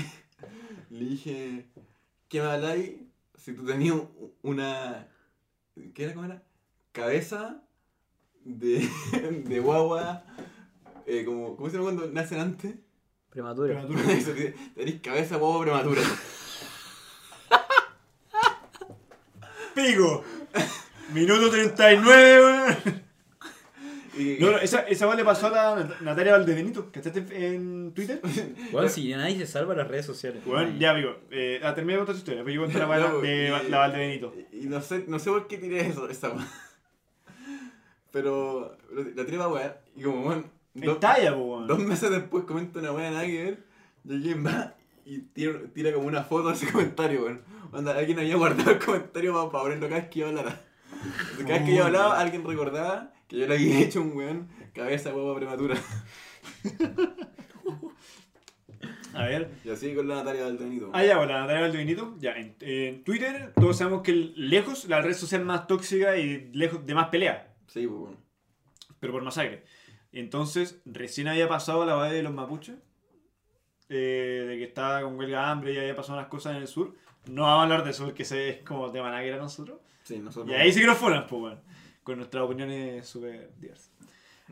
le 0.92 1.06
dije, 1.06 1.66
¿qué 2.28 2.42
me 2.42 2.48
habláis 2.48 2.92
si 3.36 3.54
tú 3.54 3.66
tenías 3.66 3.96
un- 3.96 4.34
una. 4.44 5.08
¿Qué 5.96 6.04
era? 6.04 6.14
¿Cómo 6.14 6.26
era? 6.26 6.44
Cabeza 6.92 7.64
de, 8.46 8.88
de 9.46 9.60
guagua. 9.60 10.24
eh, 11.06 11.24
como, 11.26 11.56
¿Cómo 11.56 11.70
se 11.70 11.78
llama 11.78 11.92
cuando 11.92 12.08
nacen 12.12 12.40
antes? 12.40 12.76
Prematura. 13.30 13.82
Eso, 14.10 14.34
que 14.34 14.54
tenés 14.76 15.00
cabeza 15.02 15.38
guagua 15.38 15.62
prematura. 15.64 16.02
¡Pico! 19.76 20.24
Minuto 21.14 21.50
39, 21.50 22.42
weón. 22.44 23.02
Y, 24.18 24.38
No, 24.42 24.52
no, 24.52 24.58
esa, 24.58 24.82
esa 24.82 25.08
weá 25.08 25.16
le 25.16 25.24
pasó 25.24 25.48
a 25.48 25.50
la 25.50 25.76
Nat- 25.88 26.00
Natalia 26.02 26.34
Valdebenito, 26.34 26.92
¿cachaste 26.92 27.24
en 27.54 27.94
Twitter? 27.94 28.22
Weón, 28.74 28.90
si 28.90 29.10
nadie 29.14 29.38
se 29.38 29.48
salva 29.48 29.74
las 29.74 29.88
redes 29.88 30.06
sociales. 30.06 30.44
Bueno, 30.46 30.78
ya, 30.78 30.92
amigo. 30.92 31.16
Eh, 31.32 31.62
ah, 31.64 31.74
terminé 31.74 31.94
de 31.94 32.00
contar 32.00 32.16
su 32.16 32.20
historia, 32.20 32.44
pero 32.44 32.54
yo 32.56 32.62
conté 32.64 32.80
la 32.80 32.88
weá 32.90 33.00
de 33.22 33.70
la 33.70 33.78
Valdebenito. 33.80 34.34
Y 34.52 34.66
no 34.66 34.82
sé, 34.82 35.06
no 35.08 35.18
sé 35.20 35.30
por 35.30 35.48
qué 35.48 35.58
tiré 35.58 35.88
eso, 35.88 36.10
esa 36.10 36.30
weá. 36.30 36.46
Pero 38.12 38.78
la 39.16 39.26
tiré 39.26 39.38
para 39.38 39.50
weá. 39.50 39.82
Y 39.96 40.04
como, 40.04 40.28
weón, 40.28 40.46
do- 40.74 40.94
En 40.94 41.00
talla, 41.00 41.34
po, 41.34 41.40
weón. 41.44 41.68
dos 41.68 41.80
meses 41.80 42.10
después 42.12 42.44
comento 42.46 42.80
una 42.80 42.92
weá 42.92 43.10
nada 43.12 43.26
que 43.26 43.44
ver. 43.44 43.64
Y 44.06 44.12
alguien 44.14 44.46
va 44.46 44.76
y 45.06 45.20
tira, 45.20 45.54
tira 45.74 45.94
como 45.94 46.08
una 46.08 46.24
foto 46.24 46.50
de 46.50 46.56
ese 46.56 46.72
comentario, 46.72 47.24
weón. 47.24 47.42
Onda, 47.72 47.98
alguien 47.98 48.20
había 48.20 48.36
guardado 48.36 48.72
el 48.72 48.80
comentario 48.80 49.34
para, 49.34 49.50
para 49.50 49.64
ponerlo 49.64 49.88
cada 49.88 50.02
vez 50.02 50.10
que 50.10 50.20
yo 50.20 50.28
hablara. 50.28 50.60
Entonces, 50.92 51.46
cada 51.46 51.60
vez 51.60 51.70
que 51.70 51.76
yo 51.76 51.86
hablaba, 51.86 52.20
alguien 52.20 52.46
recordaba 52.46 53.14
que 53.28 53.38
yo 53.38 53.48
le 53.48 53.56
había 53.56 53.80
hecho 53.80 54.02
un 54.02 54.16
weón 54.16 54.50
cabeza 54.74 55.14
huevo 55.14 55.34
prematura. 55.36 55.76
A 59.14 59.24
ver. 59.26 59.50
Y 59.66 59.70
así 59.70 59.94
con 59.94 60.08
la 60.08 60.16
Natalia 60.16 60.44
Valdenito. 60.44 60.90
Ah, 60.94 61.04
ya, 61.04 61.18
bueno, 61.18 61.34
la 61.34 61.42
Natalia 61.42 61.62
Valdebenito. 61.64 62.16
Ya, 62.20 62.32
en, 62.32 62.56
en 62.62 63.04
Twitter 63.04 63.52
todos 63.56 63.78
sabemos 63.78 64.04
que 64.04 64.14
lejos 64.14 64.86
la 64.88 65.02
red 65.02 65.14
social 65.14 65.44
más 65.44 65.68
tóxica 65.68 66.16
y 66.18 66.50
lejos 66.54 66.86
de 66.86 66.94
más 66.96 67.10
pelea, 67.10 67.51
Sí, 67.72 67.88
pues, 67.88 68.00
weón. 68.02 68.18
pero 69.00 69.14
por 69.14 69.24
masacre. 69.24 69.64
Entonces, 70.12 70.82
recién 70.86 71.30
había 71.30 71.48
pasado 71.48 71.86
la 71.86 71.94
batalla 71.94 72.16
de 72.16 72.24
los 72.24 72.34
mapuches, 72.34 72.76
eh, 73.88 74.46
de 74.48 74.58
que 74.58 74.66
estaba 74.66 75.02
con 75.02 75.18
huelga 75.18 75.40
de 75.40 75.46
hambre 75.52 75.74
y 75.74 75.78
había 75.78 75.96
pasado 75.96 76.18
unas 76.20 76.28
cosas 76.30 76.56
en 76.56 76.62
el 76.64 76.68
sur. 76.68 76.94
No 77.30 77.44
vamos 77.44 77.60
a 77.60 77.64
hablar 77.64 77.84
de 77.86 77.92
eso 77.92 78.04
porque 78.04 78.24
ese 78.24 78.50
es 78.50 78.64
como 78.64 78.92
tema 78.92 79.18
a 79.18 79.38
nosotros. 79.38 79.80
Sí, 80.04 80.20
nosotros. 80.20 80.52
Y 80.52 80.60
ahí 80.60 80.74
sí 80.74 80.82
que 80.82 80.88
nos 80.88 80.98
fueron, 80.98 81.26
pues, 81.28 81.40
bueno, 81.40 81.62
con 82.04 82.18
nuestras 82.18 82.44
opiniones 82.44 83.08
súper 83.08 83.52
diversas. 83.58 83.92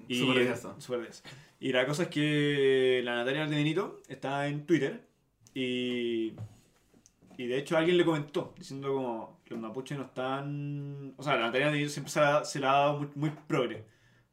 Y, 0.07 0.17
Súper 0.19 0.39
diversas. 0.39 0.81
súper 0.81 0.99
diversas. 0.99 1.23
Y 1.59 1.73
la 1.73 1.85
cosa 1.85 2.03
es 2.03 2.09
que 2.09 3.01
la 3.03 3.15
Natalia 3.15 3.41
Valdebenito 3.41 4.01
está 4.07 4.47
en 4.47 4.65
Twitter 4.65 5.05
y 5.53 6.33
Y 7.37 7.47
de 7.47 7.57
hecho 7.57 7.77
alguien 7.77 7.97
le 7.97 8.05
comentó, 8.05 8.53
diciendo 8.57 8.93
como 8.93 9.38
los 9.49 9.59
mapuches 9.59 9.97
no 9.97 10.05
están... 10.05 11.13
O 11.17 11.23
sea, 11.23 11.35
la 11.35 11.41
Natalia 11.47 11.67
Valdebenito 11.67 11.91
siempre 11.91 12.11
se 12.11 12.19
la, 12.21 12.45
se 12.45 12.59
la 12.59 12.71
ha 12.71 12.79
dado 12.79 12.97
muy, 12.99 13.07
muy 13.15 13.31
progre. 13.47 13.83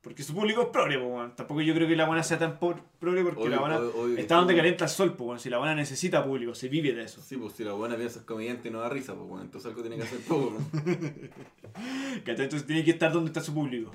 Porque 0.03 0.23
su 0.23 0.35
público 0.35 0.63
es 0.63 0.69
progre, 0.69 0.99
pues, 0.99 1.11
weón. 1.11 1.35
Tampoco 1.35 1.61
yo 1.63 1.75
creo 1.75 1.89
que 1.89 1.97
la 1.97 2.07
buena 2.07 2.23
sea 2.23 2.39
tan 2.39 2.61
por- 2.61 2.81
progre 3.01 3.25
porque 3.25 3.41
Obvio, 3.41 3.51
la 3.51 3.59
buena 3.59 3.79
obvio, 3.79 3.93
obvio 4.03 4.15
que 4.15 4.21
está 4.23 4.37
donde 4.37 4.55
calienta 4.55 4.85
el 4.85 4.91
sol, 4.91 5.15
pues, 5.15 5.27
weón. 5.27 5.41
Si 5.41 5.51
la 5.51 5.59
buena 5.59 5.75
necesita 5.75 6.25
público, 6.25 6.55
se 6.55 6.69
vive 6.69 6.93
de 6.93 7.03
eso. 7.03 7.21
Sí, 7.23 7.37
pues 7.37 7.55
si 7.55 7.65
la 7.65 7.73
buena 7.73 7.97
piensa 7.97 8.21
es 8.21 8.25
comediante 8.25 8.69
y 8.69 8.71
no 8.71 8.79
da 8.81 8.89
risa, 8.89 9.15
pues 9.17 9.29
bueno, 9.29 9.45
entonces 9.45 9.69
algo 9.69 9.81
tiene 9.83 9.97
que 9.97 10.03
hacer 10.05 10.21
poco. 10.21 10.57
Entonces 12.27 12.67
tiene 12.67 12.85
que 12.85 12.93
estar 12.93 13.13
donde 13.13 13.29
está 13.31 13.41
su 13.41 13.53
público. 13.55 13.91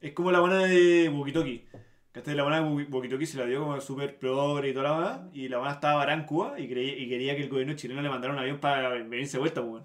Es 0.00 0.12
como 0.12 0.30
la 0.32 0.40
buena 0.40 0.58
de 0.64 1.08
Wokitoki. 1.08 1.64
¿Cachai? 2.12 2.34
La 2.34 2.42
buena 2.42 2.60
de 2.60 2.66
Woki- 2.66 2.90
Wokitoki 2.90 3.24
se 3.24 3.38
la 3.38 3.46
dio 3.46 3.60
como 3.60 3.80
súper 3.80 4.18
progre 4.18 4.68
y 4.70 4.72
toda 4.74 4.84
la 4.90 4.92
buena. 4.94 5.30
Y 5.32 5.48
la 5.48 5.58
buena 5.58 5.72
estaba 5.74 6.12
en 6.12 6.24
Cuba 6.24 6.58
y, 6.60 6.68
creía- 6.68 6.98
y 6.98 7.08
quería 7.08 7.34
que 7.36 7.42
el 7.44 7.48
gobierno 7.48 7.74
chileno 7.74 8.02
le 8.02 8.10
mandara 8.10 8.34
un 8.34 8.38
avión 8.40 8.58
para 8.58 8.90
venirse 8.90 9.36
de 9.36 9.40
vuelta, 9.40 9.60
pues, 9.62 9.72
weón. 9.72 9.84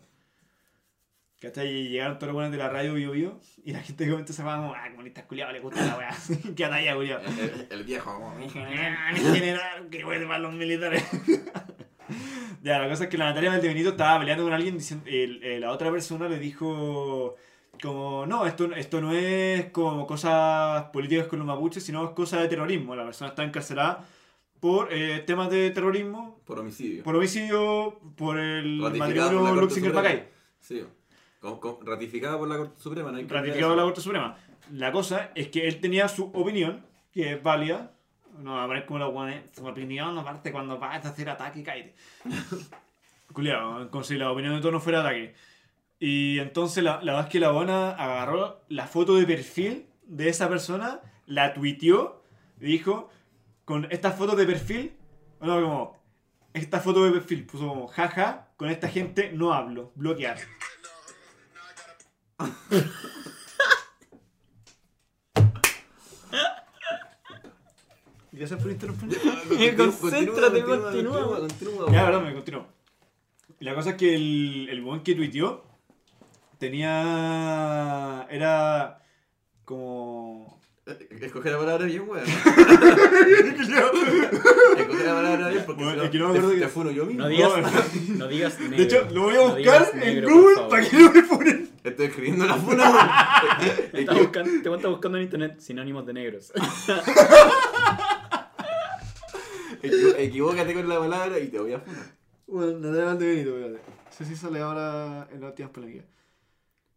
¿Cachai? 1.40 1.68
Y 1.68 1.90
llegaron 1.90 2.16
todos 2.18 2.28
los 2.30 2.34
buenos 2.34 2.52
de 2.52 2.58
la 2.58 2.68
radio 2.70 2.96
Bio 2.96 3.12
Bio 3.12 3.40
y 3.64 3.72
la 3.72 3.82
gente 3.82 4.10
comentó 4.10 4.32
esa 4.32 4.44
como, 4.44 4.74
ah, 4.74 4.90
comunistas 4.90 5.26
culiados, 5.26 5.54
le 5.54 5.60
gusta 5.60 5.86
la 5.86 5.96
weá. 5.98 6.10
¿Qué 6.56 6.66
atalla, 6.66 6.96
culiado? 6.96 7.22
El, 7.28 7.68
el 7.70 7.84
viejo, 7.84 8.34
En 8.42 8.50
general, 8.50 9.88
que 9.92 10.00
puede 10.04 10.26
para 10.26 10.40
los 10.40 10.54
militares. 10.54 11.04
ya, 12.64 12.80
la 12.80 12.90
cosa 12.90 13.04
es 13.06 13.10
que 13.10 13.18
la 13.18 13.26
Natalia 13.26 13.52
Valdebenito 13.52 13.90
estaba 13.90 14.20
peleando 14.20 14.44
con 14.46 14.54
alguien 14.54 14.78
diciendo, 14.78 15.06
el- 15.08 15.62
la 15.62 15.72
otra 15.72 15.92
persona 15.92 16.28
le 16.28 16.40
dijo 16.40 17.36
como, 17.82 18.26
no, 18.26 18.48
esto, 18.48 18.74
esto 18.76 19.02
no 19.02 19.12
es 19.14 19.66
como 19.70 20.08
cosas 20.08 20.86
políticas 20.86 21.28
con 21.28 21.38
los 21.40 21.48
mapuches, 21.48 21.84
sino 21.84 22.04
es 22.06 22.12
cosa 22.12 22.42
de 22.42 22.48
terrorismo. 22.48 22.96
La 22.96 23.06
persona 23.06 23.30
está 23.30 23.44
encarcelada 23.44 24.06
por 24.60 24.92
eh, 24.92 25.20
temas 25.20 25.52
de 25.52 25.70
terrorismo, 25.70 26.42
por 26.46 26.58
homicidio. 26.60 27.04
por 27.04 27.16
homicidio, 27.16 28.00
por 28.16 28.40
el 28.40 28.78
matrimonio 28.78 29.56
Luxinger. 29.56 29.94
Pacay. 29.94 30.28
Sí, 30.60 30.84
con- 31.40 31.60
con- 31.60 31.86
ratificada 31.86 32.38
por 32.38 32.48
la 32.48 32.58
Corte 32.58 32.80
Suprema, 32.82 33.12
no 33.12 33.18
hay 33.18 33.28
ratificado 33.28 33.70
por 33.72 33.78
la 33.78 33.84
Corte 33.84 34.02
Suprema. 34.02 34.38
La 34.74 34.92
cosa 34.92 35.32
es 35.36 35.48
que 35.48 35.68
él 35.68 35.80
tenía 35.80 36.08
su 36.08 36.26
opinión, 36.34 36.86
que 37.14 37.34
es 37.34 37.44
válida. 37.44 37.92
No 38.40 38.60
a 38.60 38.68
ver 38.68 38.86
como 38.86 39.00
los 39.00 39.12
guanes. 39.12 39.50
Su 39.56 39.66
opinión, 39.66 40.18
aparte, 40.18 40.52
cuando 40.52 40.78
vas 40.78 41.04
a 41.06 41.10
hacer 41.10 41.30
ataque, 41.30 41.64
cállate. 41.64 41.96
Culeado, 43.34 43.90
como 43.92 44.04
si 44.04 44.16
la 44.18 44.32
opinión 44.32 44.56
de 44.56 44.62
todos 44.62 44.74
no 44.74 44.80
fuera 44.80 45.02
ataque. 45.02 45.36
Y 46.00 46.40
entonces 46.40 46.84
la, 46.84 46.98
la 47.02 47.14
verdad 47.14 47.26
es 47.28 47.32
que 47.32 47.40
la 47.40 47.52
buena 47.52 47.92
agarró 47.92 48.62
la 48.70 48.88
foto 48.88 49.16
de 49.16 49.26
perfil 49.26 49.88
de 50.04 50.30
esa 50.30 50.48
persona, 50.48 51.02
la 51.26 51.54
tuiteó 51.54 52.24
y 52.62 52.66
dijo: 52.66 53.10
Con 53.66 53.88
esta 53.92 54.12
foto 54.12 54.36
de 54.36 54.46
perfil, 54.46 54.94
no, 55.42 55.62
como. 55.62 55.98
Esta 56.54 56.80
foto 56.80 57.04
de 57.06 57.12
perfil 57.12 57.46
puso 57.46 57.68
como 57.68 57.88
jaja, 57.88 58.48
con 58.58 58.70
esta 58.70 58.88
gente 58.88 59.32
no 59.32 59.54
hablo, 59.54 59.92
bloquear. 59.96 60.38
Gracias 68.32 68.62
por 68.62 68.72
interrumpir. 68.72 69.18
Concéntrate, 69.78 70.64
continúa. 70.64 71.40
continúa. 71.40 71.92
Ya, 71.92 72.06
perdón, 72.06 72.26
me 72.26 72.34
continuó. 72.34 72.68
Y 73.60 73.66
la 73.66 73.74
cosa 73.74 73.90
es 73.92 73.96
que 73.96 74.14
el, 74.16 74.68
el 74.70 74.82
buen 74.82 75.02
que 75.02 75.16
tuiteó 75.16 75.64
tenía. 76.60 78.28
Era. 78.30 79.02
como. 79.66 80.56
Escoge 81.20 81.52
la 81.52 81.58
palabra 81.58 81.86
bien, 81.86 82.08
weón. 82.08 82.24
Escoge 82.26 82.54
la 85.04 85.14
palabra 85.16 85.50
bien 85.50 85.64
porque 85.66 85.84
Bueno, 85.84 86.04
si 86.04 86.10
que 86.12 86.18
no 86.20 86.30
me 86.30 86.40
te, 86.40 86.48
que- 86.48 86.60
te 86.62 86.68
funo 86.70 86.92
yo 86.92 87.06
mismo. 87.06 87.24
No 87.24 87.28
digas, 87.30 87.52
No, 88.10 88.16
no 88.20 88.28
digas 88.28 88.58
negro. 88.60 88.78
De 88.78 88.84
hecho, 88.84 89.08
lo 89.12 89.22
voy 89.24 89.34
a 89.34 89.38
No 89.38 89.56
buscar 89.56 89.90
en 89.94 90.00
negro, 90.00 90.28
por 90.30 90.42
Google 90.42 90.62
para 90.70 90.90
que 90.90 90.98
no 90.98 91.12
me 91.12 91.24
funen. 91.24 91.70
Estoy 91.90 92.06
escribiendo 92.08 92.46
la 92.46 92.56
funa, 92.56 92.84
weón. 92.92 93.10
Está 93.94 94.14
buscando, 94.14 94.52
te 94.62 94.76
está 94.76 94.88
buscando 94.90 95.18
en 95.18 95.24
internet 95.26 95.60
sinónimos 95.60 96.06
de 96.06 96.14
negros. 96.14 96.52
Equivócate 100.18 100.74
con 100.74 100.90
la 100.90 101.00
palabra 101.00 101.40
y 101.40 101.48
te 101.50 101.60
voy 101.60 101.74
a 101.74 101.80
funar. 101.80 102.06
Bueno, 102.48 102.80
Natalia 102.80 103.06
Valdebenito, 103.06 103.56
fíjate. 103.56 103.80
Eso 104.10 104.24
sí 104.26 104.36
sale 104.36 104.60
ahora 104.60 105.28
en 105.32 105.42
las 105.42 105.50
últimas 105.50 105.72
polémicas. 105.72 106.06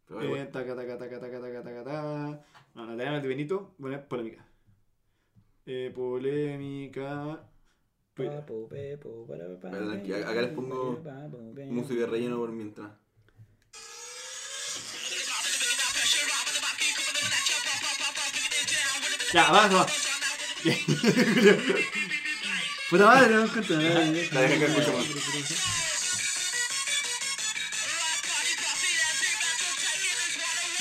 Pero 0.07 0.35
Eh, 0.35 0.45
taca, 0.45 0.75
taca, 0.75 0.97
taca, 0.97 1.19
taca, 1.19 1.39
taca, 1.41 1.63
taca, 1.63 1.83
taca. 1.83 2.45
No, 2.75 2.85
Natalia 2.85 3.11
Valdebenito, 3.11 3.75
bueno, 3.77 4.01
polémica. 4.07 4.45
Eh, 5.65 5.91
polémica. 5.93 7.43
Perdón, 8.15 9.91
aquí- 9.99 10.13
acá 10.13 10.41
les 10.41 10.51
pongo 10.51 11.01
música 11.69 11.99
de 12.01 12.05
relleno 12.07 12.37
por 12.37 12.51
mientras. 12.51 12.91
Ya, 19.33 19.47
abajo. 19.47 19.85
Puta 22.89 23.05
madre, 23.05 23.33
no 23.35 23.43
encuentro 23.45 23.77
nada. 23.77 23.99
La 24.33 24.41
deja 24.41 24.57
que 24.59 24.65
escucho 24.65 24.93
más. 24.93 25.05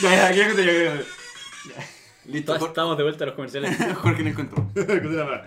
Ya, 0.02 0.10
ya, 0.16 0.26
aquí 0.28 0.40
encuentro, 0.40 0.64
ya, 0.64 0.72
ya, 0.72 0.94
ya. 0.94 1.02
Listo, 2.26 2.52
Jorge, 2.52 2.66
estamos 2.68 2.96
de 2.96 3.02
vuelta 3.02 3.24
a 3.24 3.26
los 3.26 3.36
comerciales. 3.36 3.76
Jorge 3.96 4.22
no 4.22 4.28
encontró. 4.30 4.70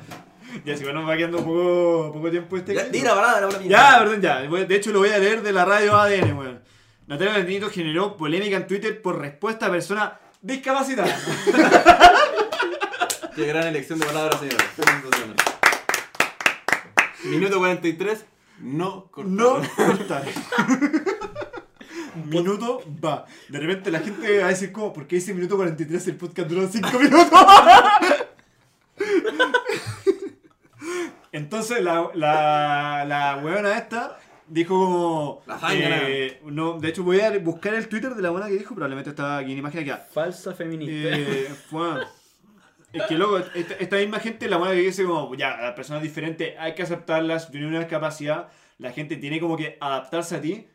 Ya, 0.63 0.77
si 0.77 0.83
nos 0.83 1.09
va 1.09 1.17
quedando 1.17 1.39
poco, 1.39 2.11
poco 2.13 2.29
tiempo 2.29 2.55
este. 2.57 2.75
Ya, 2.75 2.83
di 2.83 3.01
la 3.01 3.15
la 3.15 3.59
Ya, 3.63 3.97
perdón, 3.97 4.21
ya. 4.21 4.43
Voy- 4.47 4.67
De 4.67 4.75
hecho, 4.75 4.91
lo 4.91 4.99
voy 4.99 5.09
a 5.09 5.17
leer 5.17 5.41
de 5.41 5.51
la 5.51 5.65
radio 5.65 5.97
ADN, 5.97 6.37
weón. 6.37 6.61
Natalia 7.07 7.33
Valdebenito 7.33 7.71
generó 7.71 8.15
polémica 8.15 8.57
en 8.57 8.67
Twitter 8.67 9.01
por 9.01 9.19
respuesta 9.19 9.65
a 9.65 9.71
persona 9.71 10.19
discapacitada. 10.43 11.17
Qué 13.35 13.45
gran 13.47 13.67
elección 13.67 13.99
de 13.99 14.05
palabras, 14.05 14.39
señores. 14.39 14.63
Minuto 17.25 17.57
43, 17.57 18.25
no 18.59 19.05
cortar. 19.09 19.31
No 19.31 19.61
cortar. 19.75 20.23
minuto 22.25 22.83
va. 23.03 23.25
De 23.49 23.59
repente 23.59 23.89
la 23.91 23.99
gente 24.01 24.39
va 24.39 24.45
a 24.45 24.49
decir 24.49 24.71
como, 24.71 24.93
¿por 24.93 25.07
qué 25.07 25.15
dice 25.15 25.33
minuto 25.33 25.55
43 25.55 26.07
el 26.09 26.15
podcast 26.17 26.49
duró 26.49 26.67
5 26.67 26.99
minutos? 26.99 27.29
Entonces 31.31 31.81
la, 31.83 32.09
la, 32.13 33.05
la 33.07 33.41
weona 33.43 33.77
esta 33.77 34.19
dijo 34.47 34.75
como... 34.75 35.41
La 35.47 35.59
eh, 35.71 36.39
no, 36.45 36.77
de 36.79 36.89
hecho 36.89 37.03
voy 37.03 37.21
a 37.21 37.31
buscar 37.39 37.73
el 37.73 37.87
Twitter 37.87 38.13
de 38.13 38.21
la 38.21 38.29
buena 38.29 38.47
que 38.47 38.53
dijo, 38.53 38.75
probablemente 38.75 39.09
está 39.09 39.37
aquí 39.37 39.53
en 39.53 39.57
imagen 39.57 39.89
aquí. 39.89 40.01
Falsa 40.13 40.53
feminista. 40.53 40.93
Eh, 41.17 41.49
fue- 41.69 42.05
Es 42.93 43.03
que 43.03 43.15
luego, 43.15 43.39
esta, 43.39 43.73
esta 43.75 43.95
misma 43.97 44.19
gente, 44.19 44.47
la 44.47 44.57
buena 44.57 44.75
que 44.75 44.81
dice 44.81 45.03
como, 45.03 45.33
ya, 45.35 45.57
las 45.57 45.73
personas 45.73 46.03
diferentes 46.03 46.53
hay 46.59 46.75
que 46.75 46.83
aceptarlas, 46.83 47.49
tienen 47.49 47.69
una 47.69 47.79
discapacidad, 47.79 48.49
la 48.77 48.91
gente 48.91 49.17
tiene 49.17 49.39
como 49.39 49.57
que 49.57 49.77
adaptarse 49.81 50.35
a 50.35 50.41
ti. 50.41 50.67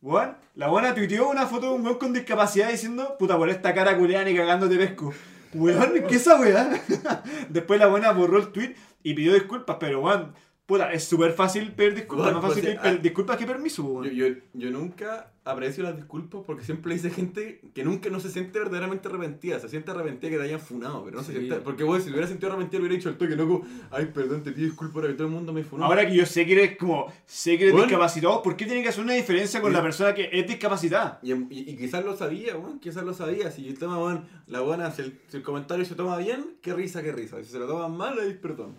Weón, 0.00 0.36
la 0.54 0.68
buena 0.68 0.94
tuiteó 0.94 1.28
una 1.28 1.46
foto 1.46 1.70
de 1.70 1.72
un 1.74 1.84
weón 1.84 1.98
con 1.98 2.12
discapacidad 2.12 2.70
diciendo, 2.70 3.16
puta, 3.18 3.36
por 3.36 3.50
esta 3.50 3.74
cara 3.74 3.98
culeada 3.98 4.24
ni 4.24 4.36
cagando 4.36 4.68
te 4.68 4.76
pesco. 4.76 5.12
Weón, 5.52 5.94
¿qué 6.08 6.14
es 6.14 6.22
esa 6.22 6.38
weá? 6.38 6.80
Después 7.48 7.80
la 7.80 7.88
buena 7.88 8.12
borró 8.12 8.38
el 8.38 8.52
tweet 8.52 8.76
y 9.02 9.14
pidió 9.14 9.34
disculpas, 9.34 9.76
pero 9.80 10.00
weón, 10.00 10.34
puta, 10.66 10.92
es 10.92 11.04
súper 11.04 11.32
fácil 11.32 11.72
pedir 11.72 11.94
disculpas, 11.96 12.26
Weón, 12.26 12.36
más 12.40 12.46
fácil 12.50 12.64
pues, 12.64 12.78
pedir 12.78 12.98
ah, 12.98 13.02
disculpas 13.02 13.36
que 13.36 13.46
permiso, 13.46 13.82
Yo, 13.82 13.88
weón. 13.88 14.14
yo, 14.14 14.26
yo 14.54 14.70
nunca 14.70 15.32
aprecio 15.50 15.82
las 15.82 15.96
disculpas 15.96 16.42
porque 16.46 16.64
siempre 16.64 16.94
dice 16.94 17.10
gente 17.10 17.60
que 17.74 17.84
nunca 17.84 18.10
no 18.10 18.20
se 18.20 18.30
siente 18.30 18.58
verdaderamente 18.58 19.08
arrepentida. 19.08 19.58
Se 19.58 19.68
siente 19.68 19.90
arrepentida 19.90 20.30
que 20.30 20.36
te 20.36 20.42
hayan 20.44 20.60
funado, 20.60 21.04
pero 21.04 21.16
no 21.18 21.22
se 21.24 21.32
siente. 21.32 21.56
Porque 21.64 21.84
vos, 21.84 22.02
si 22.02 22.10
lo 22.10 22.14
hubiera 22.14 22.28
sentido 22.28 22.52
arrepentido, 22.52 22.80
hubiera 22.80 22.94
dicho 22.96 23.08
al 23.08 23.16
toque, 23.16 23.34
loco, 23.36 23.62
ay, 23.90 24.06
perdón, 24.12 24.42
te 24.42 24.52
pido 24.52 24.66
disculpas 24.66 24.96
ahora 24.96 25.08
que 25.08 25.14
todo 25.14 25.28
el 25.28 25.34
mundo 25.34 25.52
me 25.52 25.64
funó. 25.64 25.84
Ahora 25.86 26.06
que 26.06 26.14
yo 26.14 26.26
sé 26.26 26.44
que 26.46 26.52
eres 26.52 26.76
como, 26.76 27.12
sé 27.26 27.56
que 27.58 27.64
eres 27.64 27.74
discapacitado, 27.86 28.42
¿por 28.42 28.56
qué 28.56 28.66
tiene 28.66 28.82
que 28.82 28.88
hacer 28.90 29.02
una 29.04 29.14
diferencia 29.14 29.60
con 29.60 29.72
la 29.72 29.82
persona 29.82 30.14
que 30.14 30.28
es 30.32 30.46
discapacitada? 30.46 31.18
Y, 31.22 31.32
y- 31.32 31.46
y 31.70 31.76
quizás 31.76 32.04
lo 32.04 32.16
sabía, 32.16 32.56
weón, 32.56 32.78
quizás 32.78 33.04
lo 33.04 33.14
sabía. 33.14 33.50
Si 33.50 33.66
el 33.68 33.78
tema, 33.78 33.98
weón, 33.98 34.24
la 34.46 34.60
buena, 34.60 34.90
si 34.90 35.02
el, 35.02 35.18
si 35.28 35.38
el 35.38 35.42
comentario 35.42 35.84
se 35.84 35.94
toma 35.94 36.16
bien, 36.18 36.56
qué 36.62 36.74
risa, 36.74 37.02
qué 37.02 37.12
risa. 37.12 37.38
Si 37.42 37.50
se 37.50 37.58
lo 37.58 37.66
toman 37.66 37.96
mal, 37.96 38.18
ahí 38.18 38.34
perdón. 38.34 38.74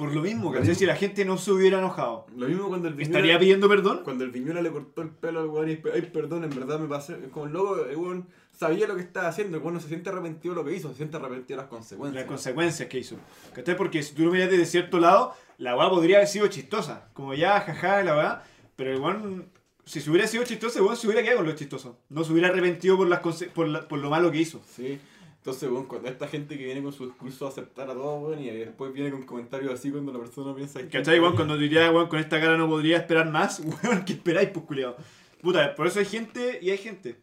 Por 0.00 0.14
lo 0.14 0.22
mismo, 0.22 0.50
¿cachai? 0.50 0.74
Si 0.74 0.86
la 0.86 0.96
gente 0.96 1.24
no 1.24 1.36
se 1.36 1.52
hubiera 1.52 1.78
enojado, 1.78 2.26
Lo 2.36 2.48
mismo 2.48 2.68
cuando 2.68 2.88
el 2.88 2.94
Viñuela, 2.94 3.18
¿estaría 3.18 3.38
pidiendo 3.38 3.68
perdón? 3.68 4.00
cuando 4.02 4.24
el 4.24 4.30
Viñuela 4.30 4.62
le 4.62 4.70
cortó 4.70 5.02
el 5.02 5.10
pelo 5.10 5.40
al 5.40 5.46
weón 5.48 5.68
y 5.70 5.78
ay, 5.92 6.02
perdón, 6.12 6.44
en 6.44 6.50
verdad 6.50 6.78
me 6.80 6.88
pasé. 6.88 7.16
Como 7.30 7.46
el 7.46 7.52
loco, 7.52 7.84
el 7.84 7.96
weón 7.96 8.26
sabía 8.50 8.86
lo 8.88 8.96
que 8.96 9.02
estaba 9.02 9.28
haciendo, 9.28 9.56
el 9.58 9.62
weón 9.62 9.74
no 9.74 9.80
se 9.80 9.88
siente 9.88 10.08
arrepentido 10.08 10.54
de 10.54 10.62
lo 10.62 10.66
que 10.68 10.74
hizo, 10.74 10.88
se 10.90 10.96
siente 10.96 11.16
arrepentido 11.18 11.58
de 11.58 11.62
las 11.64 11.70
consecuencias. 11.70 12.14
Las 12.22 12.28
consecuencias 12.28 12.88
que 12.88 12.98
hizo. 12.98 13.16
¿Cachai? 13.54 13.76
Porque 13.76 14.02
si 14.02 14.14
tú 14.14 14.24
lo 14.24 14.30
miras 14.32 14.50
desde 14.50 14.64
cierto 14.66 14.98
lado, 14.98 15.34
la 15.58 15.76
weá 15.76 15.90
podría 15.90 16.16
haber 16.16 16.28
sido 16.28 16.46
chistosa. 16.46 17.08
Como 17.12 17.34
ya, 17.34 17.60
jaja, 17.60 18.02
la 18.02 18.16
weá. 18.16 18.42
Pero 18.76 18.92
el 18.92 19.00
weón, 19.00 19.46
si 19.84 20.00
se 20.00 20.08
hubiera 20.10 20.26
sido 20.26 20.44
chistoso, 20.44 20.78
el 20.78 20.84
weón 20.84 20.96
se 20.96 21.06
hubiera 21.06 21.22
quedado 21.22 21.38
con 21.38 21.46
lo 21.46 21.52
chistoso. 21.54 21.98
No 22.08 22.24
se 22.24 22.32
hubiera 22.32 22.48
arrepentido 22.48 22.96
por, 22.96 23.06
las 23.08 23.20
por, 23.54 23.68
la- 23.68 23.86
por 23.86 23.98
lo 23.98 24.08
malo 24.08 24.30
que 24.30 24.38
hizo. 24.38 24.60
Sí. 24.74 24.98
Entonces, 25.40 25.70
weón, 25.70 25.86
cuando 25.86 26.06
esta 26.10 26.28
gente 26.28 26.58
que 26.58 26.64
viene 26.64 26.82
con 26.82 26.92
su 26.92 27.06
discurso 27.06 27.46
a 27.46 27.48
aceptar 27.48 27.88
a 27.88 27.94
todo, 27.94 28.18
weón, 28.18 28.42
y 28.42 28.50
después 28.50 28.92
viene 28.92 29.10
con 29.10 29.22
comentarios 29.22 29.72
así 29.72 29.90
cuando 29.90 30.12
la 30.12 30.18
persona 30.18 30.54
piensa 30.54 30.80
que. 30.80 30.88
¿Cachai, 30.88 31.18
weón? 31.18 31.34
Cuando 31.34 31.56
diría, 31.56 31.90
weón, 31.90 32.08
con 32.08 32.18
esta 32.18 32.38
cara 32.38 32.58
no 32.58 32.68
podría 32.68 32.98
esperar 32.98 33.30
más, 33.30 33.58
weón, 33.82 34.04
¿qué 34.04 34.12
esperáis, 34.12 34.50
pues, 34.50 34.66
culiao? 34.66 34.96
Puta, 35.40 35.74
por 35.74 35.86
eso 35.86 35.98
hay 35.98 36.04
gente 36.04 36.58
y 36.60 36.68
hay 36.68 36.76
gente. 36.76 37.16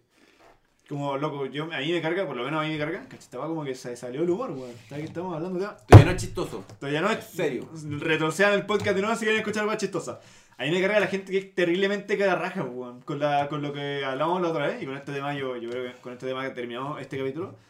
Como, 0.89 1.15
loco, 1.17 1.45
yo, 1.45 1.65
a 1.65 1.77
mí 1.77 1.91
me 1.91 2.01
carga, 2.01 2.25
por 2.25 2.35
lo 2.35 2.43
menos 2.43 2.59
a 2.59 2.65
mí 2.65 2.71
me 2.71 2.79
carga, 2.79 3.03
¿cachai? 3.03 3.19
Estaba 3.19 3.45
como 3.45 3.63
que 3.63 3.75
se 3.75 3.95
salió 3.95 4.23
el 4.23 4.29
humor, 4.31 4.49
weón. 4.49 4.71
Que 4.89 5.03
estamos 5.03 5.35
hablando 5.35 5.59
ya. 5.59 5.77
Todavía 5.77 6.05
no 6.05 6.17
es 6.17 6.21
chistoso. 6.21 6.65
Todavía 6.79 7.01
no 7.01 7.11
es 7.11 7.23
serio. 7.23 7.69
Retrocedan 7.99 8.53
el 8.53 8.65
podcast 8.65 8.95
de 8.95 9.01
nuevo 9.01 9.15
si 9.15 9.25
quieren 9.25 9.41
escuchar 9.41 9.61
algo 9.61 9.75
chistosa. 9.75 10.21
A 10.57 10.63
mí 10.63 10.71
me 10.71 10.81
carga 10.81 10.99
la 11.01 11.07
gente 11.07 11.31
que 11.31 11.37
es 11.37 11.53
terriblemente 11.53 12.17
cara 12.17 12.33
raja, 12.33 12.63
weón. 12.63 13.01
Con, 13.01 13.19
la, 13.19 13.47
con 13.47 13.61
lo 13.61 13.71
que 13.73 14.03
hablamos 14.03 14.41
la 14.41 14.47
otra 14.47 14.65
vez 14.65 14.81
y 14.81 14.87
con 14.87 14.97
este 14.97 15.11
tema, 15.11 15.35
yo, 15.35 15.55
yo 15.57 15.69
creo 15.69 15.83
que 15.83 16.01
con 16.01 16.13
este 16.13 16.25
tema 16.25 16.43
que 16.43 16.49
terminamos 16.49 16.99
este 16.99 17.19
capítulo. 17.19 17.66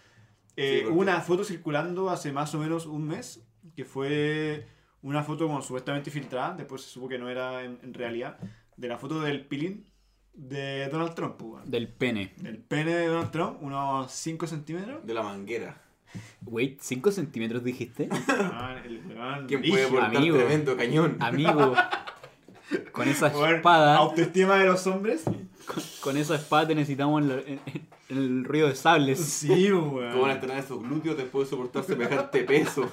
Eh, 0.58 0.82
Sí, 0.84 0.92
Hubo 0.92 1.00
una 1.00 1.22
foto 1.22 1.44
circulando 1.44 2.10
hace 2.10 2.32
más 2.34 2.54
o 2.56 2.60
menos 2.60 2.86
un 2.86 3.08
mes 3.08 3.42
que 3.76 3.86
fue 3.86 4.68
una 5.04 5.24
foto 5.24 5.46
como 5.48 5.62
supuestamente 5.62 6.10
filtrada, 6.12 6.56
después 6.56 6.82
se 6.82 6.90
supo 6.90 7.08
que 7.08 7.18
no 7.20 7.30
era 7.30 7.64
en, 7.64 7.80
en 7.84 7.94
realidad, 7.94 8.38
de 8.76 8.88
la 8.88 8.98
foto 8.98 9.22
del 9.22 9.46
pilín 9.46 9.86
de 10.34 10.90
Donald 10.90 11.14
Trump, 11.14 11.36
pues. 11.38 11.70
Del 11.70 11.88
pene. 11.88 12.34
El 12.44 12.58
pene 12.58 12.94
de 12.96 13.08
Donald 13.08 13.32
Trump, 13.32 13.58
unos 13.62 14.12
5 14.12 14.48
centímetros. 14.48 15.06
De 15.06 15.14
la 15.14 15.22
manguera. 15.24 15.82
Wait, 16.46 16.82
¿5 16.82 17.12
centímetros 17.12 17.64
dijiste? 17.64 18.10
Ah, 18.30 18.76
el 18.84 19.02
weón 19.06 19.46
¿Quién 19.48 19.62
puede 19.62 19.88
portar 19.88 20.16
amigo. 20.18 20.38
tremendo 20.38 20.76
cañón? 20.76 21.18
Amigo. 21.20 21.76
Con 22.92 23.08
esa 23.08 23.28
espada. 23.28 23.98
Autoestima 23.98 24.58
de 24.58 24.66
los 24.66 24.86
hombres. 24.88 25.24
Con, 25.24 25.84
con 26.02 26.18
esa 26.18 26.36
espada 26.36 26.68
te 26.68 26.76
necesitamos 26.76 27.22
en, 27.22 27.28
la- 27.30 27.36
en- 27.42 27.60
en 27.66 27.88
el 28.10 28.44
río 28.46 28.68
de 28.68 28.76
sables. 28.76 29.20
Sí, 29.20 29.72
weón. 29.72 30.12
¿Cómo 30.12 30.22
van 30.24 30.32
a 30.32 30.34
estrenar 30.36 30.64
esos 30.64 30.82
glúteos 30.82 31.18
después 31.18 31.48
de 31.48 31.50
soportar 31.52 31.84
semejante 31.84 32.44
peso? 32.44 32.90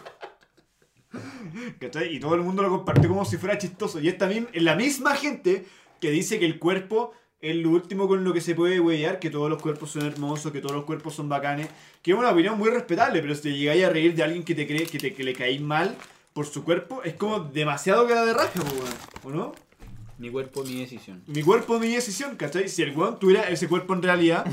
¿Cachai? 1.78 2.16
Y 2.16 2.20
todo 2.20 2.34
el 2.34 2.42
mundo 2.42 2.62
lo 2.62 2.70
compartió 2.70 3.08
como 3.08 3.24
si 3.24 3.36
fuera 3.36 3.58
chistoso. 3.58 4.00
Y 4.00 4.08
esta 4.08 4.26
misma, 4.26 4.48
la 4.54 4.74
misma 4.74 5.14
gente 5.14 5.66
que 6.00 6.10
dice 6.10 6.38
que 6.38 6.46
el 6.46 6.58
cuerpo 6.58 7.12
es 7.40 7.54
lo 7.56 7.70
último 7.70 8.08
con 8.08 8.24
lo 8.24 8.32
que 8.32 8.40
se 8.40 8.54
puede 8.54 8.80
huellar, 8.80 9.18
que 9.18 9.30
todos 9.30 9.50
los 9.50 9.60
cuerpos 9.60 9.90
son 9.90 10.06
hermosos, 10.06 10.50
que 10.50 10.60
todos 10.60 10.74
los 10.74 10.84
cuerpos 10.84 11.14
son 11.14 11.28
bacanes, 11.28 11.68
que 12.02 12.12
es 12.12 12.18
una 12.18 12.30
opinión 12.30 12.56
muy 12.58 12.70
respetable, 12.70 13.20
pero 13.20 13.34
si 13.34 13.42
te 13.42 13.52
llegáis 13.52 13.84
a 13.84 13.90
reír 13.90 14.14
de 14.14 14.22
alguien 14.22 14.44
que 14.44 14.54
te 14.54 14.66
cree 14.66 14.86
que, 14.86 14.98
te, 14.98 15.14
que 15.14 15.22
le 15.22 15.34
caís 15.34 15.60
mal 15.60 15.94
por 16.32 16.46
su 16.46 16.64
cuerpo, 16.64 17.02
es 17.02 17.14
como 17.14 17.40
demasiado 17.40 18.08
cara 18.08 18.24
de 18.24 18.32
raja, 18.32 18.60
weón. 18.62 18.94
¿o 19.24 19.30
no? 19.30 19.54
Mi 20.18 20.30
cuerpo, 20.30 20.64
mi 20.64 20.80
decisión. 20.80 21.22
Mi 21.26 21.42
cuerpo, 21.42 21.78
mi 21.78 21.88
decisión, 21.88 22.36
¿cachai? 22.36 22.68
Si 22.68 22.82
el 22.82 22.96
weón 22.96 23.18
tuviera 23.18 23.48
ese 23.48 23.68
cuerpo 23.68 23.94
en 23.94 24.02
realidad. 24.02 24.46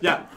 Ya. 0.00 0.30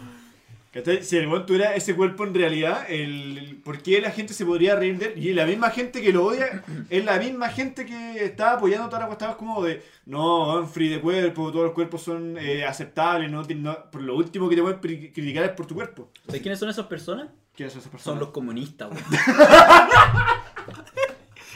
¿Cachai? 0.74 1.04
Si 1.04 1.18
el 1.18 1.28
weón 1.28 1.46
tuviera 1.46 1.76
ese 1.76 1.94
cuerpo 1.98 2.24
en 2.26 2.34
realidad, 2.34 2.86
el... 2.90 3.60
¿por 3.62 3.82
qué 3.82 4.00
la 4.00 4.10
gente 4.10 4.34
se 4.34 4.46
podría 4.46 4.74
reír 4.78 4.98
de 4.98 5.08
él? 5.08 5.26
Y 5.26 5.34
la 5.34 5.46
misma 5.46 5.70
gente 5.70 6.02
que 6.02 6.14
lo 6.14 6.24
odia 6.26 6.64
es 6.90 7.04
la 7.04 7.18
misma 7.20 7.50
gente 7.50 7.86
que 7.86 8.24
está 8.24 8.54
apoyando 8.54 8.86
todas 8.88 9.02
las 9.02 9.08
cuestiones 9.08 9.36
como 9.36 9.62
de 9.64 9.84
no, 10.06 10.66
free 10.68 10.88
de 10.88 11.02
cuerpo, 11.02 11.52
todos 11.52 11.66
los 11.66 11.74
cuerpos 11.74 12.02
son 12.02 12.38
eh, 12.38 12.64
aceptables, 12.66 13.30
no, 13.30 13.44
tienen- 13.46 13.64
no- 13.64 13.92
por 13.92 14.02
lo 14.02 14.16
último 14.16 14.48
que 14.48 14.56
te 14.56 14.62
pueden 14.62 14.80
criticar 14.80 15.44
es 15.44 15.52
por 15.52 15.66
tu 15.66 15.76
cuerpo. 15.76 16.10
¿Sabes 16.26 16.42
quiénes 16.42 16.58
son 16.60 16.70
esas 16.70 16.86
personas? 16.86 17.28
¿Quiénes 17.54 17.74
son 17.74 17.82
esas 17.82 17.92
personas? 17.92 18.04
Son 18.16 18.20
los 18.20 18.30
comunistas, 18.30 18.90
weón. 18.92 19.04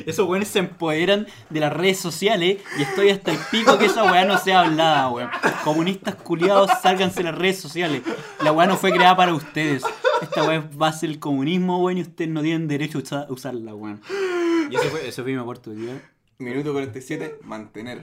Esos 0.05 0.27
weones 0.27 0.47
se 0.49 0.59
empoderan 0.59 1.27
de 1.49 1.59
las 1.59 1.71
redes 1.71 1.99
sociales 1.99 2.59
y 2.77 2.81
estoy 2.81 3.09
hasta 3.09 3.31
el 3.31 3.37
pico 3.51 3.77
que 3.77 3.85
esa 3.85 4.03
weá 4.11 4.25
no 4.25 4.37
sea 4.37 4.61
hablada, 4.61 5.09
weón. 5.09 5.29
Comunistas 5.63 6.15
culiados, 6.15 6.69
sálganse 6.81 7.17
de 7.17 7.23
las 7.31 7.35
redes 7.37 7.59
sociales. 7.59 8.01
La 8.43 8.51
weá 8.51 8.67
no 8.67 8.77
fue 8.77 8.91
creada 8.91 9.15
para 9.15 9.33
ustedes. 9.33 9.83
Esta 10.21 10.43
weá 10.43 10.59
es 10.59 10.75
base 10.75 11.07
del 11.07 11.19
comunismo, 11.19 11.81
weón, 11.83 11.97
y 11.97 12.01
ustedes 12.01 12.29
no 12.29 12.41
tienen 12.41 12.67
derecho 12.67 12.97
a 12.97 13.01
usa- 13.01 13.25
usarla, 13.29 13.73
weón. 13.75 14.01
Y 14.69 14.75
eso 14.75 14.85
fue, 14.89 15.07
eso 15.07 15.23
fue 15.23 15.31
mi 15.33 15.39
aporte 15.39 15.71
día. 15.73 16.01
Minuto 16.37 16.73
47, 16.73 17.39
mantener. 17.43 18.01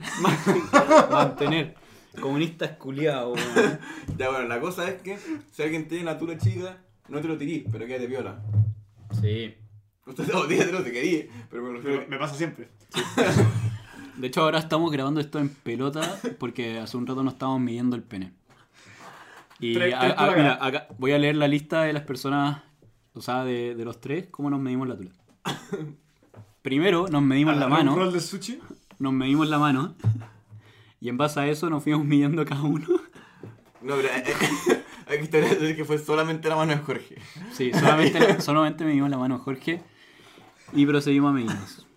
Mantener. 1.11 1.75
Comunistas 2.19 2.71
culiados, 2.77 3.39
weón. 3.55 3.79
Ya 4.17 4.29
bueno, 4.29 4.47
la 4.47 4.59
cosa 4.59 4.87
es 4.89 5.01
que 5.01 5.17
si 5.51 5.61
alguien 5.63 5.87
tiene 5.87 6.03
una 6.03 6.17
tula 6.17 6.37
chica, 6.37 6.77
no 7.09 7.21
te 7.21 7.27
lo 7.27 7.37
tirís, 7.37 7.63
pero 7.71 7.85
quédate 7.85 8.07
viola. 8.07 8.39
Sí. 9.21 9.55
Usted 10.05 10.25
te 10.25 10.33
lo 10.33 10.47
tírate, 10.47 10.71
te 10.83 10.91
querí, 10.91 11.29
pero 11.49 11.63
me 11.63 11.73
refiero 11.77 12.01
Me, 12.01 12.07
me 12.07 12.17
pasa 12.17 12.35
siempre. 12.35 12.69
De 14.17 14.27
hecho, 14.27 14.41
ahora 14.41 14.59
estamos 14.59 14.91
grabando 14.91 15.19
esto 15.19 15.39
en 15.39 15.49
pelota 15.49 16.19
porque 16.39 16.77
hace 16.79 16.97
un 16.97 17.07
rato 17.07 17.23
nos 17.23 17.33
estábamos 17.33 17.61
midiendo 17.61 17.95
el 17.95 18.03
pene. 18.03 18.31
Y 19.59 19.73
Tres- 19.73 19.93
a- 19.95 19.99
tres 19.99 20.11
a- 20.13 20.15
tula 20.17 20.31
mira, 20.37 20.57
acá. 20.65 20.87
voy 20.99 21.13
a 21.13 21.17
leer 21.19 21.35
la 21.37 21.47
lista 21.47 21.83
de 21.83 21.93
las 21.93 22.03
personas, 22.03 22.61
o 23.13 23.21
sea, 23.21 23.43
de, 23.43 23.75
de 23.75 23.85
los 23.85 23.99
tres, 24.01 24.27
cómo 24.29 24.49
nos 24.49 24.59
medimos 24.59 24.87
la 24.87 24.95
tula. 24.97 25.11
Primero 26.61 27.07
nos 27.09 27.21
medimos 27.21 27.57
la 27.57 27.67
mano, 27.67 27.95
rol 27.95 28.13
de 28.13 28.19
sushi. 28.19 28.59
nos 28.99 29.13
medimos 29.13 29.49
la 29.49 29.57
mano, 29.59 29.95
y 31.01 31.09
en 31.09 31.17
base 31.17 31.39
a 31.39 31.47
eso 31.47 31.69
nos 31.69 31.83
fuimos 31.83 32.05
midiendo 32.05 32.45
cada 32.45 32.61
uno. 32.63 32.87
No, 33.81 33.95
pero 33.95 34.07
eh, 34.07 34.23
eh, 34.27 34.83
hay 35.07 35.17
que 35.17 35.23
establecer 35.23 35.75
que 35.75 35.83
fue 35.85 35.97
solamente 35.97 36.47
la 36.47 36.55
mano 36.55 36.71
de 36.73 36.79
Jorge. 36.79 37.17
Sí, 37.51 37.71
solamente, 37.73 38.41
solamente 38.41 38.85
medimos 38.85 39.09
la 39.09 39.17
mano 39.17 39.39
Jorge 39.39 39.81
y 40.75 40.85
procedimos 40.85 41.29
a 41.29 41.33
medirnos. 41.33 41.87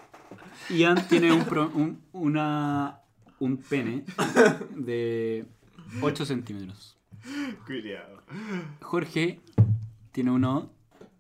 Ian 0.71 1.07
tiene 1.09 1.33
un, 1.33 1.45
pro- 1.45 1.71
un, 1.75 2.01
una, 2.13 3.01
un 3.39 3.57
pene 3.59 4.05
de 4.75 5.45
8 6.03 6.25
centímetros. 6.27 6.97
Cuidado. 7.67 8.23
Jorge 8.83 9.41
tiene 10.13 10.31
uno 10.31 10.71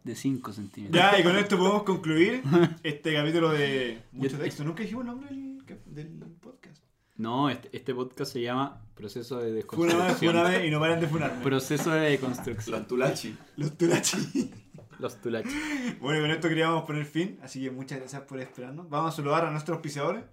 de 0.04 0.14
5 0.16 0.52
centímetros. 0.52 1.00
Ya, 1.00 1.18
y 1.18 1.22
con 1.22 1.36
esto 1.36 1.56
podemos 1.58 1.82
concluir 1.84 2.42
este 2.82 3.14
capítulo 3.14 3.50
de 3.52 4.02
mucho 4.12 4.38
texto. 4.38 4.64
Nunca 4.64 4.82
dijimos 4.82 5.02
el 5.02 5.06
nombre 5.06 5.28
del, 5.30 5.64
cap- 5.64 5.84
del 5.86 6.08
podcast. 6.40 6.82
No, 7.16 7.48
este, 7.48 7.70
este 7.72 7.94
podcast 7.94 8.32
se 8.32 8.42
llama 8.42 8.82
Proceso 8.94 9.38
de 9.38 9.62
Fue 9.62 9.86
una 9.86 10.06
vez, 10.06 10.16
fue 10.18 10.28
una 10.28 10.42
vez 10.42 10.66
y 10.66 10.70
no 10.70 10.78
paran 10.80 11.00
de 11.00 11.06
funarme. 11.06 11.42
Proceso 11.42 11.90
de 11.92 12.10
deconstrucción. 12.10 12.78
Los 12.80 12.86
tulachi. 12.88 13.36
Los 13.56 13.78
tulachi. 13.78 14.50
Los 14.98 15.20
tulachos. 15.20 15.52
Bueno, 16.00 16.20
con 16.20 16.30
esto 16.30 16.48
queríamos 16.48 16.84
poner 16.84 17.04
fin, 17.04 17.38
así 17.42 17.62
que 17.62 17.70
muchas 17.70 17.98
gracias 17.98 18.22
por 18.22 18.40
esperarnos. 18.40 18.88
Vamos 18.88 19.12
a 19.12 19.16
saludar 19.16 19.44
a 19.44 19.50
nuestros 19.50 19.76
auspiciadores. 19.76 20.24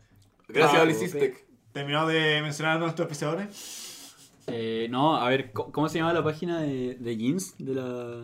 Gracias, 0.48 0.80
Ah, 0.80 0.84
Olicistec. 0.84 1.46
Terminado 1.72 2.08
de 2.08 2.42
mencionar 2.42 2.78
a 2.78 2.80
nuestros 2.80 3.06
auspiciadores. 3.06 4.16
Eh, 4.48 4.88
no, 4.90 5.16
a 5.18 5.30
ver, 5.30 5.52
¿cómo, 5.54 5.88
se 5.90 6.00
llama 6.00 6.14
la 6.14 6.24
página 6.24 6.62
de, 6.62 6.96
de 6.96 7.18
jeans? 7.18 7.56
De 7.58 7.76
la... 7.76 8.24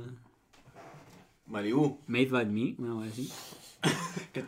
Malibu. 1.46 2.00
Made 2.08 2.28
by 2.28 2.46
Me, 2.46 2.76
una 2.78 3.06
así. 3.08 3.32
Que- 4.34 4.44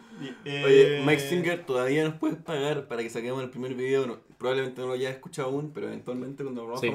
eh, 0.45 0.63
Oye, 0.65 1.01
Mike 1.05 1.21
Singer 1.21 1.65
todavía 1.65 2.03
nos 2.03 2.15
puedes 2.15 2.37
pagar 2.37 2.87
para 2.87 3.01
que 3.01 3.09
saquemos 3.09 3.41
el 3.41 3.49
primer 3.49 3.73
video. 3.73 4.05
No- 4.05 4.19
probablemente 4.37 4.81
no 4.81 4.87
lo 4.87 4.93
hayas 4.93 5.13
escuchado 5.13 5.47
aún, 5.49 5.71
pero 5.73 5.87
eventualmente 5.87 6.43
cuando 6.43 6.67
lo 6.67 6.77
Sí. 6.77 6.87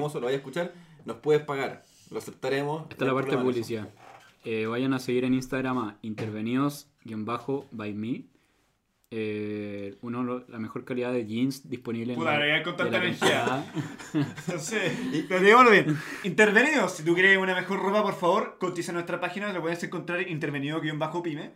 Esta 2.89 2.93
es 2.95 3.01
la 3.01 3.07
no 3.07 3.15
parte 3.15 3.31
de 3.31 3.37
en 3.37 3.39
eso. 3.85 3.87
Eh, 4.49 4.65
vayan 4.65 4.93
a 4.93 4.99
seguir 4.99 5.25
en 5.25 5.33
Instagram 5.33 5.77
a 5.77 5.99
intervenidos-by 6.03 7.93
me. 7.93 8.23
Eh, 9.09 9.97
uno, 10.01 10.23
lo- 10.23 10.45
la 10.47 10.57
mejor 10.59 10.85
calidad 10.85 11.11
de 11.11 11.25
jeans 11.25 11.69
disponible 11.69 12.13
en 12.13 12.19
Puta, 12.19 12.37
la, 12.39 12.63
con 12.63 12.77
tanta 12.77 12.97
energía. 12.97 13.65
No 14.13 14.57
sé, 14.59 14.91
pero 15.27 15.41
bien. 15.69 15.97
Intervenidos, 16.23 16.93
si 16.93 17.03
tú 17.03 17.13
quieres 17.13 17.37
una 17.37 17.55
mejor 17.55 17.79
ropa, 17.81 18.03
por 18.03 18.15
favor, 18.15 18.57
cotiza 18.59 18.91
nuestra 18.93 19.19
página, 19.19 19.51
lo 19.51 19.61
puedes 19.61 19.83
encontrar 19.83 20.21
intervenido-pyme. 20.29 21.51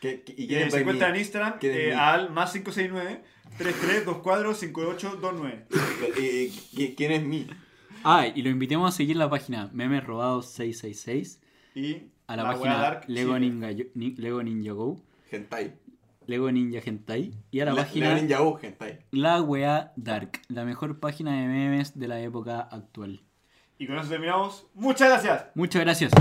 ¿Qué- 0.00 0.22
qué- 0.22 0.34
¿Y 0.36 0.54
es 0.54 0.72
se 0.72 0.80
encuentra 0.80 1.08
en 1.08 1.16
Instagram 1.16 1.58
¿Quién 1.58 1.72
es 1.72 1.78
eh, 1.88 1.94
al 1.94 2.30
más 2.30 2.52
569 2.52 3.22
3324 3.58 4.54
5829. 4.54 5.66
Eh, 6.18 6.52
eh, 6.78 6.94
¿Quién 6.96 7.12
es 7.12 7.22
mí? 7.24 7.46
Ah, 8.04 8.26
y 8.32 8.42
lo 8.42 8.50
invitemos 8.50 8.94
a 8.94 8.96
seguir 8.96 9.16
la 9.16 9.28
página 9.28 9.70
Memes 9.72 10.04
Robados 10.04 10.46
666, 10.52 11.40
Y 11.74 12.12
a 12.28 12.36
la, 12.36 12.44
página 12.44 12.78
Dark 12.78 13.04
Lego, 13.08 13.34
Chile. 13.36 13.50
Ninja, 13.50 13.84
Ni- 13.94 14.14
Lego 14.14 14.42
Ninja 14.42 14.72
Go, 14.72 15.00
Hentai. 15.30 15.72
Lego 16.26 16.52
Ninja 16.52 16.80
Hentai, 16.84 17.32
y 17.50 17.60
a 17.60 17.64
la, 17.64 17.72
La- 17.72 17.82
página 17.82 18.14
Ninja 18.14 18.42
U, 18.42 18.58
Hentai. 18.62 18.98
La 19.10 19.42
Wea 19.42 19.92
Dark, 19.96 20.40
la 20.48 20.64
mejor 20.64 21.00
página 21.00 21.32
de 21.40 21.48
memes 21.48 21.98
de 21.98 22.06
la 22.06 22.20
época 22.20 22.60
actual. 22.60 23.22
Y 23.78 23.86
con 23.86 23.98
eso 23.98 24.08
terminamos. 24.08 24.66
Muchas 24.74 25.08
gracias. 25.08 25.46
Muchas 25.54 25.82
gracias. 25.82 26.12